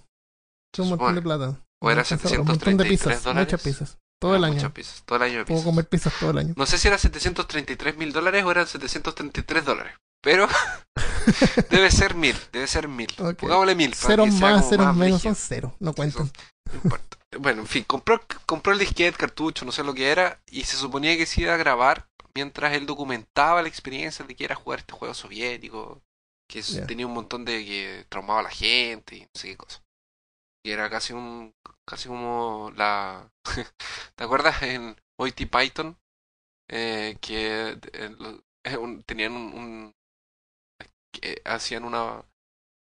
Es 0.73 0.79
un 0.79 0.89
montón 0.89 1.15
de 1.15 1.21
plata. 1.21 1.61
O 1.81 1.89
era 1.89 2.03
733 2.03 3.23
dólares. 3.23 3.47
Muchas 3.47 3.61
pizzas. 3.61 3.97
Todo 4.19 4.35
el 4.35 4.43
año. 4.43 4.55
Muchas 4.55 4.71
pizzas. 4.71 5.03
Todo 5.05 5.17
el 5.17 5.23
año 5.23 5.37
de 5.39 5.45
Puedo 5.45 5.63
comer 5.63 5.87
pizzas 5.87 6.13
todo 6.19 6.31
el 6.31 6.37
año. 6.39 6.53
No 6.57 6.65
sé 6.65 6.77
si 6.77 6.87
era 6.87 6.97
733 6.97 7.97
mil 7.97 8.11
dólares 8.11 8.43
o 8.43 8.51
eran 8.51 8.67
733 8.67 9.65
dólares. 9.65 9.93
Pero 10.25 10.47
debe 11.69 11.91
ser 11.91 12.15
mil, 12.15 12.35
debe 12.51 12.65
ser 12.65 12.87
mil. 12.87 13.07
Okay. 13.11 13.35
Pongámosle 13.35 13.75
mil. 13.75 13.93
Cero 13.93 14.25
más, 14.25 14.65
cero 14.67 14.91
menos 14.91 15.21
son 15.21 15.35
cero, 15.35 15.75
no 15.79 15.93
cuentan. 15.93 16.31
no 16.65 16.75
importa. 16.83 17.17
Bueno, 17.39 17.61
en 17.61 17.67
fin, 17.67 17.83
compró, 17.83 18.19
compró 18.47 18.73
el 18.73 18.79
disquete, 18.79 19.17
cartucho, 19.17 19.65
no 19.65 19.71
sé 19.71 19.83
lo 19.83 19.93
que 19.93 20.09
era, 20.09 20.41
y 20.49 20.63
se 20.63 20.77
suponía 20.77 21.15
que 21.15 21.27
se 21.27 21.41
iba 21.41 21.53
a 21.53 21.57
grabar 21.57 22.07
mientras 22.33 22.73
él 22.73 22.87
documentaba 22.87 23.61
la 23.61 23.67
experiencia 23.67 24.25
de 24.25 24.35
que 24.35 24.45
era 24.45 24.55
jugar 24.55 24.79
este 24.79 24.93
juego 24.93 25.13
soviético, 25.13 26.01
que 26.49 26.63
tenía 26.87 27.05
un 27.05 27.13
montón 27.13 27.45
de 27.45 27.63
que 27.63 28.05
traumaba 28.09 28.39
a 28.39 28.43
la 28.43 28.49
gente 28.49 29.17
y 29.17 29.21
no 29.21 29.29
sé 29.35 29.49
qué 29.49 29.57
cosa. 29.57 29.83
Y 30.65 30.71
era 30.71 30.89
casi 30.89 31.13
un 31.13 31.53
casi 31.87 32.07
como 32.07 32.71
la 32.75 33.29
¿te 34.15 34.23
acuerdas 34.23 34.63
en 34.63 34.95
OIT 35.19 35.51
Python? 35.51 35.95
Eh, 36.67 37.15
que 37.21 37.77
eh, 37.93 39.03
tenían 39.05 39.33
un, 39.33 39.93
que 41.19 41.41
hacían 41.45 41.83
una 41.83 42.23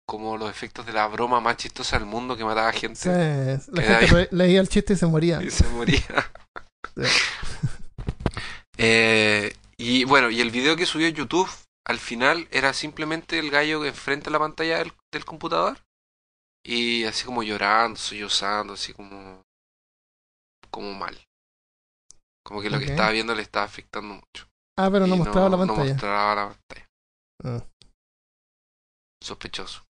como 0.07 0.37
los 0.37 0.49
efectos 0.49 0.85
de 0.85 0.93
la 0.93 1.07
broma 1.07 1.41
más 1.41 1.57
chistosa 1.57 1.97
del 1.97 2.07
mundo 2.07 2.37
que 2.37 2.45
mataba 2.45 2.71
gente. 2.71 2.95
Sí, 2.95 3.71
la 3.71 3.81
gente 3.81 4.27
leía 4.31 4.61
el 4.61 4.69
chiste 4.69 4.93
y 4.93 4.95
se 4.95 5.07
moría. 5.07 5.41
Y 5.41 5.51
se 5.51 5.67
moría. 5.69 6.01
Eh, 8.77 9.55
y 9.77 10.03
bueno, 10.03 10.29
y 10.29 10.41
el 10.41 10.51
video 10.51 10.75
que 10.75 10.85
subió 10.85 11.07
YouTube 11.07 11.49
al 11.85 11.97
final 11.97 12.45
era 12.51 12.73
simplemente 12.73 13.39
el 13.39 13.49
gallo 13.49 13.85
enfrente 13.85 14.27
a 14.27 14.33
la 14.33 14.39
pantalla 14.39 14.79
del, 14.79 14.91
del 15.13 15.23
computador 15.23 15.77
y 16.61 17.05
así 17.05 17.25
como 17.25 17.41
llorando, 17.41 17.97
sollozando, 17.97 18.73
así 18.73 18.91
como 18.91 19.43
como 20.71 20.93
mal. 20.93 21.17
Como 22.43 22.61
que 22.61 22.69
lo 22.69 22.79
que 22.79 22.85
estaba 22.85 23.11
viendo 23.11 23.33
le 23.33 23.43
estaba 23.43 23.65
afectando 23.65 24.15
mucho. 24.15 24.47
Ah, 24.77 24.89
pero 24.91 25.07
no 25.07 25.15
mostraba 25.15 25.47
la 25.47 25.57
pantalla. 25.57 25.83
No 25.83 25.89
mostraba 25.89 26.35
la 26.35 26.47
pantalla. 26.49 26.89
Ah. 27.43 27.63
Sospechoso. 29.25 29.85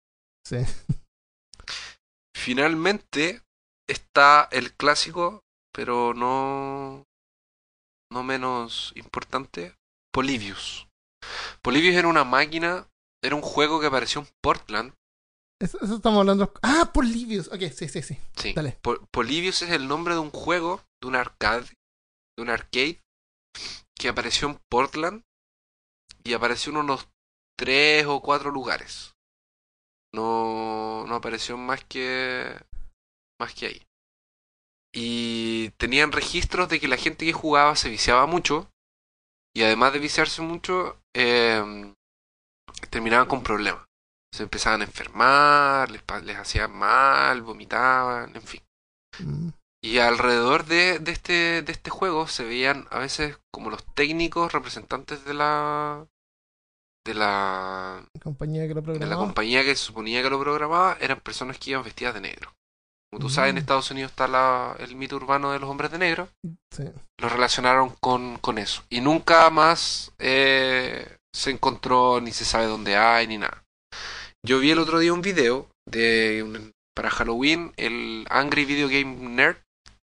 Sí. 0.45 0.57
Finalmente 2.37 3.43
está 3.89 4.49
el 4.51 4.75
clásico, 4.75 5.45
pero 5.73 6.15
no 6.15 7.05
no 8.13 8.25
menos 8.25 8.93
importante, 8.97 9.77
Polybius. 10.13 10.89
Polybius 11.63 11.95
era 11.95 12.09
una 12.09 12.25
máquina, 12.25 12.89
era 13.23 13.37
un 13.37 13.43
juego 13.43 13.81
que 13.81 13.87
apareció 13.87 14.23
en 14.23 14.29
Portland. 14.43 14.95
Eso, 15.61 15.79
estamos 15.85 16.21
hablando. 16.21 16.53
Ah, 16.63 16.91
Polybius. 16.93 17.49
Ok, 17.49 17.71
sí, 17.73 17.89
sí, 17.89 18.03
sí. 18.03 18.19
Sí. 18.37 18.53
Dale. 18.55 18.81
Polybius 19.13 19.63
es 19.63 19.71
el 19.71 19.87
nombre 19.87 20.15
de 20.15 20.21
un 20.21 20.31
juego, 20.31 20.83
de 21.01 21.09
un 21.09 21.15
arcade, 21.15 21.67
de 22.37 22.43
un 22.43 22.51
arcade, 22.51 23.01
que 23.97 24.09
apareció 24.09 24.49
en 24.49 24.59
Portland 24.69 25.23
y 26.25 26.33
apareció 26.33 26.73
en 26.73 26.79
unos 26.79 27.09
tres 27.57 28.07
o 28.07 28.21
cuatro 28.23 28.51
lugares. 28.51 29.15
No, 30.13 31.05
no 31.07 31.15
apareció 31.15 31.57
más 31.57 31.85
que 31.85 32.57
más 33.41 33.55
que 33.55 33.67
ahí. 33.67 33.87
Y 34.93 35.71
tenían 35.79 36.13
registros 36.13 36.69
de 36.69 36.81
que 36.81 36.89
la 36.89 36.97
gente 36.97 37.25
que 37.25 37.33
jugaba 37.33 37.77
se 37.77 37.89
viciaba 37.89 38.27
mucho 38.27 38.69
y 39.55 39.63
además 39.63 39.93
de 39.93 39.99
viciarse 39.99 40.43
mucho 40.43 41.01
eh, 41.15 41.95
terminaban 42.91 43.27
con 43.27 43.43
problemas. 43.43 43.85
Se 44.33 44.45
empezaban 44.45 44.81
a 44.81 44.85
enfermar 44.85 45.91
les, 45.91 46.03
les 46.25 46.37
hacían 46.37 46.73
mal 46.73 47.43
vomitaban 47.43 48.35
en 48.35 48.43
fin. 48.43 48.63
Mm. 49.19 49.49
y 49.83 49.99
alrededor 49.99 50.67
de, 50.67 51.01
de, 51.01 51.11
este 51.11 51.63
de 51.63 51.73
este 51.73 51.91
juego 51.91 52.29
se 52.29 52.45
veían 52.45 52.87
a 52.91 53.01
veces 53.01 53.39
como 53.53 53.71
los 53.71 53.85
técnicos 53.95 54.53
representantes 54.53 55.25
de 55.25 55.35
la 55.35 56.07
de 57.07 57.15
la 57.15 58.05
compañía 58.23 58.69
que 58.69 58.75
lo 58.75 58.83
programaba. 58.83 59.05
de 59.05 59.11
la 59.11 59.17
compañía 59.17 59.65
que 59.65 59.75
suponía 59.75 60.23
que 60.23 60.31
lo 60.31 60.39
programaba 60.41 60.97
eran 61.01 61.21
personas 61.21 61.59
que 61.59 61.71
iban 61.71 61.85
vestidas 61.85 62.15
de 62.15 62.21
negro 62.21 62.53
como 63.11 63.23
tú 63.23 63.29
sabes, 63.29 63.51
en 63.51 63.57
mm. 63.57 63.59
Estados 63.59 63.91
Unidos 63.91 64.13
está 64.13 64.29
la, 64.29 64.77
el 64.79 64.95
mito 64.95 65.17
urbano 65.17 65.51
de 65.51 65.59
los 65.59 65.69
hombres 65.69 65.91
de 65.91 65.99
negro. 65.99 66.29
Sí. 66.71 66.85
Lo 67.21 67.29
relacionaron 67.29 67.91
con, 68.01 68.39
con 68.39 68.57
eso. 68.59 68.85
Y 68.89 69.01
nunca 69.01 69.51
más 69.51 70.13
eh, 70.21 71.17
se 71.35 71.51
encontró, 71.51 72.21
ni 72.21 72.31
se 72.31 72.45
sabe 72.45 72.67
dónde 72.67 72.97
hay, 72.97 73.27
ni 73.27 73.39
nada. 73.39 73.65
Yo 74.47 74.61
vi 74.61 74.71
el 74.71 74.79
otro 74.79 75.01
día 75.01 75.13
un 75.13 75.23
video 75.23 75.69
de 75.89 76.73
para 76.95 77.11
Halloween, 77.11 77.73
el 77.77 78.27
Angry 78.31 78.65
Video 78.65 78.89
Game 78.89 79.17
Nerd, 79.29 79.57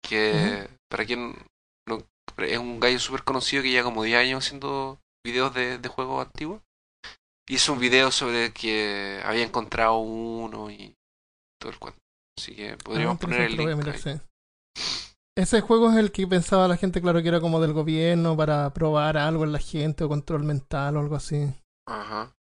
que 0.02 0.68
para 0.90 1.06
quien 1.06 1.36
no, 1.88 2.02
es 2.38 2.58
un 2.58 2.80
gallo 2.80 3.00
súper 3.00 3.24
conocido 3.24 3.62
que 3.62 3.70
lleva 3.70 3.84
como 3.84 4.04
10 4.04 4.18
años 4.18 4.46
haciendo 4.46 5.00
videos 5.24 5.54
de, 5.54 5.78
de 5.78 5.90
juegos 5.90 6.26
antiguos. 6.26 6.62
Hizo 7.48 7.74
un 7.74 7.80
video 7.80 8.12
sobre 8.12 8.52
que 8.54 9.22
había 9.24 9.44
encontrado 9.44 9.98
uno 9.98 10.72
y 10.72 10.96
todo 11.60 11.72
el 11.72 11.80
cuento. 11.80 12.00
Así 12.38 12.56
que 12.56 12.76
podríamos 12.78 13.18
ah, 13.18 13.20
poner 13.20 13.42
el 13.42 13.56
link. 13.56 14.22
Ese 15.38 15.62
juego 15.62 15.92
es 15.92 15.98
el 15.98 16.12
que 16.12 16.26
pensaba 16.26 16.68
la 16.68 16.78
gente, 16.78 17.02
claro, 17.02 17.22
que 17.22 17.28
era 17.28 17.42
como 17.42 17.60
del 17.60 17.74
gobierno 17.74 18.36
para 18.36 18.74
probar 18.74 19.18
algo 19.18 19.44
en 19.44 19.52
la 19.52 19.60
gente 19.60 20.04
o 20.04 20.10
control 20.10 20.44
mental 20.44 20.98
o 20.98 21.02
algo 21.02 21.16
así. 21.16 21.54
Ajá. 21.88 22.34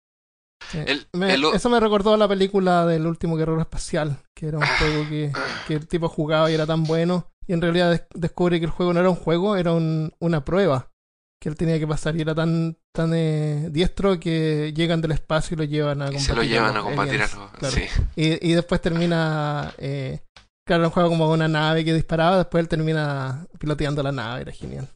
Eso 0.73 1.69
me 1.69 1.81
recordó 1.81 2.14
a 2.14 2.17
la 2.17 2.29
película 2.29 2.87
del 2.87 3.07
último 3.07 3.37
guerrero 3.37 3.61
espacial, 3.61 4.23
que 4.35 4.47
era 4.47 4.59
un 4.59 4.64
juego 4.79 5.09
que, 5.09 5.33
que, 5.67 5.75
el 5.75 5.87
tipo 5.87 6.09
jugaba 6.09 6.51
y 6.51 6.55
era 6.55 6.67
tan 6.67 6.85
bueno, 6.85 7.31
y 7.47 7.53
en 7.53 7.61
realidad 7.61 8.07
descubre 8.14 8.59
que 8.59 8.67
el 8.67 8.71
juego 8.71 8.95
no 8.95 9.01
era 9.01 9.11
un 9.11 9.17
juego, 9.17 9.57
era 9.57 9.73
una 9.73 10.45
prueba 10.45 10.94
que 11.40 11.49
él 11.49 11.57
tenía 11.57 11.79
que 11.79 11.87
pasar 11.87 12.16
y 12.16 12.23
era 12.23 12.35
tan 12.35 12.77
tan 12.92 13.12
eh, 13.14 13.68
diestro 13.70 14.18
que 14.18 14.73
llegan 14.75 15.01
del 15.01 15.12
espacio 15.12 15.55
y 15.55 15.59
lo 15.59 15.64
llevan 15.64 16.03
a 16.03 16.07
combatir. 16.07 16.27
se 16.27 16.35
lo 16.35 16.42
llevan 16.42 16.77
a, 16.77 16.83
combatir 16.83 17.23
sí. 17.70 17.85
y, 18.16 18.51
y, 18.51 18.55
después 18.55 18.81
termina, 18.81 19.75
eh, 19.79 20.20
claro, 20.66 20.85
un 20.85 20.90
juego 20.90 21.09
como 21.11 21.31
una 21.31 21.49
nave 21.49 21.85
que 21.85 21.92
disparaba, 21.92 22.38
después 22.38 22.62
él 22.62 22.68
termina 22.68 23.47
piloteando 23.59 24.03
la 24.03 24.12
nave, 24.12 24.42
era 24.42 24.53
genial. 24.53 24.88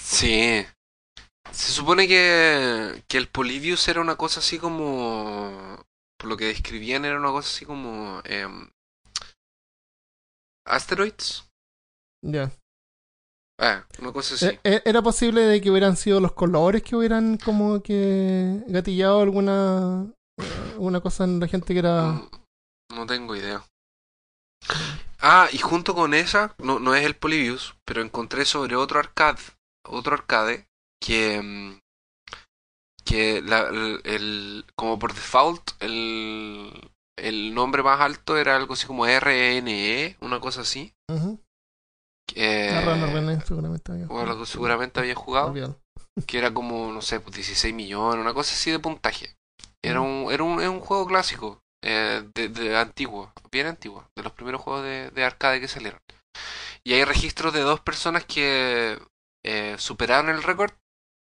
Sí. 0.00 0.64
Se 1.50 1.72
supone 1.72 2.08
que, 2.08 3.02
que 3.08 3.18
el 3.18 3.28
Polybius 3.28 3.86
era 3.88 4.00
una 4.00 4.16
cosa 4.16 4.40
así 4.40 4.58
como, 4.58 5.84
por 6.16 6.28
lo 6.28 6.36
que 6.36 6.46
describían, 6.46 7.04
era 7.04 7.18
una 7.18 7.30
cosa 7.30 7.48
así 7.48 7.64
como... 7.66 8.22
Eh, 8.24 8.46
asteroids. 10.64 11.44
Ya. 12.22 12.50
Ah, 13.64 13.86
una 14.00 14.12
cosa 14.12 14.34
así. 14.34 14.46
Eh, 14.46 14.58
eh, 14.64 14.82
¿Era 14.84 15.02
posible 15.02 15.42
de 15.42 15.60
que 15.60 15.70
hubieran 15.70 15.96
sido 15.96 16.18
los 16.18 16.32
colores 16.32 16.82
que 16.82 16.96
hubieran 16.96 17.38
como 17.38 17.80
que 17.80 18.60
gatillado 18.66 19.20
alguna 19.20 20.12
eh, 20.36 20.74
una 20.78 21.00
cosa 21.00 21.22
en 21.22 21.38
la 21.38 21.46
gente 21.46 21.72
que 21.72 21.78
era... 21.78 22.06
Mm, 22.08 22.30
no, 22.96 23.06
tengo 23.06 23.36
idea. 23.36 23.64
Ah, 25.20 25.48
y 25.52 25.58
junto 25.58 25.94
con 25.94 26.12
esa, 26.12 26.56
no, 26.58 26.80
no 26.80 26.96
es 26.96 27.06
el 27.06 27.14
Polybius, 27.14 27.76
pero 27.84 28.02
encontré 28.02 28.44
sobre 28.44 28.74
otro 28.74 28.98
arcade, 28.98 29.40
otro 29.88 30.14
arcade 30.14 30.66
que 31.00 31.40
mm, 31.40 31.78
que 33.04 33.42
la, 33.42 33.68
el, 34.04 34.64
como 34.74 34.98
por 34.98 35.14
default 35.14 35.70
el, 35.80 36.90
el 37.16 37.54
nombre 37.54 37.84
más 37.84 38.00
alto 38.00 38.36
era 38.36 38.56
algo 38.56 38.74
así 38.74 38.86
como 38.86 39.06
RNE, 39.06 40.16
una 40.20 40.40
cosa 40.40 40.62
así. 40.62 40.92
Eh, 42.36 42.70
seguramente 43.44 43.92
había 43.92 44.06
jugado. 44.06 44.46
seguramente 44.46 45.00
había 45.00 45.14
jugado. 45.14 45.78
Que 46.26 46.38
era 46.38 46.52
como, 46.52 46.92
no 46.92 47.00
sé, 47.00 47.18
16 47.18 47.46
pues, 47.46 47.74
millones, 47.74 48.20
una 48.20 48.34
cosa 48.34 48.54
así 48.54 48.70
de 48.70 48.78
puntaje. 48.78 49.34
Era 49.82 50.00
un, 50.00 50.30
era 50.30 50.44
un, 50.44 50.60
un 50.60 50.80
juego 50.80 51.06
clásico, 51.06 51.60
eh, 51.82 52.22
de, 52.34 52.76
antiguo, 52.76 53.32
bien 53.50 53.66
antiguo, 53.66 54.06
de 54.16 54.22
los 54.22 54.32
primeros 54.32 54.60
juegos 54.60 54.84
de, 54.84 55.10
de 55.10 55.24
arcade 55.24 55.60
que 55.60 55.68
salieron. 55.68 56.00
Y 56.84 56.94
hay 56.94 57.04
registros 57.04 57.52
de 57.52 57.60
dos 57.60 57.80
personas 57.80 58.24
que 58.24 58.98
eh, 59.44 59.76
superaron 59.78 60.28
el 60.28 60.42
récord 60.42 60.72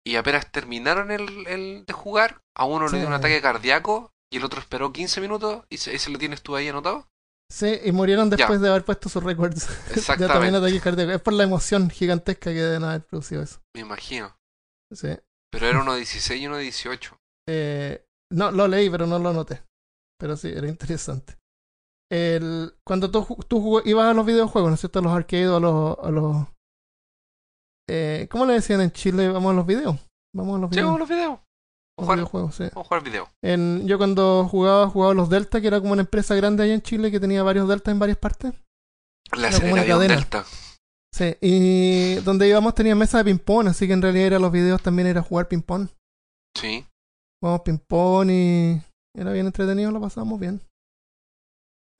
y 0.05 0.17
apenas 0.17 0.51
terminaron 0.51 1.11
el, 1.11 1.47
el 1.47 1.85
de 1.87 1.93
jugar, 1.93 2.41
a 2.57 2.65
uno 2.65 2.89
le 2.89 2.99
dio 2.99 3.07
un 3.07 3.13
ataque 3.13 3.41
cardíaco 3.41 4.11
y 4.33 4.39
el 4.39 4.45
otro 4.45 4.61
esperó 4.61 4.93
15 4.93 5.21
minutos 5.21 5.65
y 5.71 5.77
ese 5.77 6.11
lo 6.11 6.19
tienes 6.19 6.43
tú 6.43 6.57
ahí 6.57 6.69
anotado. 6.69 7.07
Sí, 7.53 7.81
y 7.85 7.93
murieron 7.93 8.31
después 8.31 8.63
de 8.63 8.71
haber 8.71 8.83
puesto 8.83 9.11
sus 9.11 9.23
récords. 9.23 9.69
Exactamente. 9.95 11.15
Es 11.15 11.21
por 11.21 11.35
la 11.35 11.45
emoción 11.45 11.91
gigantesca 11.91 12.51
que 12.51 12.63
deben 12.63 12.83
haber 12.83 13.05
producido 13.05 13.43
eso. 13.43 13.61
Me 13.75 13.83
imagino. 13.83 14.35
Sí. 14.91 15.09
Pero 15.51 15.67
era 15.67 15.83
uno 15.83 15.93
de 15.93 15.99
16 15.99 16.41
y 16.41 16.47
uno 16.47 16.57
de 16.57 16.63
18. 16.63 17.15
Eh, 17.51 18.07
no, 18.31 18.51
lo 18.51 18.67
leí, 18.69 18.89
pero 18.89 19.07
no 19.07 19.19
lo 19.19 19.35
noté. 19.35 19.63
Pero 20.19 20.35
sí, 20.39 20.49
era 20.49 20.67
interesante. 20.67 21.37
El, 22.11 22.75
cuando 22.87 23.11
tú, 23.11 23.37
tú 23.47 23.83
ibas 23.85 24.07
a 24.07 24.15
los 24.15 24.25
videojuegos, 24.25 24.71
¿no 24.71 24.75
es 24.77 24.81
cierto? 24.81 25.01
A 25.01 25.03
los 25.03 25.13
arcades 25.13 25.49
o 25.49 25.57
a 25.57 25.61
los... 25.61 25.99
A 25.99 26.11
los 26.11 26.47
eh, 27.91 28.29
¿Cómo 28.31 28.47
le 28.47 28.55
decían 28.55 28.81
en 28.81 28.93
Chile? 28.93 29.29
Vamos 29.29 29.53
a 29.53 29.57
los 29.57 29.67
videos. 29.67 29.99
Vamos 30.35 30.57
a 30.57 30.61
los 30.63 30.71
videos. 30.71 30.85
Sí, 30.85 30.87
vamos 30.87 30.97
a 30.97 31.01
los 31.01 31.09
videos. 31.11 31.39
Jugar, 31.99 32.17
videojuegos, 32.17 32.55
sí. 32.55 32.65
A 32.65 32.83
jugar 32.83 33.05
video. 33.05 33.29
En, 33.43 33.87
yo 33.87 33.99
cuando 33.99 34.49
jugaba, 34.49 34.89
jugaba 34.89 35.15
los 35.15 35.29
Delta, 35.29 35.61
que 35.61 35.67
era 35.67 35.81
como 35.81 35.93
una 35.93 36.03
empresa 36.03 36.35
grande 36.35 36.65
allá 36.65 36.75
en 36.75 36.83
Chile 36.83 37.11
que 37.11 37.21
tenía 37.21 37.43
varios 37.43 37.69
Delta 37.69 37.91
en 37.91 37.99
varias 37.99 38.19
partes. 38.19 38.55
La 39.37 39.53
Serena 39.53 39.83
había 39.83 39.99
Delta. 39.99 40.45
Sí, 41.15 41.37
y 41.43 42.15
donde 42.23 42.49
íbamos 42.49 42.75
tenía 42.75 42.95
mesa 42.95 43.19
de 43.19 43.25
ping-pong, 43.25 43.69
así 43.69 43.87
que 43.87 43.93
en 43.93 44.01
realidad 44.01 44.27
era, 44.27 44.39
los 44.39 44.51
videos 44.51 44.83
también 44.83 45.09
era 45.09 45.23
jugar 45.23 45.47
ping-pong. 45.47 45.89
Sí. 46.57 46.87
Jugamos 47.41 47.63
ping-pong 47.63 48.31
y 48.31 48.83
era 49.15 49.33
bien 49.33 49.47
entretenido, 49.47 49.91
lo 49.91 50.01
pasábamos 50.01 50.41
bien. 50.41 50.63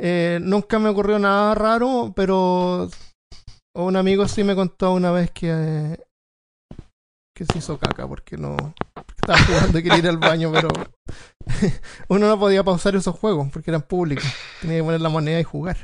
Eh, 0.01 0.41
nunca 0.43 0.79
me 0.79 0.89
ocurrió 0.89 1.19
nada 1.19 1.55
raro, 1.55 2.13
pero 2.17 2.89
un 3.75 3.97
amigo 3.97 4.27
sí 4.29 4.45
me 4.45 4.55
contó 4.55 4.95
una 4.95 5.11
vez 5.11 5.31
que, 5.31 5.51
eh, 5.51 6.05
que 7.37 7.45
se 7.45 7.59
hizo 7.59 7.79
caca 7.79 8.09
porque 8.09 8.37
no 8.37 8.57
estaba 9.23 9.39
jugando 9.45 9.79
y 9.79 9.83
quería 9.83 9.99
ir 9.99 10.09
al 10.09 10.19
baño, 10.19 10.51
pero 10.53 10.69
uno 12.09 12.27
no 12.27 12.39
podía 12.39 12.65
pausar 12.65 12.97
esos 12.97 13.17
juegos 13.17 13.49
porque 13.53 13.71
eran 13.71 13.83
públicos. 13.83 14.25
Tenía 14.61 14.79
que 14.79 14.85
poner 14.85 15.01
la 15.01 15.09
moneda 15.09 15.39
y 15.41 15.45
jugar. 15.45 15.77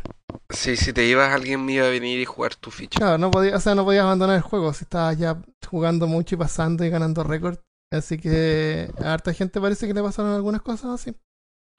Sí, 0.50 0.76
si 0.76 0.92
te 0.92 1.04
ibas, 1.04 1.32
alguien 1.32 1.64
me 1.64 1.74
iba 1.74 1.86
a 1.86 1.90
venir 1.90 2.18
y 2.18 2.24
jugar 2.24 2.56
tu 2.56 2.70
ficha. 2.70 2.98
Claro, 2.98 3.18
no 3.18 3.30
podía, 3.30 3.56
o 3.56 3.60
sea, 3.60 3.74
no 3.74 3.84
podías 3.84 4.04
abandonar 4.04 4.36
el 4.36 4.42
juego 4.42 4.72
si 4.72 4.84
estabas 4.84 5.16
ya 5.18 5.40
jugando 5.68 6.06
mucho 6.06 6.34
y 6.34 6.38
pasando 6.38 6.84
y 6.84 6.90
ganando 6.90 7.22
récord. 7.22 7.58
Así 7.92 8.18
que 8.18 8.90
a 8.98 9.14
harta 9.14 9.32
gente 9.32 9.60
parece 9.60 9.86
que 9.86 9.94
le 9.94 10.02
pasaron 10.02 10.32
algunas 10.32 10.60
cosas 10.62 11.00
así. 11.00 11.14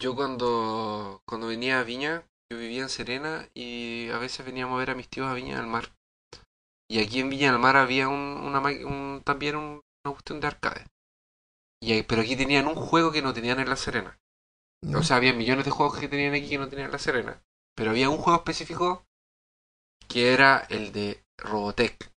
Yo 0.02 0.16
cuando, 0.16 1.22
cuando 1.28 1.48
venía 1.48 1.80
a 1.80 1.84
Viña, 1.84 2.24
yo 2.50 2.58
vivía 2.58 2.84
en 2.84 2.90
Serena 2.90 3.50
y 3.54 4.10
a 4.14 4.18
veces 4.18 4.46
veníamos 4.46 4.76
a 4.76 4.80
ver 4.80 4.92
a 4.92 4.96
mis 4.96 5.10
tíos 5.10 5.28
a 5.28 5.34
Viña 5.34 5.58
del 5.58 5.68
Mar. 5.68 5.92
Y 6.90 7.00
aquí 7.00 7.20
en 7.20 7.30
Viña 7.30 7.52
del 7.52 7.60
Mar 7.60 7.76
había 7.76 8.08
un, 8.08 8.16
una, 8.16 8.62
un, 8.62 9.22
también 9.26 9.58
una 9.58 9.82
cuestión 10.06 10.40
de 10.40 10.48
arcade. 10.48 10.86
Y, 11.82 12.04
pero 12.04 12.22
aquí 12.22 12.36
tenían 12.36 12.68
un 12.68 12.76
juego 12.76 13.12
que 13.12 13.22
no 13.22 13.34
tenían 13.34 13.60
en 13.60 13.70
La 13.70 13.76
Serena. 13.76 14.20
O 14.96 15.04
sea, 15.04 15.18
había 15.18 15.34
millones 15.34 15.66
de 15.66 15.72
juegos 15.72 15.98
que 15.98 16.08
tenían 16.08 16.34
aquí 16.34 16.50
que 16.50 16.58
no 16.58 16.70
tenían 16.70 16.88
en 16.88 16.94
La 16.94 17.00
Serena. 17.00 17.42
Pero 17.76 17.92
había 17.92 18.10
un 18.10 18.18
juego 18.18 18.40
específico 18.40 19.06
que 20.08 20.34
era 20.34 20.66
el 20.70 20.92
de 20.92 21.24
Robotech 21.38 22.12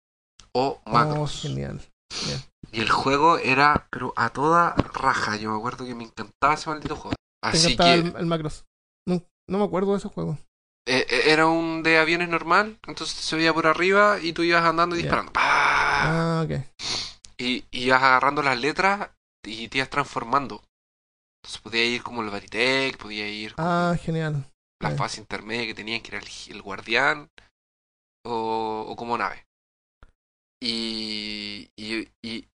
o 0.52 0.80
oh, 0.84 0.90
Macros. 0.90 1.42
genial. 1.42 1.80
Y 2.72 2.80
el 2.80 2.90
juego 2.90 3.38
era, 3.38 3.86
pero 3.90 4.12
a 4.16 4.30
toda 4.30 4.74
raja. 4.74 5.36
Yo 5.36 5.50
me 5.50 5.58
acuerdo 5.58 5.84
que 5.84 5.94
me 5.94 6.04
encantaba 6.04 6.54
ese 6.54 6.70
maldito 6.70 6.96
juego. 6.96 7.14
Así 7.42 7.76
que. 7.76 7.94
El, 7.94 8.26
Macros. 8.26 8.64
No, 9.06 9.22
no, 9.48 9.58
me 9.58 9.64
acuerdo 9.64 9.92
de 9.92 9.98
ese 9.98 10.08
juego. 10.08 10.38
Eh, 10.86 11.06
eh, 11.08 11.22
era 11.26 11.46
un 11.46 11.82
de 11.82 11.98
aviones 11.98 12.28
normal, 12.28 12.80
entonces 12.86 13.16
se 13.16 13.36
veía 13.36 13.54
por 13.54 13.66
arriba 13.66 14.18
y 14.20 14.32
tú 14.32 14.42
ibas 14.42 14.64
andando 14.64 14.96
y 14.96 15.02
disparando. 15.02 15.32
Ah, 15.36 16.44
ok. 16.44 16.64
Y, 17.38 17.64
y, 17.70 17.84
ibas 17.84 18.02
agarrando 18.02 18.42
las 18.42 18.58
letras 18.60 19.10
y 19.44 19.68
te 19.68 19.78
ibas 19.78 19.90
transformando. 19.90 20.62
Entonces 21.42 21.60
podía 21.62 21.84
ir 21.84 22.02
como 22.02 22.22
el 22.22 22.30
Baritech, 22.30 22.96
podía 22.96 23.28
ir. 23.28 23.54
Ah, 23.58 23.96
genial 24.00 24.46
la 24.82 24.90
fase 24.90 25.20
intermedia 25.20 25.66
que 25.66 25.74
tenían, 25.74 26.02
que 26.02 26.16
era 26.16 26.24
el, 26.48 26.62
guardián 26.62 27.30
o, 28.26 28.84
o, 28.88 28.96
como 28.96 29.16
nave. 29.16 29.46
Y, 30.60 31.70
y, 31.76 32.08
y, 32.22 32.48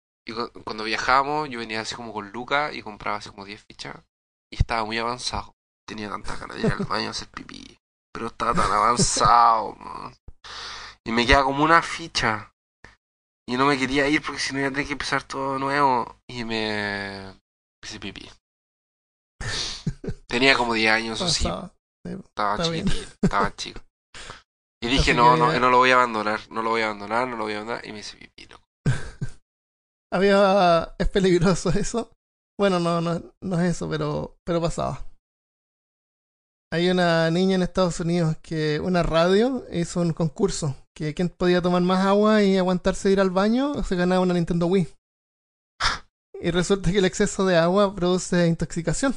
cuando 0.65 0.85
viajábamos, 0.85 1.49
yo 1.49 1.61
venía 1.61 1.81
así 1.81 1.95
como 1.95 2.13
con 2.13 2.31
Luca 2.31 2.73
y 2.73 2.83
compraba 2.83 3.19
así 3.19 3.31
como 3.31 3.45
10 3.45 3.65
fichas 3.65 3.97
y 4.53 4.57
estaba 4.57 4.85
muy 4.85 4.99
avanzado. 4.99 5.55
Tenía 5.89 6.11
tantas 6.11 6.39
ganas 6.41 6.57
de 6.57 6.67
ir 6.67 6.73
al 6.73 6.85
baño 6.89 7.09
a 7.09 7.11
hacer 7.11 7.29
pipí, 7.29 7.79
pero 8.13 8.27
estaba 8.27 8.55
tan 8.55 8.71
avanzado. 8.71 9.77
Y 11.05 11.13
me 11.13 11.25
queda 11.25 11.45
como 11.45 11.63
una 11.63 11.83
ficha. 11.83 12.53
Y 13.49 13.57
no 13.57 13.67
me 13.67 13.79
quería 13.79 14.09
ir 14.09 14.23
porque 14.23 14.41
si 14.41 14.53
no 14.53 14.59
iba 14.59 14.69
a 14.69 14.73
tener 14.73 14.87
que 14.87 14.93
empezar 14.93 15.23
todo 15.23 15.59
nuevo. 15.59 16.21
Y 16.29 16.45
me 16.45 17.33
hice 17.85 18.01
pipí. 18.01 18.29
Tenía 20.27 20.57
como 20.57 20.75
10 20.75 20.93
años, 20.93 21.21
o 21.21 21.29
sí. 21.29 21.49
Estaba 22.05 22.63
chiquitito, 22.63 23.15
estaba 23.23 23.55
chico. 23.57 23.81
Y 24.83 24.89
dije, 24.89 25.15
no, 25.15 25.37
no, 25.37 25.59
no 25.59 25.71
lo 25.71 25.79
voy 25.79 25.91
a 25.91 25.95
abandonar, 25.95 26.41
no 26.51 26.63
lo 26.63 26.71
voy 26.71 26.83
a 26.83 26.87
abandonar, 26.87 27.27
no 27.29 27.37
lo 27.37 27.45
voy 27.45 27.55
a 27.55 27.57
abandonar. 27.57 27.87
Y 27.87 27.93
me 27.93 28.01
hice 28.01 28.17
pipí, 28.17 28.49
Había... 30.13 30.95
¿Es 30.99 31.09
peligroso 31.09 31.71
eso? 31.71 32.13
Bueno, 32.59 32.81
no, 32.81 33.01
no, 33.01 33.23
no 33.43 33.61
es 33.61 33.77
eso, 33.77 33.89
pero, 33.89 34.37
pero 34.45 34.61
pasaba. 34.61 35.05
Hay 36.73 36.91
una 36.91 37.31
niña 37.31 37.55
en 37.55 37.63
Estados 37.63 38.01
Unidos 38.01 38.37
que 38.43 38.81
una 38.81 39.03
radio 39.03 39.65
hizo 39.71 40.01
un 40.01 40.13
concurso 40.13 40.75
que 40.97 41.13
quien 41.13 41.29
podía 41.29 41.61
tomar 41.61 41.83
más 41.83 42.07
agua 42.07 42.43
y 42.43 42.57
aguantarse 42.57 43.09
de 43.09 43.13
ir 43.13 43.21
al 43.21 43.31
baño 43.31 43.85
se 43.85 43.97
ganaba 43.97 44.23
una 44.23 44.35
Nintendo 44.35 44.67
Wii. 44.67 44.89
Y 46.41 46.51
resulta 46.51 46.91
que 46.91 46.99
el 46.99 47.05
exceso 47.05 47.45
de 47.47 47.57
agua 47.57 47.95
produce 47.95 48.47
intoxicación 48.47 49.15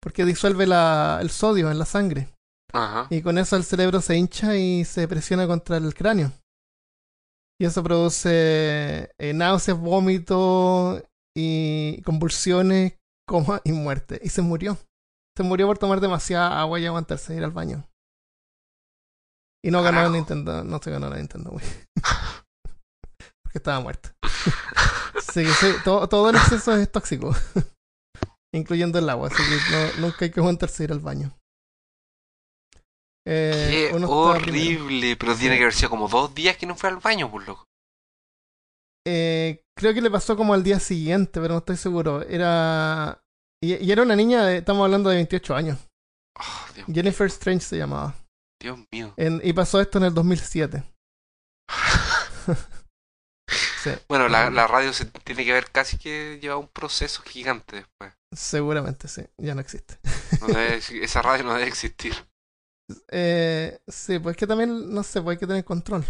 porque 0.00 0.24
disuelve 0.24 0.66
la, 0.66 1.18
el 1.20 1.30
sodio 1.30 1.70
en 1.70 1.78
la 1.78 1.84
sangre. 1.84 2.28
Ajá. 2.72 3.06
Y 3.10 3.22
con 3.22 3.38
eso 3.38 3.56
el 3.56 3.64
cerebro 3.64 4.00
se 4.00 4.16
hincha 4.16 4.56
y 4.56 4.84
se 4.84 5.08
presiona 5.08 5.46
contra 5.46 5.76
el 5.76 5.94
cráneo. 5.94 6.32
Y 7.60 7.64
eso 7.64 7.82
produce 7.82 9.10
eh, 9.18 9.32
náuseas, 9.34 9.78
vómitos 9.78 11.02
y 11.36 12.02
convulsiones, 12.02 12.94
coma 13.26 13.60
y 13.64 13.72
muerte. 13.72 14.20
Y 14.22 14.28
se 14.28 14.42
murió. 14.42 14.78
Se 15.36 15.42
murió 15.42 15.66
por 15.66 15.78
tomar 15.78 16.00
demasiada 16.00 16.60
agua 16.60 16.78
y 16.78 16.86
aguantarse 16.86 17.34
ir 17.34 17.44
al 17.44 17.50
baño. 17.50 17.84
Y 19.64 19.70
no 19.70 19.82
ganó 19.82 20.02
la 20.02 20.08
Nintendo, 20.08 20.62
no 20.64 20.80
se 20.80 20.90
ganó 20.90 21.08
la 21.08 21.16
Nintendo 21.16 21.50
Wii. 21.50 21.66
Porque 23.42 23.58
estaba 23.58 23.80
muerta. 23.80 24.14
sí, 25.32 25.44
sí, 25.46 25.72
todo, 25.84 26.08
todo 26.08 26.30
el 26.30 26.36
exceso 26.36 26.74
es 26.76 26.90
tóxico 26.90 27.34
incluyendo 28.54 28.98
el 28.98 29.08
agua, 29.10 29.28
así 29.28 29.42
que 29.42 30.00
nunca 30.00 30.24
hay 30.24 30.30
que 30.30 30.40
aguantarse 30.40 30.84
ir 30.84 30.92
al 30.92 31.00
baño. 31.00 31.34
Eh, 33.26 33.90
Qué 33.90 34.04
horrible, 34.06 35.16
pero 35.16 35.36
tiene 35.36 35.56
que 35.56 35.62
haber 35.64 35.74
sido 35.74 35.90
como 35.90 36.08
dos 36.08 36.34
días 36.34 36.56
que 36.56 36.66
no 36.66 36.74
fue 36.74 36.88
al 36.88 36.96
baño, 36.96 37.30
por 37.30 37.46
loco. 37.46 37.64
Eh, 39.06 39.62
creo 39.76 39.92
que 39.92 40.00
le 40.00 40.10
pasó 40.10 40.36
como 40.36 40.54
al 40.54 40.62
día 40.62 40.80
siguiente, 40.80 41.40
pero 41.40 41.54
no 41.54 41.58
estoy 41.58 41.76
seguro. 41.76 42.22
Era. 42.22 43.22
Y, 43.62 43.90
era 43.90 44.02
una 44.02 44.16
niña, 44.16 44.46
de, 44.46 44.58
estamos 44.58 44.84
hablando 44.84 45.10
de 45.10 45.16
28 45.16 45.54
años. 45.54 45.78
Ah, 46.38 46.68
Jennifer 46.92 47.26
Strange 47.26 47.64
se 47.64 47.76
llamaba. 47.76 48.14
Dios 48.60 48.78
mío. 48.92 49.14
y 49.16 49.52
pasó 49.52 49.80
esto 49.80 49.98
en 49.98 50.04
el 50.04 50.14
2007. 50.14 50.84
Bueno, 54.08 54.28
la, 54.28 54.50
la, 54.50 54.66
radio 54.66 54.92
se 54.92 55.06
tiene 55.06 55.46
que 55.46 55.52
ver 55.52 55.70
casi 55.70 55.96
que 55.96 56.38
lleva 56.42 56.58
un 56.58 56.68
proceso 56.68 57.22
gigante 57.22 57.76
después. 57.76 58.12
Seguramente 58.34 59.08
sí, 59.08 59.22
ya 59.38 59.54
no 59.54 59.62
existe. 59.62 59.98
esa 61.00 61.22
radio 61.22 61.44
no 61.44 61.54
debe 61.54 61.68
existir. 61.68 62.14
Eh, 63.10 63.78
sí, 63.88 64.18
pues 64.18 64.36
que 64.36 64.46
también, 64.46 64.92
no 64.92 65.02
sé, 65.02 65.22
pues 65.22 65.36
hay 65.36 65.40
que 65.40 65.46
tener 65.46 65.64
control. 65.64 66.04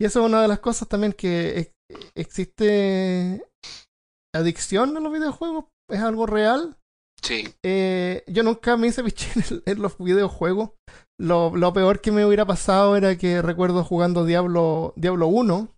Y 0.00 0.06
eso 0.06 0.20
es 0.20 0.26
una 0.26 0.42
de 0.42 0.48
las 0.48 0.58
cosas 0.58 0.88
también 0.88 1.12
que 1.12 1.72
existe 2.14 3.44
adicción 4.34 4.96
a 4.96 5.00
los 5.00 5.12
videojuegos, 5.12 5.66
es 5.90 6.00
algo 6.00 6.26
real. 6.26 6.76
Sí. 7.22 7.54
Eh, 7.62 8.24
yo 8.26 8.42
nunca 8.42 8.76
me 8.76 8.88
hice 8.88 9.04
pichín 9.04 9.42
en, 9.66 9.80
los 9.80 9.96
videojuegos. 9.98 10.70
Lo, 11.18 11.54
lo, 11.56 11.72
peor 11.72 12.00
que 12.00 12.10
me 12.10 12.26
hubiera 12.26 12.44
pasado 12.44 12.96
era 12.96 13.16
que 13.16 13.40
recuerdo 13.40 13.84
jugando 13.84 14.24
Diablo, 14.24 14.92
Diablo 14.96 15.28
1 15.28 15.74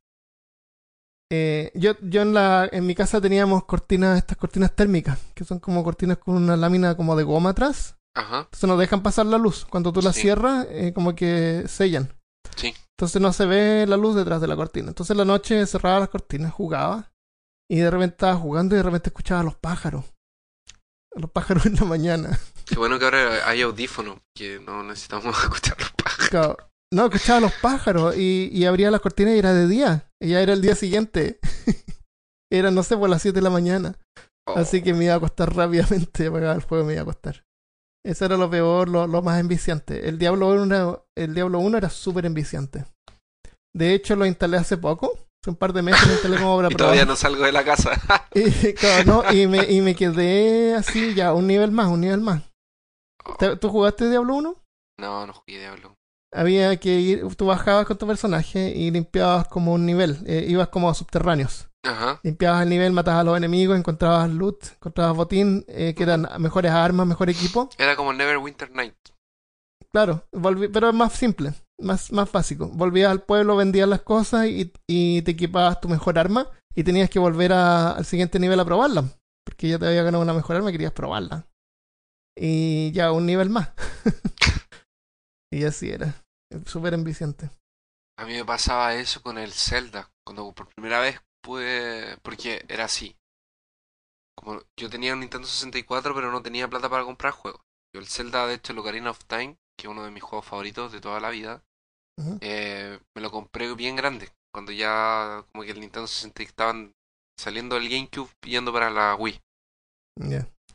eh, 1.31 1.73
yo, 1.75 1.93
yo 2.03 2.23
en, 2.23 2.35
la, 2.35 2.69
en 2.71 2.87
mi 2.87 2.95
casa 2.95 3.21
teníamos 3.21 3.65
cortinas, 3.65 4.19
estas 4.19 4.37
cortinas 4.37 4.75
térmicas, 4.75 5.19
que 5.35 5.45
son 5.45 5.59
como 5.59 5.83
cortinas 5.83 6.19
con 6.19 6.37
una 6.37 6.57
lámina 6.57 6.97
como 6.97 7.17
de 7.17 7.25
goma 7.25 7.51
atrás. 7.51 7.97
Ajá. 8.15 8.41
Entonces 8.41 8.69
no 8.69 8.77
dejan 8.77 9.03
pasar 9.03 9.27
la 9.27 9.39
luz. 9.39 9.67
Cuando 9.69 9.93
tú 9.93 10.01
la 10.01 10.13
cierras, 10.13 10.67
eh, 10.71 10.93
como 10.95 11.15
que 11.15 11.65
sellan. 11.67 12.13
Sí. 12.55 12.75
Entonces 12.97 13.21
no 13.21 13.33
se 13.33 13.45
ve 13.45 13.87
la 13.87 13.97
luz 13.97 14.15
detrás 14.15 14.41
de 14.41 14.47
la 14.47 14.57
cortina. 14.57 14.89
Entonces 14.89 15.11
en 15.11 15.19
la 15.19 15.25
noche 15.25 15.67
cerraba 15.67 16.01
las 16.01 16.09
cortinas, 16.09 16.53
jugaba. 16.53 17.13
Y 17.69 17.79
de 17.79 17.91
repente 17.91 18.15
estaba 18.15 18.37
jugando 18.37 18.75
y 18.75 18.79
de 18.79 18.85
repente 18.85 19.09
escuchaba 19.09 19.41
a 19.41 19.45
los 19.45 19.57
pájaros. 19.57 20.05
A 21.17 21.21
los 21.21 21.31
pájaros 21.31 21.65
en 21.65 21.77
la 21.77 21.85
mañana. 21.85 22.39
Qué 22.67 22.77
bueno 22.77 22.99
que 22.99 23.07
ahora 23.07 23.49
hay 23.49 23.63
audífonos, 23.63 24.19
que 24.35 24.61
no 24.61 24.83
necesitamos 24.83 25.37
escuchar 25.43 25.81
los 25.81 25.91
pájaros. 25.93 26.57
No, 26.93 27.07
escuchaba 27.07 27.41
los 27.41 27.53
pájaros 27.55 28.17
y, 28.17 28.51
y 28.53 28.65
abría 28.67 28.91
las 28.91 29.01
cortinas 29.01 29.35
y 29.35 29.39
era 29.39 29.53
de 29.53 29.67
día. 29.67 30.11
Y 30.21 30.31
ya 30.31 30.41
era 30.41 30.53
el 30.53 30.61
día 30.61 30.75
siguiente. 30.75 31.41
Era, 32.49 32.71
no 32.71 32.85
sé, 32.85 32.97
por 32.97 33.11
las 33.11 33.23
7 33.23 33.35
de 33.35 33.43
la 33.43 33.51
mañana. 33.51 33.99
Así 34.47 34.81
que 34.81 34.95
me 34.95 35.07
iba 35.07 35.15
a 35.15 35.21
costar 35.21 35.53
rápidamente 35.57 36.27
apagar 36.27 36.57
el 36.57 36.63
juego 36.63 36.85
me 36.85 36.93
iba 36.93 37.03
a 37.03 37.07
costar. 37.07 37.45
Eso 38.05 38.25
era 38.25 38.37
lo 38.37 38.49
peor, 38.49 38.89
lo, 38.89 39.09
lo 39.09 39.21
más 39.21 39.41
enviciante. 39.41 40.09
El 40.09 40.17
Diablo 40.17 40.51
1 40.51 40.65
era, 40.65 41.03
el 41.17 41.35
Diablo 41.35 41.59
1 41.59 41.79
era 41.79 41.91
súper 41.91 42.25
enviciante. 42.25 42.85
De 43.75 43.95
hecho, 43.95 44.15
lo 44.15 44.27
instalé 44.27 44.59
hace 44.59 44.77
poco. 44.77 45.26
Un 45.47 45.57
par 45.57 45.73
de 45.73 45.83
meses 45.83 46.21
como 46.21 46.55
obra 46.55 46.69
Y 46.71 46.75
todavía 46.75 47.05
no 47.05 47.17
salgo 47.17 47.45
de 47.45 47.53
la 47.53 47.65
casa. 47.65 47.91
y, 48.35 48.73
claro, 48.75 49.23
no, 49.23 49.33
y, 49.33 49.47
me, 49.47 49.65
y 49.71 49.81
me 49.81 49.95
quedé 49.95 50.75
así 50.75 51.15
ya, 51.15 51.33
un 51.33 51.47
nivel 51.47 51.71
más, 51.71 51.89
un 51.89 52.01
nivel 52.01 52.21
más. 52.21 52.43
¿Tú 53.61 53.69
jugaste 53.69 54.09
Diablo 54.09 54.35
1? 54.35 54.57
No, 54.99 55.27
no 55.27 55.33
jugué 55.33 55.59
Diablo. 55.59 55.95
Había 56.33 56.77
que 56.79 56.95
ir, 57.01 57.37
tú 57.37 57.47
bajabas 57.47 57.87
con 57.87 57.97
tu 57.99 58.07
personaje 58.07 58.73
y 58.75 58.91
limpiabas 58.91 59.49
como 59.49 59.73
un 59.73 59.87
nivel, 59.87 60.19
eh, 60.27 60.45
ibas 60.49 60.69
como 60.69 60.91
a 60.91 60.95
subterráneos. 60.95 61.69
Ajá. 61.85 62.21
Limpiabas 62.23 62.63
el 62.63 62.69
nivel, 62.69 62.93
matabas 62.93 63.21
a 63.21 63.25
los 63.25 63.37
enemigos, 63.37 63.79
encontrabas 63.79 64.29
loot, 64.31 64.73
encontrabas 64.75 65.17
botín, 65.17 65.65
eh, 65.69 65.95
que 65.95 66.03
eran 66.03 66.29
mejores 66.39 66.73
armas, 66.73 67.07
mejor 67.07 67.31
equipo. 67.31 67.71
Era 67.79 67.97
como 67.97 68.13
Neverwinter 68.13 68.71
Night. 68.73 68.97
Claro, 69.93 70.25
volví, 70.33 70.69
pero 70.69 70.89
es 70.89 70.95
más 70.95 71.13
simple, 71.13 71.53
más, 71.79 72.13
más 72.13 72.31
básico. 72.31 72.69
Volvías 72.69 73.11
al 73.11 73.23
pueblo, 73.23 73.57
vendías 73.57 73.89
las 73.89 74.03
cosas 74.03 74.47
y, 74.47 74.73
y 74.87 75.23
te 75.23 75.33
equipabas 75.33 75.81
tu 75.81 75.89
mejor 75.89 76.19
arma 76.19 76.51
y 76.75 76.85
tenías 76.85 77.11
que 77.11 77.19
volver 77.19 77.53
a, 77.53 77.93
al 77.93 78.05
siguiente 78.05 78.39
nivel 78.39 78.61
a 78.61 78.65
probarla. 78.65 79.05
Porque 79.45 79.69
ya 79.69 79.79
te 79.79 79.87
había 79.87 80.03
ganado 80.03 80.23
una 80.23 80.35
mejor 80.35 80.57
arma 80.57 80.71
y 80.71 80.73
querías 80.73 80.93
probarla. 80.93 81.47
Y 82.37 82.93
ya 82.93 83.13
un 83.13 83.25
nivel 83.25 83.49
más. 83.49 83.71
y 85.53 85.65
así 85.65 85.91
era. 85.91 86.23
Súper 86.67 86.95
enviciante. 86.95 87.51
A 88.19 88.27
mí 88.27 88.35
me 88.35 88.45
pasaba 88.45 88.95
eso 88.95 89.23
con 89.23 89.39
el 89.39 89.53
Zelda. 89.53 90.11
Cuando 90.25 90.53
por 90.53 90.69
primera 90.69 91.01
vez 91.01 91.21
pude. 91.43 92.19
Porque 92.19 92.65
era 92.69 92.85
así. 92.85 93.17
Como 94.37 94.61
yo 94.77 94.91
tenía 94.91 95.15
un 95.15 95.21
Nintendo 95.21 95.49
64, 95.49 96.15
pero 96.15 96.31
no 96.31 96.43
tenía 96.43 96.69
plata 96.69 96.91
para 96.91 97.05
comprar 97.05 97.33
juegos. 97.33 97.63
Yo 97.95 98.01
el 98.01 98.07
Zelda, 98.07 98.47
de 98.47 98.55
hecho, 98.55 98.75
el 98.75 98.79
Ocarina 98.81 99.11
of 99.11 99.25
Time, 99.25 99.57
que 99.79 99.87
es 99.87 99.91
uno 99.91 100.05
de 100.05 100.11
mis 100.11 100.23
juegos 100.23 100.45
favoritos 100.45 100.93
de 100.93 101.01
toda 101.01 101.21
la 101.21 101.31
vida, 101.31 101.65
eh, 102.41 102.99
me 103.15 103.23
lo 103.23 103.31
compré 103.31 103.73
bien 103.75 103.97
grande. 103.97 104.31
Cuando 104.53 104.73
ya 104.73 105.45
como 105.53 105.65
que 105.65 105.73
el 105.73 105.81
Nintendo 105.81 106.07
64 106.07 106.51
estaban 106.51 106.95
saliendo 107.39 107.75
del 107.77 107.89
GameCube 107.89 108.31
yendo 108.43 108.73
para 108.73 108.91
la 108.91 109.15
Wii. 109.15 109.41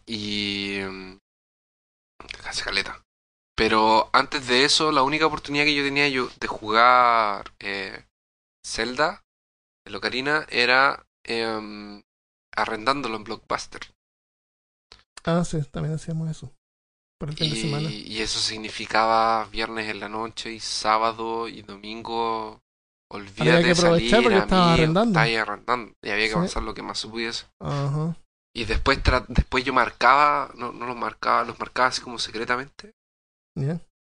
Y... 0.05 0.79
Mm, 0.81 1.17
casi 2.43 2.63
caleta. 2.63 3.03
Pero 3.55 4.09
antes 4.13 4.47
de 4.47 4.65
eso, 4.65 4.91
la 4.91 5.03
única 5.03 5.25
oportunidad 5.25 5.65
que 5.65 5.75
yo 5.75 5.83
tenía 5.83 6.07
yo 6.09 6.29
de 6.39 6.47
jugar 6.47 7.53
eh, 7.59 8.05
Zelda, 8.65 9.23
el 9.85 9.95
Ocarina, 9.95 10.45
era 10.49 11.05
eh, 11.25 12.01
arrendándolo 12.55 13.17
en 13.17 13.23
Blockbuster. 13.23 13.81
Ah, 15.23 15.43
sí, 15.45 15.61
también 15.71 15.95
hacíamos 15.95 16.29
eso. 16.29 16.51
Por 17.21 17.29
el 17.29 17.37
fin 17.37 17.49
y, 17.49 17.49
de 17.51 17.61
semana. 17.61 17.89
Y 17.91 18.19
eso 18.19 18.39
significaba 18.39 19.45
viernes 19.51 19.87
en 19.91 19.99
la 19.99 20.09
noche 20.09 20.51
y 20.53 20.59
sábado 20.59 21.47
y 21.47 21.61
domingo. 21.61 22.59
Olvídate 23.11 23.63
de 23.63 23.75
salir, 23.75 24.23
porque 24.23 24.37
estaba 24.39 24.73
arrendando. 24.73 25.19
Ahí 25.19 25.35
arrendando. 25.35 25.93
Y 26.01 26.09
había 26.09 26.29
que 26.29 26.33
avanzar 26.33 26.63
lo 26.63 26.73
que 26.73 26.81
más 26.81 26.97
se 26.97 27.07
pudiese. 27.07 27.45
Ajá. 27.59 28.17
Y 28.55 28.65
después, 28.65 28.99
después 29.27 29.63
yo 29.63 29.71
marcaba, 29.71 30.51
no, 30.55 30.71
no 30.71 30.87
los 30.87 30.95
marcaba, 30.95 31.43
los 31.43 31.59
marcaba 31.59 31.89
así 31.89 32.01
como 32.01 32.17
secretamente. 32.17 32.91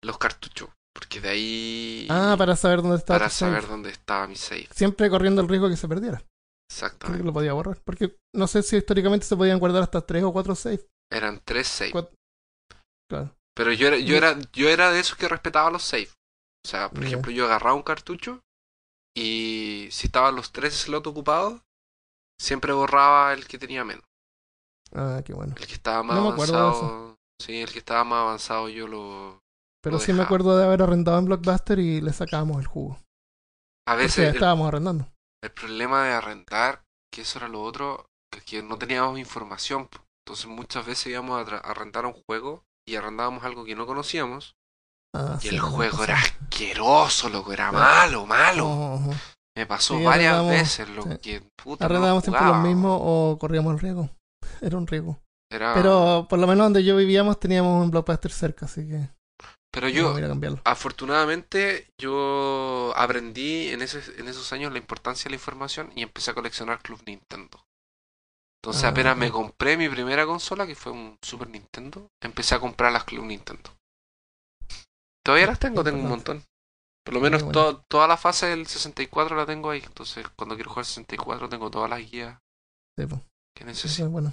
Los 0.01 0.17
cartuchos. 0.17 0.69
Porque 0.93 1.19
de 1.19 1.27
ahí. 1.29 2.07
Ah, 2.09 2.35
para 2.37 2.55
saber 2.55 2.83
dónde 2.83 2.99
estaba. 2.99 3.19
Para 3.19 3.29
saber 3.29 3.67
dónde 3.67 3.89
estaba 3.89 4.27
mi 4.27 4.37
save. 4.37 4.69
Siempre 4.73 5.09
corriendo 5.09 5.41
el 5.41 5.49
riesgo 5.49 5.67
que 5.67 5.75
se 5.75 5.89
perdiera. 5.89 6.23
Exactamente. 6.71 7.21
Que 7.21 7.25
lo 7.25 7.33
podía 7.33 7.51
borrar. 7.51 7.81
Porque 7.83 8.15
no 8.33 8.47
sé 8.47 8.63
si 8.63 8.77
históricamente 8.77 9.25
se 9.25 9.35
podían 9.35 9.59
guardar 9.59 9.83
hasta 9.83 9.99
tres 9.99 10.23
o 10.23 10.31
cuatro 10.31 10.55
saves. 10.55 10.87
Eran 11.11 11.41
tres 11.43 11.67
saves. 11.67 12.07
Claro. 13.13 13.35
Pero 13.55 13.71
yo 13.71 13.87
era, 13.87 13.97
yo 13.99 14.15
era, 14.17 14.39
yo 14.51 14.69
era 14.69 14.91
de 14.91 14.99
esos 14.99 15.15
que 15.17 15.27
respetaba 15.27 15.69
los 15.69 15.83
saves. 15.83 16.15
O 16.65 16.67
sea, 16.67 16.89
por 16.89 17.03
ejemplo, 17.03 17.31
yo 17.31 17.45
agarraba 17.45 17.75
un 17.75 17.83
cartucho 17.83 18.41
y 19.15 19.87
si 19.91 20.07
estaban 20.07 20.35
los 20.35 20.51
tres 20.51 20.73
slots 20.73 21.07
ocupados, 21.07 21.61
siempre 22.41 22.73
borraba 22.73 23.33
el 23.33 23.45
que 23.47 23.59
tenía 23.59 23.83
menos. 23.83 24.05
Ah, 24.93 25.21
qué 25.23 25.33
bueno. 25.33 25.53
El 25.59 25.67
que 25.67 25.73
estaba 25.73 26.01
más 26.01 26.17
avanzado. 26.17 27.15
Sí, 27.39 27.61
el 27.61 27.71
que 27.71 27.79
estaba 27.79 28.03
más 28.03 28.21
avanzado 28.21 28.69
yo 28.69 28.87
lo. 28.87 29.39
Pero 29.83 29.99
sí 29.99 30.13
me 30.13 30.23
acuerdo 30.23 30.57
de 30.57 30.63
haber 30.63 30.81
arrendado 30.81 31.19
en 31.19 31.25
Blockbuster 31.25 31.77
y 31.77 32.01
le 32.01 32.13
sacábamos 32.13 32.59
el 32.59 32.67
jugo. 32.67 32.99
A 33.87 33.95
veces. 33.95 34.33
estábamos 34.33 34.67
arrendando. 34.69 35.07
El 35.43 35.51
problema 35.51 36.05
de 36.05 36.13
arrendar, 36.13 36.81
que 37.13 37.21
eso 37.21 37.37
era 37.37 37.49
lo 37.49 37.61
otro, 37.61 38.07
que 38.45 38.63
no 38.63 38.79
teníamos 38.79 39.19
información. 39.19 39.89
Entonces 40.25 40.47
muchas 40.47 40.85
veces 40.85 41.07
íbamos 41.07 41.37
a 41.37 41.57
arrendar 41.57 42.05
un 42.05 42.13
juego 42.13 42.63
y 42.85 42.95
arrendábamos 42.95 43.43
algo 43.43 43.65
que 43.65 43.75
no 43.75 43.85
conocíamos. 43.85 44.55
Ah, 45.15 45.37
y 45.41 45.49
sí, 45.49 45.55
el 45.55 45.61
juego 45.61 46.03
era 46.03 46.17
asqueroso, 46.17 47.29
loco, 47.29 47.53
era 47.53 47.71
malo, 47.71 48.25
malo. 48.25 48.99
Me 49.55 49.67
pasó 49.67 49.97
sí, 49.97 50.03
varias 50.03 50.47
veces 50.47 50.89
lo 50.89 51.03
que 51.19 51.41
puta. 51.55 51.85
Arrendábamos 51.85 52.25
no 52.25 52.31
siempre 52.31 52.47
lo 52.47 52.55
mismo 52.61 52.97
o 52.99 53.37
corríamos 53.37 53.73
el 53.73 53.79
riesgo. 53.79 54.09
Era 54.61 54.77
un 54.77 54.87
riesgo. 54.87 55.19
Era... 55.51 55.75
Pero 55.75 56.25
por 56.27 56.39
lo 56.39 56.47
menos 56.47 56.65
donde 56.65 56.83
yo 56.83 56.95
vivíamos 56.95 57.39
teníamos 57.39 57.83
un 57.83 57.91
blockbuster 57.91 58.31
cerca, 58.31 58.65
así 58.65 58.87
que. 58.87 59.09
Pero 59.71 59.89
yo, 59.89 60.15
afortunadamente, 60.65 61.87
yo 61.99 62.93
aprendí 62.95 63.69
en, 63.69 63.81
ese, 63.81 64.03
en 64.19 64.27
esos 64.27 64.53
años 64.53 64.71
la 64.71 64.77
importancia 64.77 65.23
de 65.25 65.31
la 65.31 65.37
información 65.37 65.91
y 65.95 66.03
empecé 66.03 66.29
a 66.29 66.35
coleccionar 66.35 66.79
Club 66.83 67.01
Nintendo. 67.07 67.62
Entonces, 68.63 68.85
Ah, 68.85 68.89
apenas 68.89 69.17
me 69.17 69.29
compré 69.29 69.75
mi 69.75 69.89
primera 69.89 70.25
consola, 70.25 70.65
que 70.65 70.75
fue 70.75 70.91
un 70.93 71.17
Super 71.21 71.49
Nintendo, 71.49 72.07
empecé 72.23 72.55
a 72.55 72.59
comprar 72.61 72.93
las 72.93 73.03
Club 73.03 73.25
Nintendo. 73.25 73.69
Todavía 75.25 75.47
las 75.47 75.59
tengo, 75.59 75.83
tengo 75.83 76.01
un 76.01 76.09
montón. 76.09 76.43
Por 77.05 77.13
lo 77.15 77.19
menos 77.19 77.43
bueno. 77.43 77.51
to- 77.53 77.83
toda 77.89 78.07
la 78.07 78.15
fase 78.15 78.45
del 78.47 78.65
64 78.65 79.35
la 79.35 79.45
tengo 79.45 79.69
ahí. 79.69 79.81
Entonces, 79.85 80.25
cuando 80.37 80.55
quiero 80.55 80.69
jugar 80.69 80.85
64, 80.85 81.49
tengo 81.49 81.69
todas 81.69 81.89
las 81.89 81.99
guías 82.09 82.39
Sí, 82.97 83.05
que 83.57 83.65
necesito. 83.65 84.05
es 84.05 84.09
bueno. 84.11 84.31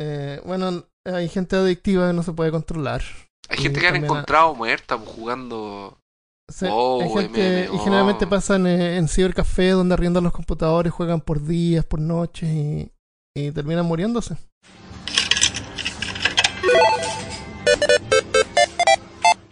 Eh, 0.00 0.40
bueno, 0.44 0.84
hay 1.04 1.28
gente 1.28 1.56
adictiva 1.56 2.06
que 2.08 2.12
no 2.12 2.22
se 2.22 2.32
puede 2.32 2.50
controlar. 2.52 3.02
Hay 3.48 3.58
gente 3.58 3.80
que 3.80 3.86
han 3.88 3.94
también 3.94 4.12
a- 4.12 4.14
encontrado 4.18 4.54
muerta 4.54 4.98
jugando. 4.98 5.98
Sí, 6.48 6.66
Oh, 6.70 7.02
hay 7.02 7.10
gente, 7.10 7.68
y 7.72 7.78
generalmente 7.78 8.26
pasan 8.26 8.66
eh, 8.68 8.96
en 8.98 9.08
cibercafé 9.08 9.70
donde 9.70 9.94
arriendan 9.94 10.22
los 10.24 10.32
computadores, 10.32 10.92
juegan 10.92 11.20
por 11.20 11.42
días, 11.42 11.84
por 11.84 12.00
noches 12.00 12.48
y, 12.48 12.92
y 13.36 13.50
terminan 13.50 13.84
muriéndose. 13.84 14.36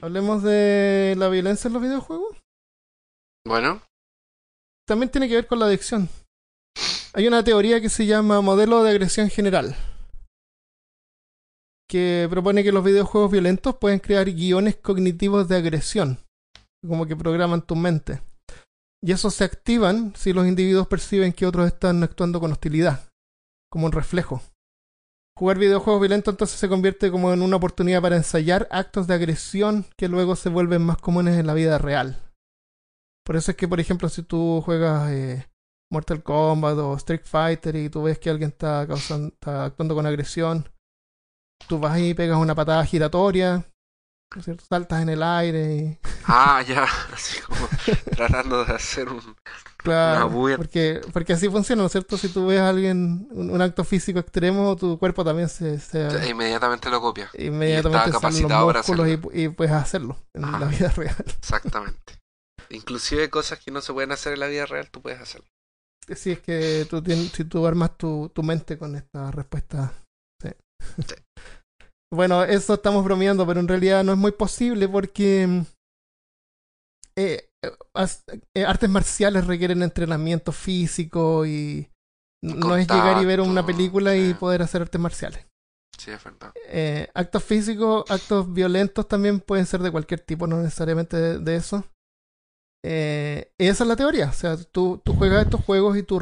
Hablemos 0.01 0.43
de 0.43 1.15
la 1.17 1.29
violencia 1.29 1.69
en 1.69 1.75
los 1.75 1.83
videojuegos. 1.83 2.37
Bueno, 3.47 3.83
También 4.87 5.11
tiene 5.11 5.29
que 5.29 5.35
ver 5.35 5.47
con 5.47 5.59
la 5.59 5.67
adicción. 5.67 6.09
Hay 7.15 7.27
una 7.27 7.43
teoría 7.45 7.81
que 7.81 7.89
se 7.89 8.07
llama 8.07 8.41
modelo 8.41 8.83
de 8.83 8.91
agresión 8.91 9.31
general, 9.31 9.77
que 11.89 12.27
propone 12.31 12.63
que 12.63 12.73
los 12.73 12.85
videojuegos 12.85 13.31
violentos 13.31 13.77
pueden 13.77 13.99
crear 14.01 14.31
guiones 14.31 14.77
cognitivos 14.77 15.49
de 15.49 15.57
agresión, 15.57 16.19
como 16.87 17.07
que 17.07 17.17
programan 17.17 17.63
tu 17.63 17.77
mente. 17.77 18.23
Y 19.03 19.13
esos 19.13 19.35
se 19.35 19.45
activan 19.45 20.15
si 20.17 20.33
los 20.33 20.47
individuos 20.47 20.87
perciben 20.87 21.33
que 21.33 21.47
otros 21.47 21.67
están 21.67 22.03
actuando 22.03 22.41
con 22.41 22.53
hostilidad, 22.53 23.09
como 23.71 23.87
un 23.87 23.93
reflejo. 23.93 24.41
Jugar 25.37 25.59
videojuegos 25.59 26.01
violentos 26.01 26.33
entonces 26.33 26.59
se 26.59 26.69
convierte 26.69 27.11
como 27.11 27.33
en 27.33 27.43
una 27.43 27.57
oportunidad 27.57 28.01
para 28.01 28.17
ensayar 28.17 28.69
actos 28.71 29.07
de 29.07 29.15
agresión 29.15 29.85
que 29.97 30.09
luego 30.09 30.37
se 30.37 30.49
vuelven 30.49 30.83
más 30.83 30.99
comunes 30.99 31.37
en 31.39 31.47
la 31.47 31.55
vida 31.55 31.77
real. 31.79 32.23
Por 33.25 33.37
eso 33.37 33.51
es 33.51 33.57
que, 33.57 33.67
por 33.67 33.81
ejemplo, 33.81 34.09
si 34.09 34.23
tú 34.23 34.63
juegas 34.65 35.11
eh, 35.11 35.49
Mortal 35.91 36.23
Kombat 36.23 36.79
o 36.79 36.95
Street 36.97 37.23
Fighter 37.25 37.75
y 37.77 37.89
tú 37.89 38.05
ves 38.05 38.19
que 38.19 38.31
alguien 38.31 38.51
está, 38.51 38.87
causando, 38.87 39.29
está 39.29 39.65
actuando 39.65 39.95
con 39.95 40.07
agresión, 40.07 40.69
tú 41.69 41.79
vas 41.79 41.99
y 41.99 42.15
pegas 42.15 42.39
una 42.39 42.55
patada 42.55 42.85
giratoria, 42.85 43.57
¿no 43.57 43.59
es 43.59 43.74
cierto? 44.43 44.65
saltas 44.69 45.03
en 45.03 45.09
el 45.11 45.23
aire 45.23 45.77
y... 45.77 45.99
ah, 46.25 46.63
ya, 46.67 46.85
así 47.13 47.41
como 47.43 47.69
tratando 48.15 48.65
de 48.65 48.73
hacer 48.75 49.09
un. 49.09 49.37
Claro, 49.77 50.17
Una 50.17 50.25
bulla. 50.25 50.57
porque, 50.57 51.03
porque 51.13 51.35
así 51.35 51.49
funciona, 51.51 51.83
¿no 51.83 51.87
es 51.87 51.93
cierto? 51.93 52.17
Si 52.17 52.31
tú 52.31 52.47
ves 52.47 52.59
a 52.61 52.71
alguien, 52.71 53.29
un, 53.31 53.51
un 53.51 53.61
acto 53.61 53.85
físico 53.85 54.19
extremo, 54.19 54.77
tu 54.77 54.99
cuerpo 54.99 55.25
también 55.25 55.49
se, 55.51 55.79
se 55.79 56.07
e 56.07 56.29
Inmediatamente 56.31 56.89
lo 56.89 57.03
copia. 57.03 57.29
inmediatamente 57.35 58.09
está 58.09 58.21
salen 58.21 58.43
los 58.43 58.53
capacitado 58.53 58.67
para 58.67 58.83
y, 59.35 59.45
y 59.45 59.49
puedes 59.51 59.75
hacerlo 59.75 60.17
en 60.33 60.45
Ajá. 60.45 60.59
la 60.61 60.67
vida 60.67 60.89
real. 60.97 61.17
Exactamente. 61.39 62.19
Inclusive 62.71 63.29
cosas 63.29 63.59
que 63.59 63.71
no 63.71 63.83
se 63.83 63.93
pueden 63.93 64.13
hacer 64.13 64.33
en 64.33 64.41
la 64.41 64.47
vida 64.47 64.65
real, 64.67 64.89
tú 64.91 65.03
puedes 65.03 65.21
hacerlo. 65.21 65.47
Si 66.15 66.33
es 66.33 66.41
que 66.41 66.87
tú 66.89 67.03
tienes, 67.03 67.33
si 67.33 67.45
tú 67.45 67.67
armas 67.67 67.97
tu, 67.99 68.31
tu 68.35 68.43
mente 68.43 68.79
con 68.79 68.97
esta 68.97 69.31
respuesta. 69.31 69.93
Sí. 70.43 70.49
Sí. 71.07 71.15
Bueno, 72.15 72.45
eso 72.45 72.75
estamos 72.75 73.05
bromeando, 73.05 73.47
pero 73.47 73.61
en 73.61 73.69
realidad 73.69 74.05
no 74.05 74.13
es 74.13 74.19
muy 74.19 74.33
posible 74.33 74.89
porque 74.89 75.47
mm, 75.47 75.61
eh, 77.17 77.49
eh, 78.55 78.65
artes 78.65 78.91
marciales 78.91 79.47
requieren 79.47 79.83
entrenamiento 79.83 80.53
físico 80.53 81.47
y 81.47 81.89
no 82.43 82.77
es 82.77 82.87
llegar 82.87 83.23
y 83.23 83.25
ver 83.25 83.41
una 83.41 83.65
película 83.65 84.17
y 84.17 84.35
poder 84.35 84.63
hacer 84.63 84.83
artes 84.83 85.01
marciales. 85.01 85.47
Sí, 85.99 86.11
es 86.11 86.23
verdad. 86.23 86.53
Eh, 86.67 87.09
actos 87.15 87.43
físicos, 87.45 88.11
actos 88.11 88.53
violentos 88.53 89.09
también 89.09 89.41
pueden 89.41 89.65
ser 89.65 89.81
de 89.81 89.91
cualquier 89.91 90.21
tipo, 90.21 90.47
no 90.47 90.61
necesariamente 90.61 91.39
de, 91.39 91.57
eso. 91.57 91.85
Eh, 92.85 93.53
esa 93.59 93.85
es 93.85 93.89
la 93.89 93.97
teoría. 93.97 94.29
O 94.29 94.33
sea, 94.33 94.57
tú, 94.57 95.01
tú 95.05 95.15
juegas 95.15 95.45
estos 95.45 95.65
juegos 95.65 95.97
y 95.97 96.03
tú, 96.03 96.21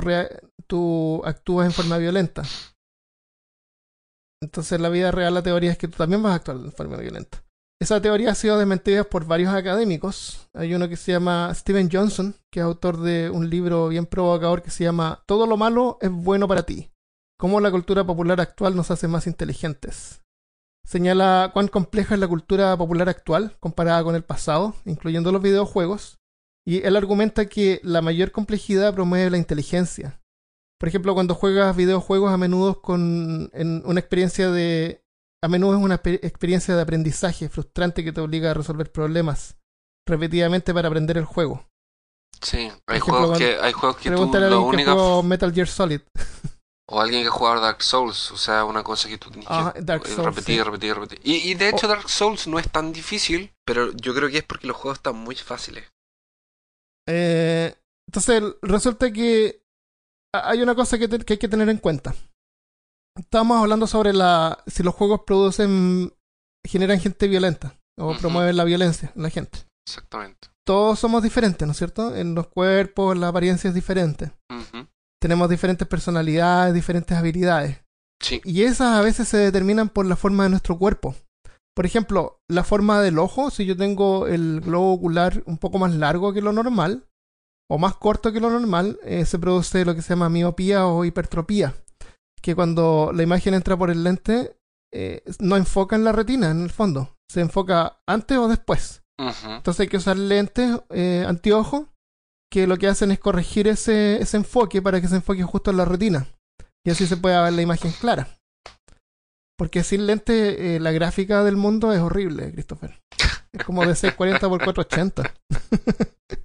tú 0.66 1.22
actúas 1.24 1.66
en 1.66 1.72
forma 1.72 1.99
violenta. 1.99 2.43
Entonces, 4.43 4.72
en 4.72 4.82
la 4.82 4.88
vida 4.88 5.11
real, 5.11 5.32
la 5.32 5.43
teoría 5.43 5.70
es 5.70 5.78
que 5.78 5.88
tú 5.88 5.97
también 5.97 6.22
vas 6.22 6.32
a 6.32 6.36
actuar 6.36 6.59
en 6.59 6.72
forma 6.72 6.97
violenta. 6.99 7.43
Esa 7.80 8.03
teoría 8.03 8.32
ha 8.32 8.34
sido 8.34 8.59
desmentida 8.59 9.05
por 9.05 9.24
varios 9.24 9.55
académicos. 9.55 10.49
Hay 10.53 10.74
uno 10.74 10.88
que 10.88 10.97
se 10.97 11.12
llama 11.12 11.53
Steven 11.55 11.88
Johnson, 11.90 12.34
que 12.51 12.61
es 12.61 12.64
autor 12.64 13.01
de 13.01 13.30
un 13.30 13.49
libro 13.49 13.88
bien 13.88 14.07
provocador 14.07 14.62
que 14.62 14.70
se 14.70 14.84
llama 14.84 15.22
Todo 15.26 15.47
lo 15.47 15.57
malo 15.57 15.99
es 16.01 16.11
bueno 16.11 16.47
para 16.47 16.64
ti 16.64 16.93
cómo 17.43 17.61
la 17.61 17.72
cultura 17.72 18.07
popular 18.07 18.40
actual 18.40 18.76
nos 18.76 18.93
hace 18.93 19.09
más 19.09 19.26
inteligentes. 19.26 20.22
Señala 20.86 21.51
cuán 21.53 21.66
compleja 21.66 22.14
es 22.14 22.20
la 22.20 22.28
cultura 22.28 22.76
popular 22.76 23.09
actual 23.09 23.57
comparada 23.59 24.05
con 24.05 24.14
el 24.14 24.22
pasado, 24.22 24.76
incluyendo 24.84 25.32
los 25.32 25.43
videojuegos, 25.43 26.20
y 26.64 26.86
él 26.86 26.95
argumenta 26.95 27.47
que 27.47 27.80
la 27.82 28.01
mayor 28.01 28.30
complejidad 28.30 28.95
promueve 28.95 29.28
la 29.30 29.38
inteligencia. 29.38 30.22
Por 30.83 30.89
ejemplo, 30.89 31.14
cuando 31.14 31.37
juegas 31.37 31.76
videojuegos 31.76 32.33
a 32.33 32.37
menudo 32.37 32.83
con 32.83 33.53
una 33.55 34.01
experiencia 34.01 34.51
de 34.51 35.01
a 35.41 35.47
menudo 35.47 35.76
es 35.76 35.80
una 35.80 36.01
experiencia 36.05 36.74
de 36.74 36.83
aprendizaje 36.83 37.49
frustrante 37.49 38.03
que 38.03 38.11
te 38.11 38.20
obliga 38.20 38.51
a 38.51 38.55
resolver 38.55 38.91
problemas 38.91 39.55
repetidamente 40.09 40.74
para 40.74 40.89
aprender 40.89 41.18
el 41.18 41.24
juego. 41.24 41.64
Sí, 42.41 42.68
hay 42.89 42.99
juegos 42.99 43.39
que 43.39 43.59
hay 43.61 43.72
juegos 43.72 43.97
que 43.99 44.11
tú 44.11 44.26
lo 44.26 44.62
único 44.62 45.22
Metal 45.22 45.55
Gear 45.55 45.68
Solid. 45.68 46.01
O 46.89 47.01
alguien 47.01 47.22
que 47.22 47.28
juega 47.28 47.61
Dark 47.61 47.80
Souls, 47.80 48.33
o 48.33 48.37
sea, 48.37 48.64
una 48.64 48.83
cosa 48.83 49.09
que 49.09 49.18
tú 49.18 49.30
tienes 49.30 49.47
ah, 49.49 49.72
Dark 49.80 50.05
Souls, 50.05 50.24
repetir, 50.24 50.64
repetir, 50.64 50.97
repetir. 50.97 51.20
Y, 51.22 51.55
de 51.55 51.68
hecho, 51.68 51.87
Dark 51.87 52.11
Souls 52.11 52.49
no 52.49 52.59
es 52.59 52.68
tan 52.68 52.93
difícil, 52.93 53.53
pero 53.64 53.93
yo 53.93 54.12
creo 54.14 54.28
que 54.28 54.39
es 54.39 54.45
porque 54.45 54.66
los 54.66 54.76
juegos 54.76 54.99
están 54.99 55.14
muy 55.14 55.37
fáciles. 55.37 55.85
Eh, 57.09 57.72
entonces, 58.09 58.43
resulta 58.62 59.12
que 59.12 59.61
hay 60.33 60.62
una 60.62 60.74
cosa 60.74 60.99
que, 60.99 61.05
hay 61.05 61.39
que 61.39 61.49
tener 61.49 61.68
en 61.68 61.78
cuenta. 61.78 62.14
Estábamos 63.18 63.61
hablando 63.61 63.87
sobre 63.87 64.12
la 64.12 64.62
si 64.66 64.83
los 64.83 64.95
juegos 64.95 65.22
producen, 65.26 66.12
generan 66.66 67.01
gente 67.01 67.28
violenta 67.28 67.78
o 67.99 68.16
promueven 68.16 68.57
la 68.57 68.64
violencia 68.64 69.12
en 69.14 69.22
la 69.22 69.30
gente. 69.30 69.59
Exactamente. 69.87 70.49
Todos 70.64 70.99
somos 70.99 71.22
diferentes, 71.22 71.66
¿no 71.66 71.72
es 71.72 71.78
cierto? 71.78 72.14
En 72.14 72.35
los 72.35 72.47
cuerpos, 72.49 73.18
la 73.18 73.28
apariencia 73.28 73.68
es 73.68 73.74
diferente 73.74 74.33
tenemos 75.22 75.49
diferentes 75.49 75.87
personalidades, 75.87 76.74
diferentes 76.74 77.16
habilidades. 77.16 77.80
Y 78.45 78.62
esas 78.62 78.99
a 78.99 79.03
veces 79.03 79.28
se 79.28 79.37
determinan 79.37 79.89
por 79.89 80.05
la 80.05 80.16
forma 80.16 80.43
de 80.43 80.51
nuestro 80.51 80.76
cuerpo. 80.78 81.14
Por 81.76 81.87
ejemplo, 81.87 82.41
la 82.49 82.64
forma 82.64 83.01
del 83.01 83.20
ojo, 83.20 83.51
si 83.51 83.64
yo 83.64 83.76
tengo 83.76 84.26
el 84.26 84.61
globo 84.61 84.93
ocular 84.93 85.43
un 85.47 85.59
poco 85.59 85.78
más 85.78 85.95
largo 85.95 86.33
que 86.33 86.43
lo 86.43 86.53
normal, 86.53 87.07
o 87.70 87.78
más 87.78 87.96
corto 87.96 88.32
que 88.32 88.40
lo 88.40 88.50
normal, 88.50 88.98
eh, 89.04 89.24
se 89.24 89.38
produce 89.38 89.84
lo 89.84 89.94
que 89.94 90.02
se 90.02 90.10
llama 90.10 90.28
miopía 90.28 90.86
o 90.86 91.04
hipertropía, 91.04 91.74
que 92.40 92.54
cuando 92.54 93.12
la 93.14 93.22
imagen 93.22 93.54
entra 93.54 93.76
por 93.76 93.90
el 93.90 94.04
lente, 94.04 94.56
eh, 94.92 95.22
no 95.40 95.56
enfoca 95.56 95.96
en 95.96 96.04
la 96.04 96.12
retina, 96.12 96.50
en 96.50 96.62
el 96.62 96.70
fondo, 96.70 97.16
se 97.30 97.40
enfoca 97.40 98.00
antes 98.06 98.36
o 98.38 98.48
después. 98.48 99.02
Entonces 99.44 99.80
hay 99.80 99.88
que 99.88 99.98
usar 99.98 100.16
lentes 100.16 100.80
eh, 100.90 101.24
anteojos 101.26 101.86
que 102.50 102.66
lo 102.66 102.76
que 102.76 102.88
hacen 102.88 103.12
es 103.12 103.20
corregir 103.20 103.68
ese, 103.68 104.20
ese 104.20 104.36
enfoque 104.36 104.82
para 104.82 105.00
que 105.00 105.08
se 105.08 105.16
enfoque 105.16 105.42
justo 105.42 105.70
en 105.70 105.76
la 105.76 105.84
retina. 105.84 106.26
Y 106.84 106.90
así 106.90 107.06
se 107.06 107.16
pueda 107.16 107.42
ver 107.42 107.52
la 107.52 107.62
imagen 107.62 107.92
clara. 107.92 108.28
Porque 109.56 109.84
sin 109.84 110.06
lente 110.06 110.74
eh, 110.74 110.80
la 110.80 110.90
gráfica 110.90 111.44
del 111.44 111.56
mundo 111.56 111.92
es 111.92 112.00
horrible, 112.00 112.52
Christopher. 112.52 113.00
Es 113.52 113.64
como 113.64 113.82
de 113.82 113.94
640 113.94 114.48
por 114.48 114.64
480. 114.64 115.34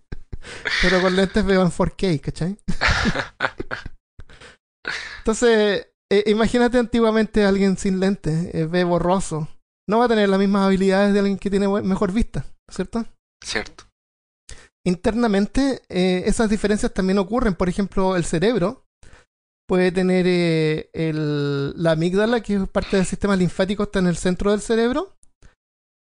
Pero 0.81 1.01
con 1.01 1.15
lentes 1.15 1.45
veo 1.45 1.61
en 1.61 1.69
4K, 1.69 2.21
¿cachai? 2.21 2.57
Entonces, 5.19 5.87
eh, 6.11 6.23
imagínate 6.27 6.77
antiguamente 6.77 7.45
alguien 7.45 7.77
sin 7.77 7.99
lentes, 7.99 8.53
eh, 8.53 8.65
ve 8.65 8.83
borroso. 8.83 9.47
No 9.89 9.99
va 9.99 10.05
a 10.05 10.09
tener 10.09 10.29
las 10.29 10.39
mismas 10.39 10.65
habilidades 10.65 11.13
de 11.13 11.19
alguien 11.19 11.37
que 11.37 11.49
tiene 11.49 11.67
mejor 11.67 12.11
vista, 12.11 12.45
¿cierto? 12.69 13.05
Cierto 13.43 13.87
internamente 14.87 15.81
eh, 15.89 16.23
esas 16.25 16.49
diferencias 16.49 16.93
también 16.93 17.19
ocurren. 17.19 17.55
Por 17.55 17.67
ejemplo, 17.67 18.15
el 18.15 18.23
cerebro 18.23 18.85
puede 19.67 19.91
tener 19.91 20.25
el, 20.93 21.73
la 21.75 21.91
amígdala, 21.91 22.41
que 22.41 22.55
es 22.55 22.69
parte 22.69 22.95
del 22.95 23.05
sistema 23.05 23.35
linfático, 23.35 23.83
está 23.83 23.99
en 23.99 24.07
el 24.07 24.15
centro 24.15 24.51
del 24.51 24.61
cerebro. 24.61 25.13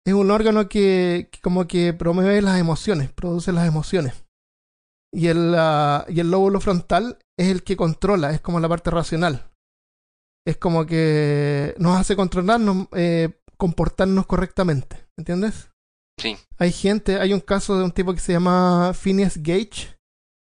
Es 0.06 0.14
un 0.14 0.30
órgano 0.30 0.70
que, 0.70 1.32
como 1.42 1.66
que 1.68 1.94
promueve 1.94 2.44
las 2.44 2.60
emociones, 2.60 3.12
produce 3.12 3.52
las 3.52 3.68
emociones. 3.68 4.14
Y 5.16 5.28
el, 5.28 5.56
y 6.10 6.20
el 6.20 6.30
lóbulo 6.30 6.60
frontal 6.60 7.18
es 7.40 7.48
el 7.48 7.64
que 7.64 7.78
controla, 7.78 8.32
es 8.32 8.42
como 8.42 8.60
la 8.60 8.68
parte 8.68 8.92
racional. 8.92 9.50
Es 10.46 10.58
como 10.58 10.86
que 10.86 11.74
nos 11.78 11.98
hace 11.98 12.16
controlarnos, 12.16 12.88
eh, 12.92 13.40
comportarnos 13.58 14.26
correctamente. 14.26 15.08
¿Entiendes? 15.18 15.72
Sí. 16.20 16.38
Hay 16.58 16.72
gente, 16.72 17.20
hay 17.20 17.34
un 17.34 17.40
caso 17.40 17.78
de 17.78 17.86
un 17.86 17.92
tipo 17.92 18.14
que 18.14 18.20
se 18.20 18.34
llama 18.34 18.94
Phineas 18.94 19.38
Gage. 19.38 19.98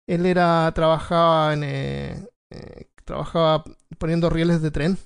Él 0.07 0.25
era, 0.25 0.71
trabajaba 0.73 1.53
en, 1.53 1.63
eh, 1.63 2.27
eh, 2.51 2.89
trabajaba 3.05 3.63
poniendo 3.97 4.29
rieles 4.29 4.61
de 4.61 4.71
tren. 4.71 4.97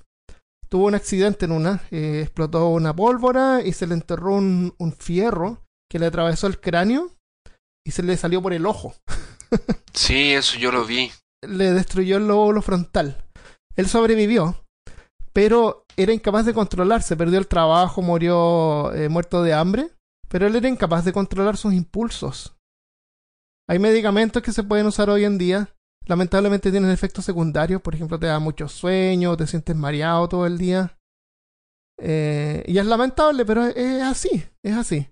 Tuvo 0.68 0.86
un 0.86 0.94
accidente 0.94 1.44
en 1.44 1.52
una, 1.52 1.82
eh, 1.90 2.20
explotó 2.22 2.68
una 2.68 2.94
pólvora 2.94 3.60
y 3.64 3.72
se 3.72 3.86
le 3.86 3.94
enterró 3.94 4.34
un, 4.34 4.74
un 4.78 4.92
fierro 4.92 5.62
que 5.90 5.98
le 5.98 6.06
atravesó 6.06 6.46
el 6.46 6.60
cráneo 6.60 7.10
y 7.86 7.90
se 7.90 8.02
le 8.02 8.16
salió 8.16 8.40
por 8.42 8.52
el 8.52 8.66
ojo. 8.66 8.94
sí, 9.94 10.32
eso 10.32 10.58
yo 10.58 10.72
lo 10.72 10.84
vi. 10.84 11.10
Le 11.42 11.72
destruyó 11.72 12.16
el 12.16 12.28
lóbulo 12.28 12.62
frontal. 12.62 13.24
Él 13.76 13.88
sobrevivió, 13.88 14.64
pero 15.32 15.86
era 15.96 16.12
incapaz 16.12 16.46
de 16.46 16.54
controlarse, 16.54 17.16
perdió 17.16 17.38
el 17.38 17.48
trabajo, 17.48 18.02
murió 18.02 18.92
muerto 19.08 19.42
de 19.42 19.54
hambre 19.54 19.90
pero 20.32 20.46
él 20.46 20.56
era 20.56 20.66
incapaz 20.66 21.04
de 21.04 21.12
controlar 21.12 21.58
sus 21.58 21.74
impulsos. 21.74 22.56
Hay 23.68 23.78
medicamentos 23.78 24.42
que 24.42 24.52
se 24.52 24.62
pueden 24.64 24.86
usar 24.86 25.10
hoy 25.10 25.26
en 25.26 25.36
día, 25.36 25.68
lamentablemente 26.06 26.70
tienen 26.70 26.90
efectos 26.90 27.26
secundarios, 27.26 27.82
por 27.82 27.94
ejemplo 27.94 28.18
te 28.18 28.28
da 28.28 28.38
mucho 28.38 28.66
sueño, 28.66 29.36
te 29.36 29.46
sientes 29.46 29.76
mareado 29.76 30.26
todo 30.30 30.46
el 30.46 30.56
día. 30.56 30.98
Eh, 32.00 32.64
y 32.66 32.78
es 32.78 32.86
lamentable, 32.86 33.44
pero 33.44 33.66
es, 33.66 34.02
así, 34.02 34.42
es 34.62 34.74
así. 34.74 35.06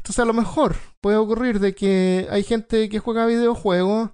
Entonces 0.00 0.18
a 0.18 0.24
lo 0.24 0.32
mejor 0.32 0.76
puede 1.02 1.16
ocurrir 1.16 1.60
de 1.60 1.74
que 1.74 2.26
hay 2.30 2.42
gente 2.42 2.88
que 2.88 2.98
juega 2.98 3.26
videojuegos 3.26 4.10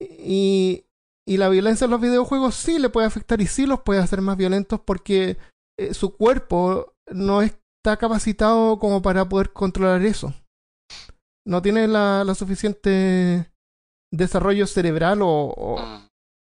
y, 0.00 0.84
y 1.26 1.36
la 1.36 1.48
violencia 1.48 1.84
en 1.84 1.90
los 1.90 2.00
videojuegos 2.00 2.54
sí 2.54 2.78
le 2.78 2.88
puede 2.88 3.06
afectar 3.06 3.40
y 3.40 3.46
sí 3.46 3.66
los 3.66 3.80
puede 3.80 4.00
hacer 4.00 4.20
más 4.20 4.36
violentos 4.36 4.80
porque 4.80 5.36
eh, 5.78 5.94
su 5.94 6.16
cuerpo 6.16 6.94
no 7.10 7.42
es 7.42 7.58
está 7.86 7.96
capacitado 7.98 8.80
como 8.80 9.00
para 9.00 9.28
poder 9.28 9.52
controlar 9.52 10.02
eso. 10.02 10.34
No 11.46 11.62
tiene 11.62 11.86
la, 11.86 12.34
suficiente 12.34 13.52
desarrollo 14.12 14.66
cerebral 14.66 15.20
o, 15.22 15.86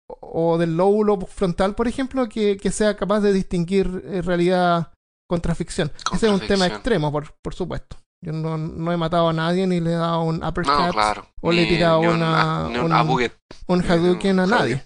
o, 0.09 0.57
del 0.57 0.79
lóbulo 0.79 1.21
frontal, 1.21 1.75
por 1.75 1.89
ejemplo, 1.89 2.27
que, 2.31 2.59
sea 2.71 2.97
capaz 2.97 3.21
de 3.21 3.35
distinguir 3.35 4.03
eh, 4.07 4.23
realidad 4.23 4.95
contra 5.29 5.55
ficción. 5.55 5.93
Ese 6.15 6.27
es 6.27 6.33
un 6.33 6.47
tema 6.47 6.67
extremo, 6.69 7.13
por, 7.13 7.35
por 7.43 7.55
supuesto. 7.55 7.99
Yo 8.27 8.33
no, 8.33 8.59
no, 8.59 8.93
he 8.93 8.97
matado 8.97 9.29
a 9.29 9.33
nadie 9.33 9.69
ni 9.69 9.79
le 9.79 9.93
he 9.93 9.95
dado 9.95 10.23
un 10.23 10.43
uppercut 10.43 10.97
o 11.41 11.53
le 11.53 11.63
he 11.63 11.67
tirado 11.67 12.01
una, 12.01 12.67
un, 12.67 13.31
un 13.69 13.85
Hadouken 13.89 14.41
a 14.41 14.47
nadie. 14.47 14.83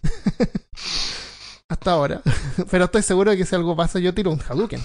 Hasta 1.71 1.93
ahora. 1.93 2.21
Pero 2.71 2.85
estoy 2.85 3.01
seguro 3.01 3.31
de 3.31 3.39
que 3.39 3.47
si 3.47 3.55
algo 3.55 3.75
pasa 3.75 3.99
yo 3.99 4.13
tiro 4.13 4.31
un 4.31 4.43
Hadouken. 4.47 4.83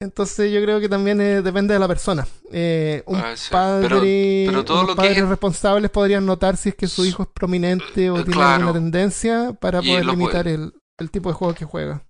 Entonces 0.00 0.50
yo 0.50 0.62
creo 0.62 0.80
que 0.80 0.88
también 0.88 1.20
eh, 1.20 1.42
depende 1.42 1.74
de 1.74 1.80
la 1.80 1.88
persona. 1.88 2.26
Eh, 2.52 3.02
un 3.04 3.22
padre, 3.50 4.46
pero, 4.48 4.64
padres 4.94 5.28
responsables 5.28 5.90
podrían 5.90 6.24
notar 6.24 6.56
si 6.56 6.70
es 6.70 6.74
que 6.74 6.86
su 6.86 7.04
hijo 7.04 7.24
es 7.24 7.28
prominente 7.28 8.08
o 8.08 8.24
tiene 8.24 8.42
alguna 8.42 8.72
tendencia 8.72 9.52
para 9.60 9.82
poder 9.82 10.06
limitar 10.06 10.48
el, 10.48 10.72
el, 10.96 11.10
tipo 11.10 11.28
de 11.28 11.34
juego 11.34 11.52
que 11.54 11.66
juega. 11.66 12.05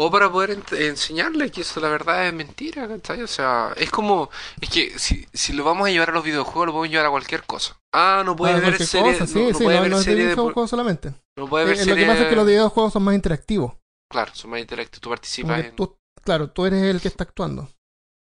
O 0.00 0.12
para 0.12 0.30
poder 0.30 0.62
enseñarle 0.78 1.50
que 1.50 1.62
eso 1.62 1.80
la 1.80 1.88
verdad 1.88 2.28
es 2.28 2.32
mentira, 2.32 2.86
¿cachai? 2.86 3.20
O 3.20 3.26
sea, 3.26 3.74
es 3.76 3.90
como, 3.90 4.30
es 4.60 4.70
que 4.70 4.96
si, 4.96 5.26
si 5.32 5.52
lo 5.52 5.64
vamos 5.64 5.88
a 5.88 5.90
llevar 5.90 6.10
a 6.10 6.12
los 6.12 6.22
videojuegos, 6.22 6.66
lo 6.66 6.72
podemos 6.72 6.90
llevar 6.92 7.06
a 7.06 7.10
cualquier 7.10 7.42
cosa. 7.42 7.76
Ah, 7.92 8.22
no 8.24 8.36
puede 8.36 8.60
ver 8.60 8.76
series. 8.76 9.28
Sí, 9.28 9.40
no, 9.50 9.58
sí, 9.58 9.64
no, 9.64 9.88
no 9.88 9.98
es 9.98 10.06
de 10.06 10.14
videojuegos 10.14 10.70
solamente. 10.70 11.14
No 11.36 11.48
puede 11.48 11.64
ver 11.64 11.80
eh, 11.80 11.84
Lo 11.84 11.96
que 11.96 12.06
pasa 12.06 12.22
es 12.22 12.28
que 12.28 12.36
los 12.36 12.46
videojuegos 12.46 12.92
son 12.92 13.02
más 13.02 13.16
interactivos. 13.16 13.72
Claro, 14.08 14.30
son 14.36 14.52
más 14.52 14.60
interactivos, 14.60 15.00
tú 15.00 15.10
participas 15.10 15.64
en... 15.64 15.74
Claro, 16.22 16.48
tú 16.48 16.66
eres 16.66 16.84
el 16.84 17.00
que 17.00 17.08
está 17.08 17.24
actuando. 17.24 17.68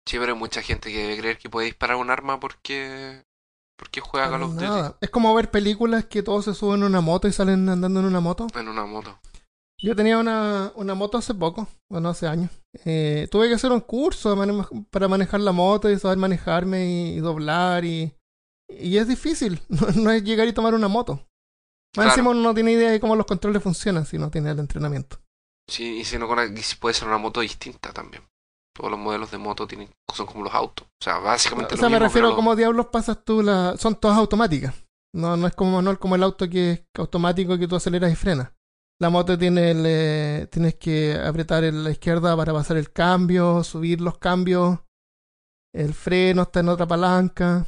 Sí, 0.07 0.17
pero 0.17 0.33
hay 0.33 0.39
mucha 0.39 0.63
gente 0.63 0.91
que 0.91 0.97
debe 0.97 1.17
creer 1.19 1.37
que 1.37 1.47
puede 1.47 1.67
disparar 1.67 1.97
un 1.97 2.09
arma 2.09 2.39
porque 2.39 3.23
porque 3.77 4.01
juega 4.01 4.31
Call 4.31 4.41
of 4.41 4.55
Duty. 4.55 4.95
Es 5.01 5.11
como 5.11 5.35
ver 5.35 5.51
películas 5.51 6.05
que 6.05 6.23
todos 6.23 6.45
se 6.45 6.55
suben 6.55 6.79
en 6.79 6.87
una 6.87 7.01
moto 7.01 7.27
y 7.27 7.33
salen 7.33 7.69
andando 7.69 7.99
en 7.99 8.07
una 8.07 8.19
moto. 8.19 8.47
En 8.55 8.67
una 8.67 8.85
moto. 8.85 9.19
Yo 9.79 9.95
tenía 9.95 10.17
una, 10.17 10.71
una 10.75 10.95
moto 10.95 11.17
hace 11.17 11.35
poco, 11.35 11.67
bueno, 11.89 12.09
hace 12.09 12.27
años. 12.27 12.49
Eh, 12.85 13.27
tuve 13.29 13.47
que 13.47 13.55
hacer 13.55 13.71
un 13.71 13.81
curso 13.81 14.35
para 14.89 15.07
manejar 15.07 15.39
la 15.39 15.51
moto 15.51 15.89
y 15.89 15.99
saber 15.99 16.17
manejarme 16.17 17.11
y, 17.11 17.19
doblar 17.19 17.85
y, 17.85 18.13
y 18.69 18.97
es 18.97 19.07
difícil, 19.07 19.61
no, 19.95 20.11
es 20.11 20.23
llegar 20.23 20.47
y 20.47 20.53
tomar 20.53 20.73
una 20.73 20.87
moto. 20.87 21.27
Más 21.95 22.07
encima 22.07 22.31
uno 22.31 22.41
no 22.41 22.53
tiene 22.53 22.73
idea 22.73 22.91
de 22.91 22.99
cómo 22.99 23.15
los 23.15 23.25
controles 23.25 23.63
funcionan 23.63 24.05
si 24.05 24.17
no 24.17 24.29
tiene 24.29 24.51
el 24.51 24.59
entrenamiento. 24.59 25.19
Sí, 25.69 25.99
y 25.99 26.05
si 26.05 26.17
no 26.17 26.27
puede 26.27 26.93
ser 26.93 27.07
una 27.07 27.17
moto 27.17 27.41
distinta 27.41 27.91
también. 27.91 28.23
Todos 28.73 28.91
los 28.91 28.99
modelos 28.99 29.31
de 29.31 29.37
moto 29.37 29.67
tienen, 29.67 29.89
son 30.13 30.27
como 30.27 30.43
los 30.43 30.53
autos. 30.53 30.87
O 30.87 31.03
sea, 31.03 31.17
básicamente. 31.17 31.73
O 31.73 31.77
sea, 31.77 31.89
me 31.89 31.99
refiero 31.99 32.29
a 32.29 32.35
cómo 32.35 32.55
diablos 32.55 32.87
pasas 32.87 33.23
tú 33.23 33.41
la. 33.41 33.75
Son 33.77 33.95
todas 33.95 34.17
automáticas. 34.17 34.75
No, 35.15 35.35
no 35.35 35.47
es 35.47 35.55
como 35.55 35.81
no 35.81 35.91
es 35.91 35.97
como 35.97 36.15
el 36.15 36.21
auto 36.21 36.47
que 36.47 36.71
es 36.71 36.83
automático 36.95 37.57
que 37.57 37.67
tú 37.67 37.75
aceleras 37.75 38.11
y 38.11 38.15
frenas. 38.15 38.51
La 38.99 39.09
moto 39.09 39.37
tiene 39.37 39.71
el, 39.71 39.83
eh, 39.85 40.47
tienes 40.51 40.75
que 40.75 41.13
apretar 41.13 41.63
en 41.63 41.83
la 41.83 41.91
izquierda 41.91 42.35
para 42.35 42.53
pasar 42.53 42.77
el 42.77 42.91
cambio, 42.91 43.63
subir 43.63 44.01
los 44.01 44.17
cambios. 44.17 44.79
El 45.73 45.93
freno 45.93 46.43
está 46.43 46.61
en 46.61 46.69
otra 46.69 46.87
palanca. 46.87 47.65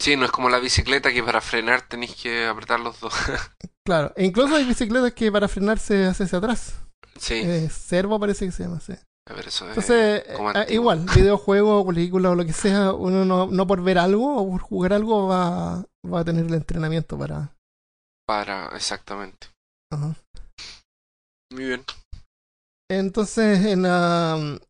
Sí, 0.00 0.16
no 0.16 0.24
es 0.24 0.32
como 0.32 0.48
la 0.48 0.58
bicicleta 0.58 1.12
que 1.12 1.22
para 1.22 1.40
frenar 1.40 1.82
tenéis 1.82 2.16
que 2.16 2.46
apretar 2.46 2.80
los 2.80 2.98
dos. 2.98 3.14
claro, 3.86 4.12
e 4.16 4.24
incluso 4.24 4.56
hay 4.56 4.64
bicicletas 4.64 5.12
que 5.12 5.30
para 5.30 5.46
frenar 5.46 5.78
se 5.78 6.06
hace 6.06 6.24
hacia 6.24 6.38
atrás. 6.38 6.74
Sí. 7.20 7.34
Eh, 7.34 7.68
servo 7.70 8.18
parece 8.18 8.46
que 8.46 8.52
se 8.52 8.64
llama, 8.64 8.80
sí. 8.80 8.94
A 9.30 9.34
ver, 9.34 9.46
eso 9.46 9.68
Entonces, 9.68 10.24
eh, 10.26 10.66
igual, 10.70 11.06
videojuego, 11.14 11.86
película 11.86 12.30
o 12.30 12.34
lo 12.34 12.44
que 12.44 12.52
sea, 12.52 12.92
uno 12.92 13.24
no, 13.24 13.46
no 13.46 13.66
por 13.68 13.80
ver 13.84 13.98
algo 13.98 14.36
o 14.36 14.50
por 14.50 14.60
jugar 14.60 14.92
algo 14.92 15.28
va, 15.28 15.84
va 16.04 16.20
a 16.20 16.24
tener 16.24 16.46
el 16.46 16.54
entrenamiento 16.54 17.16
para... 17.16 17.54
Para, 18.26 18.70
exactamente. 18.74 19.48
Ajá. 19.92 20.16
Muy 21.52 21.64
bien. 21.64 21.84
Entonces, 22.90 23.64
en, 23.64 23.82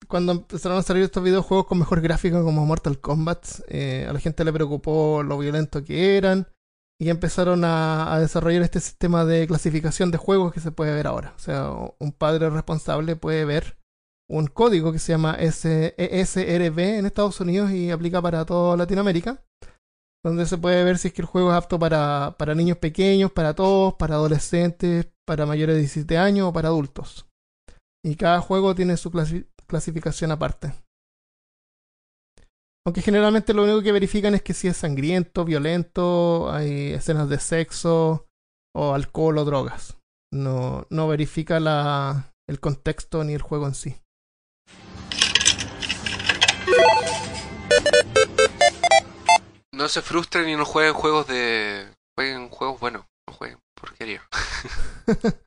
cuando 0.09 0.33
empezaron 0.33 0.79
a 0.79 0.83
salir 0.83 1.03
estos 1.03 1.25
videojuegos 1.25 1.67
con 1.67 1.79
mejor 1.79 2.01
gráfico 2.01 2.43
como 2.45 2.65
Mortal 2.65 3.01
Kombat, 3.01 3.47
eh, 3.69 4.07
a 4.09 4.13
la 4.13 4.21
gente 4.21 4.45
le 4.45 4.53
preocupó 4.53 5.23
lo 5.23 5.39
violento 5.39 5.83
que 5.83 6.17
eran 6.17 6.47
y 7.01 7.11
empezaron 7.11 7.65
a, 7.65 8.17
desarrollar 8.21 8.63
este 8.63 8.79
sistema 8.79 9.25
de 9.25 9.49
clasificación 9.49 10.13
de 10.13 10.19
juegos 10.19 10.53
que 10.53 10.61
se 10.61 10.71
puede 10.71 10.95
ver 10.95 11.09
ahora. 11.09 11.33
O 11.35 11.39
sea, 11.41 11.71
un 11.99 12.13
padre 12.13 12.49
responsable 12.49 13.17
puede 13.17 13.45
ver 13.45 13.77
un 14.29 14.47
código 14.47 14.93
que 14.93 15.01
se 15.01 15.13
llama 15.13 15.37
ESRB 15.39 16.79
en 16.79 17.07
Estados 17.07 17.41
Unidos 17.41 17.73
y 17.73 17.91
aplica 17.91 18.23
para 18.23 18.45
toda 18.45 18.77
Latinoamérica, 18.77 19.45
donde 20.25 20.47
se 20.47 20.59
puede 20.59 20.85
ver 20.85 20.99
si 20.99 21.09
es 21.09 21.15
que 21.15 21.23
el 21.23 21.27
juego 21.27 21.51
es 21.51 21.57
apto 21.57 21.77
para, 21.77 22.37
para 22.39 22.55
niños 22.55 22.79
pequeños, 22.79 23.33
para 23.33 23.55
todos, 23.55 23.95
para 23.95 24.15
adolescentes, 24.15 25.12
para 25.27 25.47
mayores 25.47 25.77
de 25.77 25.81
17 25.81 26.19
años 26.19 26.49
o 26.49 26.53
para 26.53 26.69
adultos. 26.69 27.27
Y 28.05 28.17
cada 28.17 28.41
juego 28.41 28.75
tiene 28.75 28.97
su 28.97 29.11
clasificación 29.67 30.33
aparte. 30.33 30.75
Aunque 32.85 33.03
generalmente 33.03 33.55
lo 33.55 33.63
único 33.63 33.83
que 33.83 33.93
verifican 33.93 34.35
es 34.35 34.43
que 34.43 34.55
si 34.55 34.67
es 34.67 34.77
sangriento, 34.77 35.45
violento, 35.45 36.51
hay 36.53 36.93
escenas 36.93 37.29
de 37.29 37.39
sexo 37.39 38.27
o 38.75 38.95
alcohol 38.95 39.39
o 39.39 39.45
drogas. 39.45 39.99
No, 40.33 40.87
no 40.91 41.07
verifica 41.07 41.61
la, 41.61 42.33
el 42.49 42.59
contexto 42.59 43.23
ni 43.23 43.35
el 43.35 43.43
juego 43.43 43.67
en 43.67 43.75
sí. 43.75 43.97
No 49.73 49.89
se 49.89 50.03
frustren 50.03 50.49
y 50.49 50.57
no 50.57 50.65
jueguen 50.65 50.95
juegos 50.95 51.27
de. 51.27 51.87
Jueguen 52.17 52.49
juegos 52.51 52.79
buenos, 52.81 53.07
porquería. 53.83 54.23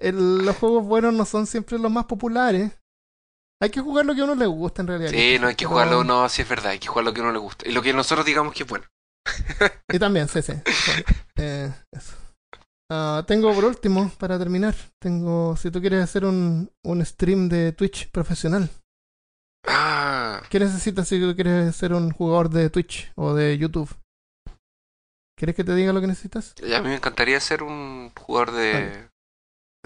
los 0.00 0.56
juegos 0.56 0.84
buenos 0.84 1.12
no 1.12 1.24
son 1.24 1.46
siempre 1.46 1.78
los 1.78 1.90
más 1.90 2.06
populares. 2.06 2.72
Hay 3.60 3.70
que 3.70 3.80
jugar 3.80 4.06
lo 4.06 4.14
que 4.14 4.20
a 4.20 4.24
uno 4.24 4.34
le 4.34 4.46
gusta 4.46 4.82
en 4.82 4.88
realidad. 4.88 5.10
Sí, 5.10 5.38
no 5.40 5.48
hay 5.48 5.54
que 5.54 5.64
jugarlo, 5.64 6.04
no, 6.04 6.28
sí 6.28 6.42
es 6.42 6.48
verdad, 6.48 6.72
hay 6.72 6.78
que 6.78 6.88
jugar 6.88 7.04
lo 7.04 7.14
que 7.14 7.20
a 7.20 7.24
uno 7.24 7.32
le 7.32 7.38
gusta. 7.38 7.68
Y 7.68 7.72
lo 7.72 7.82
que 7.82 7.92
nosotros 7.92 8.26
digamos 8.26 8.54
que 8.54 8.62
es 8.62 8.68
bueno. 8.68 8.84
y 9.92 9.98
también, 9.98 10.28
sí, 10.28 10.42
sí. 10.42 10.52
Eh, 11.36 11.68
ah, 12.90 13.24
tengo 13.26 13.52
por 13.52 13.64
último, 13.64 14.10
para 14.18 14.38
terminar, 14.38 14.74
tengo, 15.00 15.56
si 15.56 15.70
tú 15.70 15.80
quieres 15.80 16.04
hacer 16.04 16.24
un, 16.24 16.70
un 16.84 17.04
stream 17.04 17.48
de 17.48 17.72
Twitch 17.72 18.08
profesional. 18.10 18.70
Ah. 19.66 20.42
¿Qué 20.48 20.60
necesitas 20.60 21.08
si 21.08 21.18
quieres 21.34 21.74
ser 21.74 21.92
un 21.92 22.12
jugador 22.12 22.50
de 22.50 22.70
Twitch 22.70 23.12
o 23.16 23.34
de 23.34 23.58
YouTube? 23.58 23.90
¿Quieres 25.36 25.56
que 25.56 25.64
te 25.64 25.74
diga 25.74 25.92
lo 25.92 26.00
que 26.00 26.06
necesitas? 26.06 26.54
A 26.62 26.80
mí 26.80 26.88
me 26.88 26.96
encantaría 26.96 27.40
ser 27.40 27.62
un 27.62 28.10
jugador 28.14 28.52
de 28.52 29.08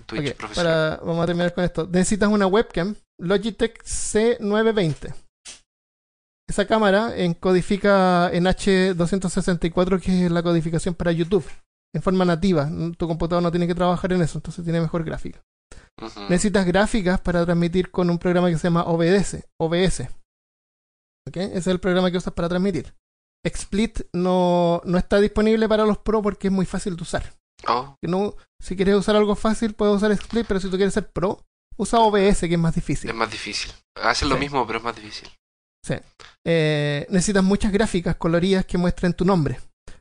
Twitch 0.06 0.34
profesional. 0.34 1.00
vamos 1.02 1.22
a 1.22 1.26
terminar 1.26 1.54
con 1.54 1.64
esto. 1.64 1.86
Necesitas 1.86 2.28
una 2.28 2.46
webcam 2.46 2.94
Logitech 3.18 3.82
C920. 3.82 5.14
Esa 6.48 6.66
cámara 6.66 7.16
encodifica 7.16 8.30
en 8.32 8.44
H264, 8.44 10.00
que 10.00 10.26
es 10.26 10.30
la 10.30 10.42
codificación 10.42 10.94
para 10.94 11.12
YouTube, 11.12 11.44
en 11.94 12.02
forma 12.02 12.24
nativa. 12.24 12.70
Tu 12.96 13.06
computador 13.06 13.42
no 13.42 13.50
tiene 13.50 13.66
que 13.66 13.74
trabajar 13.74 14.12
en 14.12 14.22
eso, 14.22 14.38
entonces 14.38 14.64
tiene 14.64 14.80
mejor 14.80 15.04
gráfica. 15.04 15.42
Necesitas 16.28 16.64
gráficas 16.64 17.20
para 17.20 17.44
transmitir 17.44 17.90
con 17.90 18.08
un 18.08 18.18
programa 18.18 18.48
que 18.48 18.56
se 18.56 18.68
llama 18.68 18.84
OBS. 18.84 19.44
OBS. 19.58 20.08
Ese 21.26 21.58
es 21.58 21.66
el 21.66 21.80
programa 21.80 22.10
que 22.10 22.16
usas 22.16 22.32
para 22.32 22.48
transmitir. 22.48 22.94
XSplit 23.46 24.00
no, 24.12 24.82
no 24.84 24.98
está 24.98 25.20
disponible 25.20 25.68
para 25.68 25.84
los 25.84 25.98
pro 25.98 26.22
porque 26.22 26.48
es 26.48 26.52
muy 26.52 26.66
fácil 26.66 26.96
de 26.96 27.02
usar. 27.02 27.34
Oh. 27.66 27.96
No, 28.02 28.34
si 28.60 28.76
quieres 28.76 28.94
usar 28.94 29.16
algo 29.16 29.34
fácil, 29.34 29.74
puedes 29.74 29.96
usar 29.96 30.16
XSplit, 30.16 30.46
pero 30.46 30.60
si 30.60 30.68
tú 30.68 30.76
quieres 30.76 30.94
ser 30.94 31.10
pro, 31.10 31.44
usa 31.76 32.00
OBS, 32.00 32.40
que 32.40 32.54
es 32.54 32.58
más 32.58 32.74
difícil. 32.74 33.10
Es 33.10 33.16
más 33.16 33.30
difícil. 33.30 33.72
Hacen 33.96 34.28
lo 34.28 34.38
mismo, 34.38 34.66
pero 34.66 34.78
es 34.78 34.84
más 34.84 34.96
difícil. 34.96 35.28
Sí. 35.84 35.94
Eh, 36.44 37.06
necesitas 37.08 37.44
muchas 37.44 37.72
gráficas 37.72 38.16
coloridas 38.16 38.66
que 38.66 38.78
muestren 38.78 39.14
tu 39.14 39.24
nombre. 39.24 39.60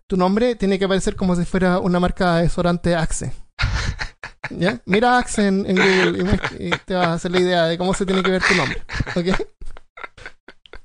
Tu 0.10 0.18
nombre 0.18 0.56
tiene 0.56 0.80
que 0.80 0.86
aparecer 0.86 1.16
como 1.16 1.36
si 1.36 1.46
fuera 1.46 1.80
una 1.80 2.00
marca 2.00 2.36
de 2.36 2.44
desodorante 2.44 2.96
Axe. 2.96 3.34
¿Ya? 4.50 4.82
Mira 4.86 5.18
Axe 5.18 5.48
en, 5.48 5.64
Google 5.64 6.48
y, 6.60 6.70
te 6.86 6.96
vas 6.96 7.08
a 7.08 7.14
hacer 7.14 7.32
la 7.32 7.40
idea 7.40 7.66
de 7.66 7.78
cómo 7.78 7.94
se 7.94 8.06
tiene 8.06 8.24
que 8.24 8.32
ver 8.32 8.44
tu 8.44 8.56
nombre. 8.56 8.82
¿Ok? 9.16 9.48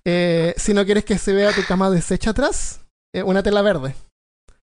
Eh, 0.07 0.55
si 0.57 0.75
no 0.75 0.85
quieres 0.85 1.05
que 1.05 1.19
se 1.19 1.33
vea 1.33 1.53
tu 1.53 1.65
cama 1.65 1.91
deshecha 1.91 2.31
atrás, 2.31 2.81
eh, 3.15 3.23
una 3.23 3.43
tela 3.43 3.63
verde. 3.63 3.95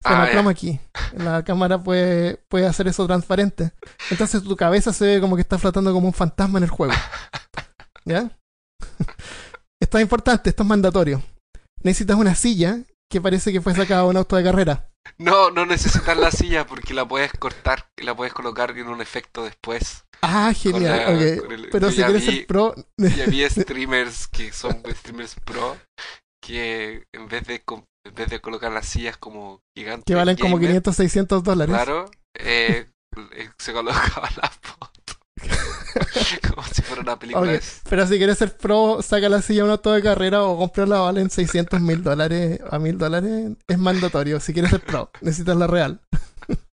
Se 0.03 0.09
ah, 0.09 0.49
aquí. 0.49 0.81
La 1.17 1.45
cámara 1.45 1.79
puede, 1.79 2.37
puede 2.49 2.67
hacer 2.67 2.89
eso 2.89 3.07
transparente. 3.07 3.73
Entonces 4.11 4.43
tu 4.43 4.57
cabeza 4.57 4.93
se 4.93 5.07
ve 5.07 5.21
como 5.21 5.37
que 5.37 5.43
está 5.43 5.59
flotando 5.59 5.93
como 5.93 6.09
un 6.09 6.13
fantasma 6.13 6.59
en 6.59 6.65
el 6.65 6.71
juego. 6.71 6.93
¿Ya? 8.05 8.31
esto 9.81 9.99
es 9.99 10.03
importante, 10.03 10.51
esto 10.51 10.65
es 10.65 10.69
mandatorio. 10.69 11.23
Necesitas 11.83 12.17
una 12.17 12.35
silla 12.35 12.81
que 13.09 13.21
parece 13.21 13.53
que 13.53 13.61
fue 13.61 13.75
sacada 13.75 14.03
de 14.03 14.09
un 14.09 14.17
auto 14.17 14.35
de 14.35 14.43
carrera. 14.43 14.91
No, 15.19 15.51
no 15.51 15.67
necesitas 15.67 16.17
la 16.17 16.31
silla 16.33 16.67
porque 16.67 16.95
la 16.95 17.07
puedes 17.07 17.33
cortar 17.33 17.89
y 17.97 18.03
la 18.03 18.15
puedes 18.15 18.33
colocar 18.33 18.77
en 18.77 18.89
un 18.89 19.01
efecto 19.01 19.45
después. 19.45 20.05
Ah, 20.23 20.53
genial. 20.55 21.43
Pero 21.71 21.91
si 21.91 22.03
quieres 22.03 22.25
ser 22.25 22.47
pro. 22.47 22.75
Ya 22.97 23.27
vi 23.27 23.45
streamers 23.51 24.29
que 24.29 24.53
son 24.53 24.83
streamers 24.95 25.35
pro 25.45 25.77
que 26.41 27.05
en 27.13 27.29
vez 27.29 27.47
de 27.47 27.63
en 28.05 28.15
vez 28.15 28.29
de 28.31 28.41
colocar 28.41 28.73
las 28.73 28.87
sillas 28.87 29.17
como 29.17 29.61
gigantes. 29.77 30.05
Que 30.05 30.15
valen 30.15 30.37
como 30.37 30.59
500, 30.59 30.95
600 30.95 31.45
dólares. 31.45 31.75
Claro, 31.75 32.11
eh, 32.35 32.89
eh, 33.35 33.51
se 33.59 33.73
colocaba 33.73 34.29
la 34.37 34.51
foto. 34.51 34.93
como 36.55 36.67
si 36.69 36.83
fuera 36.83 37.03
una 37.03 37.19
película. 37.19 37.61
Pero 37.89 38.07
si 38.07 38.17
quieres 38.17 38.39
ser 38.39 38.57
pro, 38.57 39.03
saca 39.03 39.29
la 39.29 39.43
silla 39.43 39.63
a 39.63 39.65
un 39.67 39.71
auto 39.71 39.93
de 39.93 40.03
carrera 40.03 40.45
o 40.45 40.59
comprarla 40.59 41.01
valen 41.01 41.31
600 41.31 41.81
mil 41.81 42.03
dólares 42.03 42.61
a 42.71 42.79
mil 42.79 42.99
dólares. 42.99 43.53
Es 43.67 43.79
mandatorio. 43.79 44.41
Si 44.41 44.53
quieres 44.53 44.71
ser 44.71 44.81
pro, 44.81 45.11
necesitas 45.21 45.57
la 45.57 45.67
real. 45.67 46.01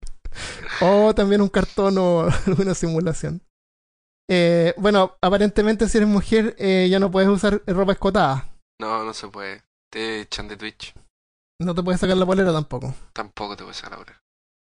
o 0.82 1.14
también 1.14 1.42
un 1.42 1.50
cartón 1.50 1.98
o 1.98 2.28
alguna 2.48 2.74
simulación. 2.74 3.42
Eh, 4.30 4.74
bueno, 4.78 5.16
aparentemente 5.22 5.88
si 5.88 5.98
eres 5.98 6.10
mujer 6.10 6.56
eh, 6.58 6.88
ya 6.90 7.00
no 7.00 7.12
puedes 7.12 7.30
usar 7.30 7.62
ropa 7.66 7.94
escotada. 7.94 8.50
No, 8.80 9.04
no 9.04 9.14
se 9.14 9.28
puede. 9.28 9.64
Te 9.92 10.22
echan 10.22 10.48
de 10.48 10.58
Twitch. 10.58 10.94
No 11.60 11.74
te 11.74 11.82
puedes 11.82 12.00
sacar 12.02 12.18
la 12.18 12.26
polera 12.26 12.52
tampoco. 12.52 12.94
Tampoco 13.14 13.56
te 13.56 13.64
puedes 13.64 13.78
sacar 13.78 13.92
la 13.92 13.98
polera. 13.98 14.22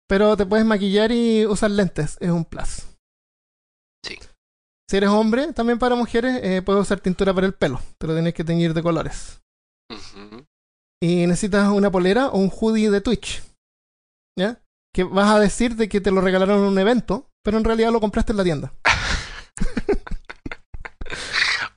Pero 0.07 0.35
te 0.35 0.45
puedes 0.45 0.65
maquillar 0.65 1.11
y 1.11 1.45
usar 1.45 1.71
lentes. 1.71 2.17
Es 2.19 2.29
un 2.29 2.43
plus. 2.43 2.87
Sí. 4.03 4.19
Si 4.89 4.97
eres 4.97 5.09
hombre, 5.09 5.53
también 5.53 5.79
para 5.79 5.95
mujeres, 5.95 6.41
eh, 6.43 6.61
puedes 6.61 6.81
usar 6.81 6.99
tintura 6.99 7.33
para 7.33 7.47
el 7.47 7.53
pelo. 7.53 7.79
Te 7.97 8.07
lo 8.07 8.13
tienes 8.13 8.33
que 8.33 8.43
teñir 8.43 8.73
de 8.73 8.83
colores. 8.83 9.41
Y 11.01 11.25
necesitas 11.27 11.69
una 11.69 11.89
polera 11.89 12.27
o 12.27 12.39
un 12.39 12.49
hoodie 12.49 12.89
de 12.89 12.99
Twitch. 12.99 13.41
¿Ya? 14.37 14.61
Que 14.93 15.03
vas 15.03 15.29
a 15.29 15.39
decir 15.39 15.75
de 15.75 15.87
que 15.87 16.01
te 16.01 16.11
lo 16.11 16.21
regalaron 16.21 16.59
en 16.59 16.65
un 16.65 16.79
evento, 16.79 17.29
pero 17.43 17.57
en 17.57 17.63
realidad 17.63 17.91
lo 17.91 18.01
compraste 18.01 18.33
en 18.33 18.37
la 18.37 18.43
tienda. 18.43 18.73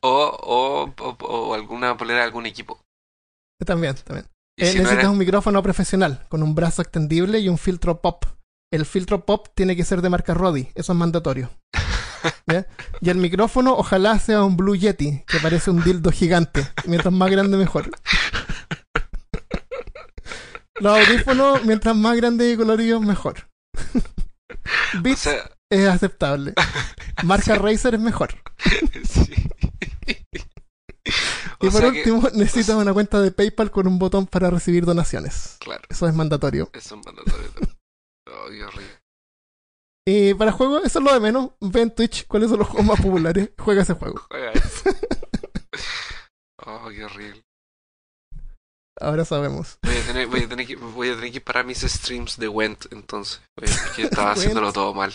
O, 0.06 0.92
o, 0.92 0.94
o, 1.22 1.54
alguna 1.54 1.96
polera 1.96 2.18
de 2.18 2.24
algún 2.26 2.44
equipo. 2.44 2.78
También, 3.64 3.94
también. 4.04 4.26
Eh, 4.58 4.74
necesitas 4.74 5.06
un 5.06 5.16
micrófono 5.16 5.62
profesional 5.62 6.26
con 6.28 6.42
un 6.42 6.54
brazo 6.54 6.82
extendible 6.82 7.38
y 7.38 7.48
un 7.48 7.56
filtro 7.56 8.02
pop. 8.02 8.26
El 8.70 8.84
filtro 8.84 9.24
pop 9.24 9.48
tiene 9.54 9.74
que 9.76 9.82
ser 9.82 10.02
de 10.02 10.10
marca 10.10 10.34
Rodi, 10.34 10.68
eso 10.74 10.92
es 10.92 10.98
mandatorio. 10.98 11.50
Y 13.00 13.10
el 13.10 13.18
micrófono 13.18 13.74
ojalá 13.74 14.18
sea 14.18 14.44
un 14.44 14.56
Blue 14.56 14.76
Yeti, 14.76 15.22
que 15.26 15.38
parece 15.40 15.70
un 15.70 15.82
dildo 15.82 16.10
gigante. 16.10 16.66
Mientras 16.86 17.12
más 17.12 17.30
grande 17.30 17.56
mejor. 17.56 17.90
Los 20.80 20.98
audífonos, 20.98 21.64
mientras 21.64 21.94
más 21.94 22.16
grande 22.16 22.50
y 22.50 22.56
colorido, 22.56 23.00
mejor. 23.00 23.48
Beats 25.02 25.28
es 25.70 25.88
aceptable. 25.88 26.54
Marca 27.24 27.54
Razer 27.54 27.94
es 27.94 28.00
mejor. 28.00 28.34
y 31.60 31.70
por 31.70 31.84
último, 31.84 32.28
necesitas 32.34 32.76
una 32.76 32.92
cuenta 32.92 33.20
de 33.20 33.30
PayPal 33.30 33.70
con 33.70 33.86
un 33.86 33.98
botón 33.98 34.26
para 34.26 34.50
recibir 34.50 34.84
donaciones. 34.84 35.58
Claro. 35.60 35.82
Eso 35.88 36.08
es 36.08 36.14
mandatorio. 36.14 36.70
Eso 36.72 36.96
es 36.96 37.04
mandatorio. 37.04 37.50
oh, 38.28 38.48
qué 38.50 38.64
horrible. 38.64 39.00
Y 40.06 40.34
para 40.34 40.52
juegos, 40.52 40.84
eso 40.84 40.98
es 40.98 41.04
lo 41.04 41.14
de 41.14 41.20
menos. 41.20 41.52
Ve 41.60 41.82
en 41.82 41.94
Twitch 41.94 42.26
cuáles 42.26 42.50
son 42.50 42.58
los 42.58 42.68
juegos 42.68 42.86
más 42.86 43.00
populares. 43.00 43.50
Juega 43.58 43.82
ese 43.82 43.94
juego. 43.94 44.20
Juega 44.28 44.52
eso. 44.52 44.90
oh, 46.66 46.88
qué 46.90 47.04
horrible. 47.04 47.42
Ahora 49.00 49.24
sabemos. 49.24 49.78
Voy 49.82 49.96
a 49.96 50.06
tener, 50.06 50.26
voy 50.28 50.42
a 50.42 50.48
tener, 50.48 50.66
que, 50.66 50.76
voy 50.76 51.10
a 51.10 51.16
tener 51.16 51.32
que 51.32 51.40
parar 51.40 51.64
mis 51.64 51.80
streams 51.80 52.38
de 52.38 52.48
Went 52.48 52.86
entonces. 52.92 53.40
Porque 53.54 54.02
estaba 54.02 54.32
haciéndolo 54.32 54.72
todo 54.72 54.94
mal. 54.94 55.12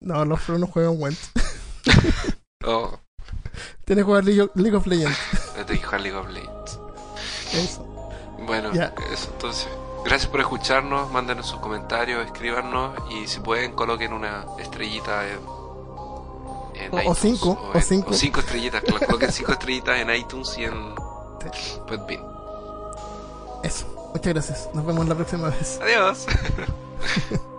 No, 0.00 0.24
los 0.24 0.40
pro 0.42 0.58
no 0.58 0.66
juegan 0.66 0.94
Went. 1.00 1.18
oh. 2.64 2.98
Tienes 3.84 4.04
que 4.04 4.06
jugar 4.06 4.24
League 4.24 4.76
of, 4.76 4.86
Legends. 4.86 5.18
Tengo 5.54 5.66
que 5.66 5.78
jugar 5.78 6.00
League 6.00 6.16
of 6.16 6.28
Legends. 6.28 6.78
Eso. 7.54 8.10
Bueno, 8.46 8.70
eso 8.72 9.30
entonces. 9.32 9.68
Gracias 10.04 10.30
por 10.30 10.40
escucharnos, 10.40 11.10
mándenos 11.10 11.48
sus 11.48 11.58
comentarios, 11.58 12.24
escríbanos 12.24 12.94
y 13.10 13.26
si 13.26 13.40
pueden 13.40 13.72
coloquen 13.72 14.12
una 14.12 14.46
estrellita 14.58 15.26
en, 15.26 15.40
en 16.74 16.94
o, 16.94 17.00
iTunes. 17.00 17.06
O 17.06 17.14
cinco, 17.14 17.70
o, 17.74 17.80
cinco. 17.80 18.10
O 18.10 18.14
cinco 18.14 18.40
estrellitas, 18.40 18.82
que 18.82 18.92
coloquen 18.92 19.32
cinco 19.32 19.52
estrellitas 19.58 19.98
en 19.98 20.14
iTunes 20.14 20.56
y 20.56 20.64
en 20.64 20.94
Podbean. 21.86 22.37
Eso, 23.68 23.86
muchas 24.14 24.32
gracias. 24.32 24.70
Nos 24.72 24.86
vemos 24.86 25.06
la 25.06 25.14
próxima 25.14 25.50
vez. 25.50 25.78
Adiós. 25.82 26.26